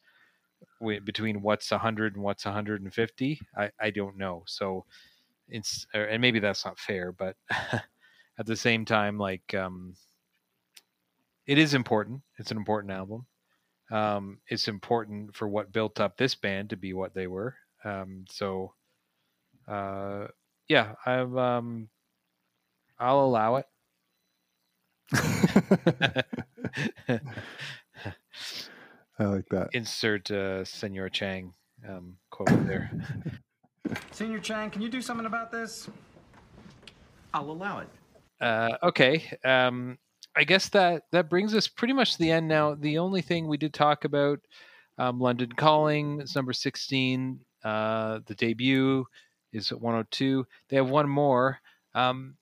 wi- 0.80 1.00
between 1.00 1.40
what's 1.42 1.70
100 1.70 2.14
and 2.14 2.24
what's 2.24 2.44
150 2.46 3.40
i 3.56 3.70
i 3.80 3.90
don't 3.90 4.16
know. 4.16 4.42
So 4.46 4.86
it's 5.48 5.86
or- 5.94 6.04
and 6.06 6.20
maybe 6.20 6.40
that's 6.40 6.64
not 6.64 6.80
fair 6.80 7.12
but 7.12 7.36
at 8.38 8.46
the 8.46 8.56
same 8.56 8.84
time 8.84 9.18
like 9.18 9.54
um 9.54 9.94
it 11.46 11.58
is 11.58 11.74
important. 11.74 12.22
It's 12.38 12.50
an 12.50 12.56
important 12.56 12.92
album 12.92 13.26
um 13.90 14.38
it's 14.48 14.68
important 14.68 15.34
for 15.34 15.48
what 15.48 15.72
built 15.72 16.00
up 16.00 16.16
this 16.16 16.34
band 16.34 16.70
to 16.70 16.76
be 16.76 16.92
what 16.92 17.14
they 17.14 17.26
were 17.26 17.54
um 17.84 18.24
so 18.28 18.72
uh 19.68 20.26
yeah 20.68 20.94
i've 21.04 21.36
um 21.36 21.88
i'll 22.98 23.20
allow 23.24 23.56
it 23.56 23.66
I 29.18 29.24
like 29.24 29.48
that. 29.48 29.70
insert 29.72 30.30
uh, 30.30 30.64
Senor 30.64 31.08
Chang 31.08 31.54
um, 31.88 32.16
quote 32.30 32.48
there. 32.66 32.90
Senor 34.10 34.38
Chang, 34.40 34.70
can 34.70 34.82
you 34.82 34.88
do 34.88 35.00
something 35.00 35.26
about 35.26 35.52
this? 35.52 35.88
I'll 37.32 37.50
allow 37.50 37.80
it. 37.80 37.88
Uh, 38.40 38.76
okay, 38.82 39.30
um, 39.44 39.98
I 40.36 40.44
guess 40.44 40.68
that 40.70 41.04
that 41.12 41.30
brings 41.30 41.54
us 41.54 41.66
pretty 41.66 41.94
much 41.94 42.12
to 42.12 42.18
the 42.18 42.30
end 42.30 42.48
now. 42.48 42.74
The 42.74 42.98
only 42.98 43.22
thing 43.22 43.46
we 43.46 43.56
did 43.56 43.72
talk 43.72 44.04
about, 44.04 44.40
um, 44.98 45.18
London 45.18 45.52
Calling, 45.52 46.20
is 46.20 46.34
number 46.34 46.52
sixteen. 46.52 47.40
Uh, 47.64 48.20
the 48.26 48.34
debut 48.34 49.04
is 49.52 49.72
at 49.72 49.80
one 49.80 49.94
hundred 49.94 50.10
two. 50.10 50.46
They 50.68 50.76
have 50.76 50.90
one 50.90 51.08
more, 51.08 51.58
um, 51.94 52.36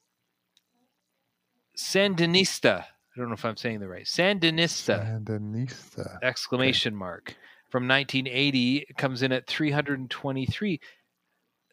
Sandinista. 1.78 2.80
I 2.82 3.20
don't 3.20 3.28
know 3.28 3.34
if 3.34 3.44
I'm 3.44 3.56
saying 3.56 3.78
the 3.78 3.88
right. 3.88 4.06
Sandinista! 4.06 5.24
Sandinista. 5.24 6.18
exclamation 6.22 6.96
mark 6.96 7.36
from 7.74 7.88
1980 7.88 8.86
comes 8.98 9.22
in 9.22 9.32
at 9.32 9.48
323 9.48 10.80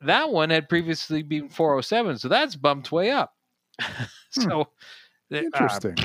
that 0.02 0.32
one 0.32 0.50
had 0.50 0.68
previously 0.68 1.22
been 1.22 1.48
407 1.48 2.18
so 2.18 2.28
that's 2.28 2.56
bumped 2.56 2.92
way 2.92 3.12
up 3.12 3.36
so 4.32 4.62
uh, 4.62 4.66
Interesting. 5.32 5.98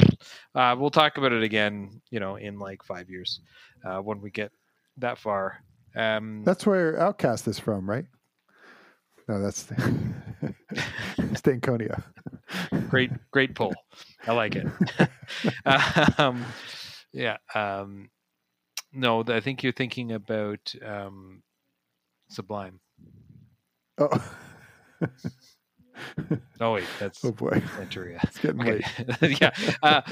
uh, 0.55 0.77
we'll 0.79 0.91
talk 0.91 1.19
about 1.19 1.33
it 1.33 1.43
again 1.43 2.01
you 2.11 2.21
know 2.21 2.37
in 2.37 2.59
like 2.59 2.83
five 2.83 3.11
years 3.11 3.41
uh, 3.85 3.99
when 3.99 4.21
we 4.21 4.31
get 4.31 4.53
that 4.99 5.19
far 5.19 5.63
um, 5.97 6.43
That's 6.45 6.67
where 6.67 6.93
OutKast 6.99 7.49
is 7.49 7.59
from, 7.59 7.89
right? 7.89 8.05
No, 9.29 9.41
that's 9.43 9.65
Stankonia. 11.33 12.03
great 12.91 13.11
great 13.33 13.55
pull 13.55 13.75
i 14.27 14.33
like 14.33 14.55
it 14.55 14.67
um, 16.19 16.45
yeah 17.13 17.37
um, 17.55 18.09
no 18.93 19.25
i 19.29 19.41
think 19.41 19.63
you're 19.63 19.73
thinking 19.73 20.13
about 20.13 20.75
um, 20.85 21.43
sublime 22.29 22.79
Oh, 23.99 24.33
oh 26.61 26.75
wait 26.75 26.85
that's 26.99 27.25
oh 27.25 27.33
boy, 27.33 27.63
Manchuria. 27.79 28.21
it's 28.23 28.39
getting 28.39 28.61
Okay. 28.61 28.83
late. 29.21 29.41
yeah. 29.41 29.51
Uh, 29.83 30.03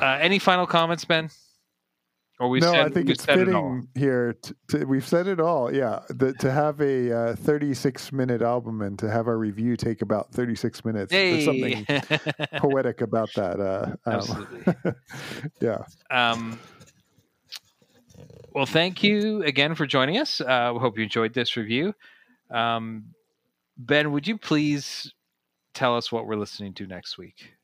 uh, 0.00 0.18
any 0.20 0.38
final 0.38 0.66
comments, 0.66 1.04
Ben? 1.04 1.30
Or 2.40 2.48
we 2.48 2.58
no, 2.58 2.72
said, 2.72 2.86
I 2.86 2.88
think 2.88 3.08
it's 3.08 3.22
said 3.22 3.38
it 3.38 3.44
fitting 3.44 3.86
here. 3.94 4.34
To, 4.42 4.54
to, 4.70 4.84
we've 4.84 5.06
said 5.06 5.28
it 5.28 5.38
all. 5.38 5.72
Yeah, 5.72 6.00
the, 6.08 6.32
to 6.34 6.50
have 6.50 6.80
a 6.80 7.30
uh, 7.30 7.36
36 7.36 8.10
minute 8.10 8.42
album 8.42 8.82
and 8.82 8.98
to 8.98 9.08
have 9.08 9.28
our 9.28 9.38
review 9.38 9.76
take 9.76 10.02
about 10.02 10.32
36 10.32 10.84
minutes. 10.84 11.12
There's 11.12 11.44
something 11.44 11.86
poetic 12.56 13.00
about 13.00 13.30
that. 13.36 13.60
Uh, 13.60 13.94
um, 14.06 14.14
Absolutely. 14.14 14.92
yeah. 15.60 15.84
um, 16.10 16.58
Well, 18.54 18.66
thank 18.66 19.04
you 19.04 19.44
again 19.44 19.74
for 19.76 19.86
joining 19.86 20.18
us. 20.18 20.40
Uh, 20.40 20.72
we 20.74 20.80
hope 20.80 20.96
you 20.98 21.04
enjoyed 21.04 21.32
this 21.34 21.56
review. 21.56 21.94
Um, 22.50 23.04
ben, 23.86 24.12
would 24.12 24.26
you 24.26 24.38
please 24.38 25.12
tell 25.74 25.96
us 25.96 26.12
what 26.12 26.26
we're 26.26 26.36
listening 26.36 26.74
to 26.74 26.86
next 26.86 27.18
week? 27.18 27.54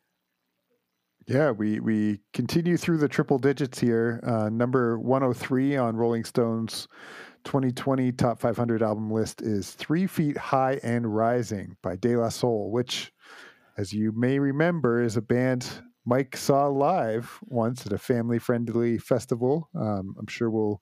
Yeah, 1.27 1.51
we 1.51 1.79
we 1.79 2.21
continue 2.33 2.79
through 2.79 2.99
the 2.99 3.09
triple 3.09 3.39
digits 3.39 3.79
here. 3.79 4.21
Uh, 4.23 4.49
number 4.49 4.99
103 4.99 5.77
on 5.77 5.95
Rolling 5.95 6.25
Stone's 6.25 6.89
2020 7.45 8.12
Top 8.12 8.41
500 8.41 8.83
album 8.83 9.11
list 9.11 9.43
is 9.43 9.73
Three 9.73 10.07
Feet 10.07 10.39
High 10.39 10.81
and 10.83 11.14
Rising 11.14 11.77
by 11.83 11.97
De 11.97 12.16
La 12.16 12.31
Soul, 12.31 12.71
which, 12.71 13.12
as 13.77 13.93
you 13.93 14.12
may 14.12 14.39
remember, 14.39 15.03
is 15.03 15.19
a 15.19 15.23
band 15.23 15.71
Mike 16.07 16.35
saw 16.35 16.66
live 16.69 17.39
once 17.43 17.85
at 17.85 17.93
a 17.93 17.99
family 17.99 18.39
friendly 18.39 18.97
festival. 18.97 19.69
Um, 19.75 20.14
I'm 20.19 20.27
sure 20.27 20.49
we'll 20.49 20.81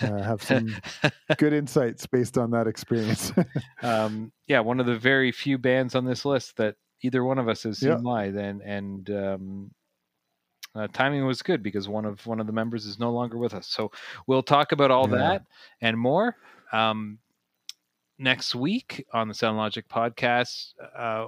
uh, 0.00 0.22
have 0.22 0.42
some 0.42 0.74
good 1.38 1.52
insights 1.52 2.06
based 2.06 2.38
on 2.38 2.50
that 2.52 2.66
experience. 2.66 3.32
um, 3.82 4.32
yeah, 4.46 4.60
one 4.60 4.80
of 4.80 4.86
the 4.86 4.96
very 4.96 5.32
few 5.32 5.58
bands 5.58 5.94
on 5.94 6.04
this 6.04 6.24
list 6.24 6.56
that 6.56 6.76
either 7.02 7.24
one 7.24 7.38
of 7.38 7.48
us 7.48 7.62
has 7.64 7.78
seen 7.78 7.90
yeah. 7.90 7.96
live, 7.96 8.36
and 8.36 8.62
and 8.62 9.10
um, 9.10 9.70
uh, 10.74 10.88
timing 10.92 11.26
was 11.26 11.42
good 11.42 11.62
because 11.62 11.88
one 11.88 12.04
of 12.04 12.26
one 12.26 12.40
of 12.40 12.46
the 12.46 12.52
members 12.52 12.86
is 12.86 12.98
no 12.98 13.12
longer 13.12 13.36
with 13.36 13.54
us. 13.54 13.66
So 13.66 13.90
we'll 14.26 14.42
talk 14.42 14.72
about 14.72 14.90
all 14.90 15.08
yeah. 15.10 15.16
that 15.16 15.42
and 15.80 15.98
more 15.98 16.36
um, 16.72 17.18
next 18.18 18.54
week 18.54 19.04
on 19.12 19.28
the 19.28 19.34
Sound 19.34 19.56
Logic 19.56 19.86
podcast. 19.88 20.74
Uh, 20.96 21.26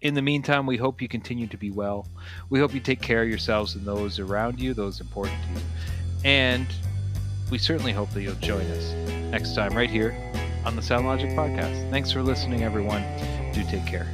in 0.00 0.14
the 0.14 0.22
meantime, 0.22 0.64
we 0.66 0.76
hope 0.76 1.02
you 1.02 1.08
continue 1.08 1.48
to 1.48 1.56
be 1.56 1.70
well. 1.70 2.06
We 2.50 2.60
hope 2.60 2.72
you 2.72 2.80
take 2.80 3.02
care 3.02 3.22
of 3.22 3.28
yourselves 3.28 3.74
and 3.74 3.84
those 3.84 4.20
around 4.20 4.60
you, 4.60 4.72
those 4.72 5.00
important 5.00 5.42
to 5.42 5.54
you. 5.54 5.66
And 6.24 6.66
we 7.50 7.58
certainly 7.58 7.92
hope 7.92 8.10
that 8.10 8.22
you'll 8.22 8.34
join 8.36 8.66
us 8.72 8.92
next 9.30 9.54
time 9.54 9.76
right 9.76 9.90
here 9.90 10.16
on 10.64 10.76
the 10.76 10.82
Sound 10.82 11.06
Logic 11.06 11.30
podcast. 11.30 11.90
Thanks 11.90 12.10
for 12.10 12.22
listening, 12.22 12.62
everyone. 12.62 13.02
Do 13.52 13.64
take 13.64 13.86
care. 13.86 14.06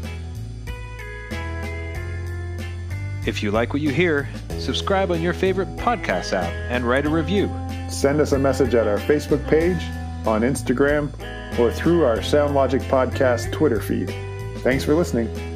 If 3.26 3.43
you 3.43 3.51
like 3.51 3.72
what 3.72 3.80
you 3.80 3.91
hear, 3.91 4.28
subscribe 4.59 5.11
on 5.11 5.22
your 5.22 5.32
favorite 5.32 5.74
podcast 5.76 6.32
app 6.35 6.53
and 6.70 6.87
write 6.87 7.07
a 7.07 7.11
review. 7.11 7.51
Send 7.89 8.20
us 8.20 8.32
a 8.32 8.39
message 8.39 8.74
at 8.74 8.87
our 8.87 8.99
Facebook 8.99 9.47
page, 9.49 9.82
on 10.26 10.43
Instagram, 10.43 11.09
or 11.59 11.72
through 11.72 12.05
our 12.05 12.18
SoundLogic 12.18 12.82
Podcast 12.89 13.51
Twitter 13.53 13.80
feed. 13.80 14.12
Thanks 14.59 14.85
for 14.85 14.95
listening. 14.95 15.53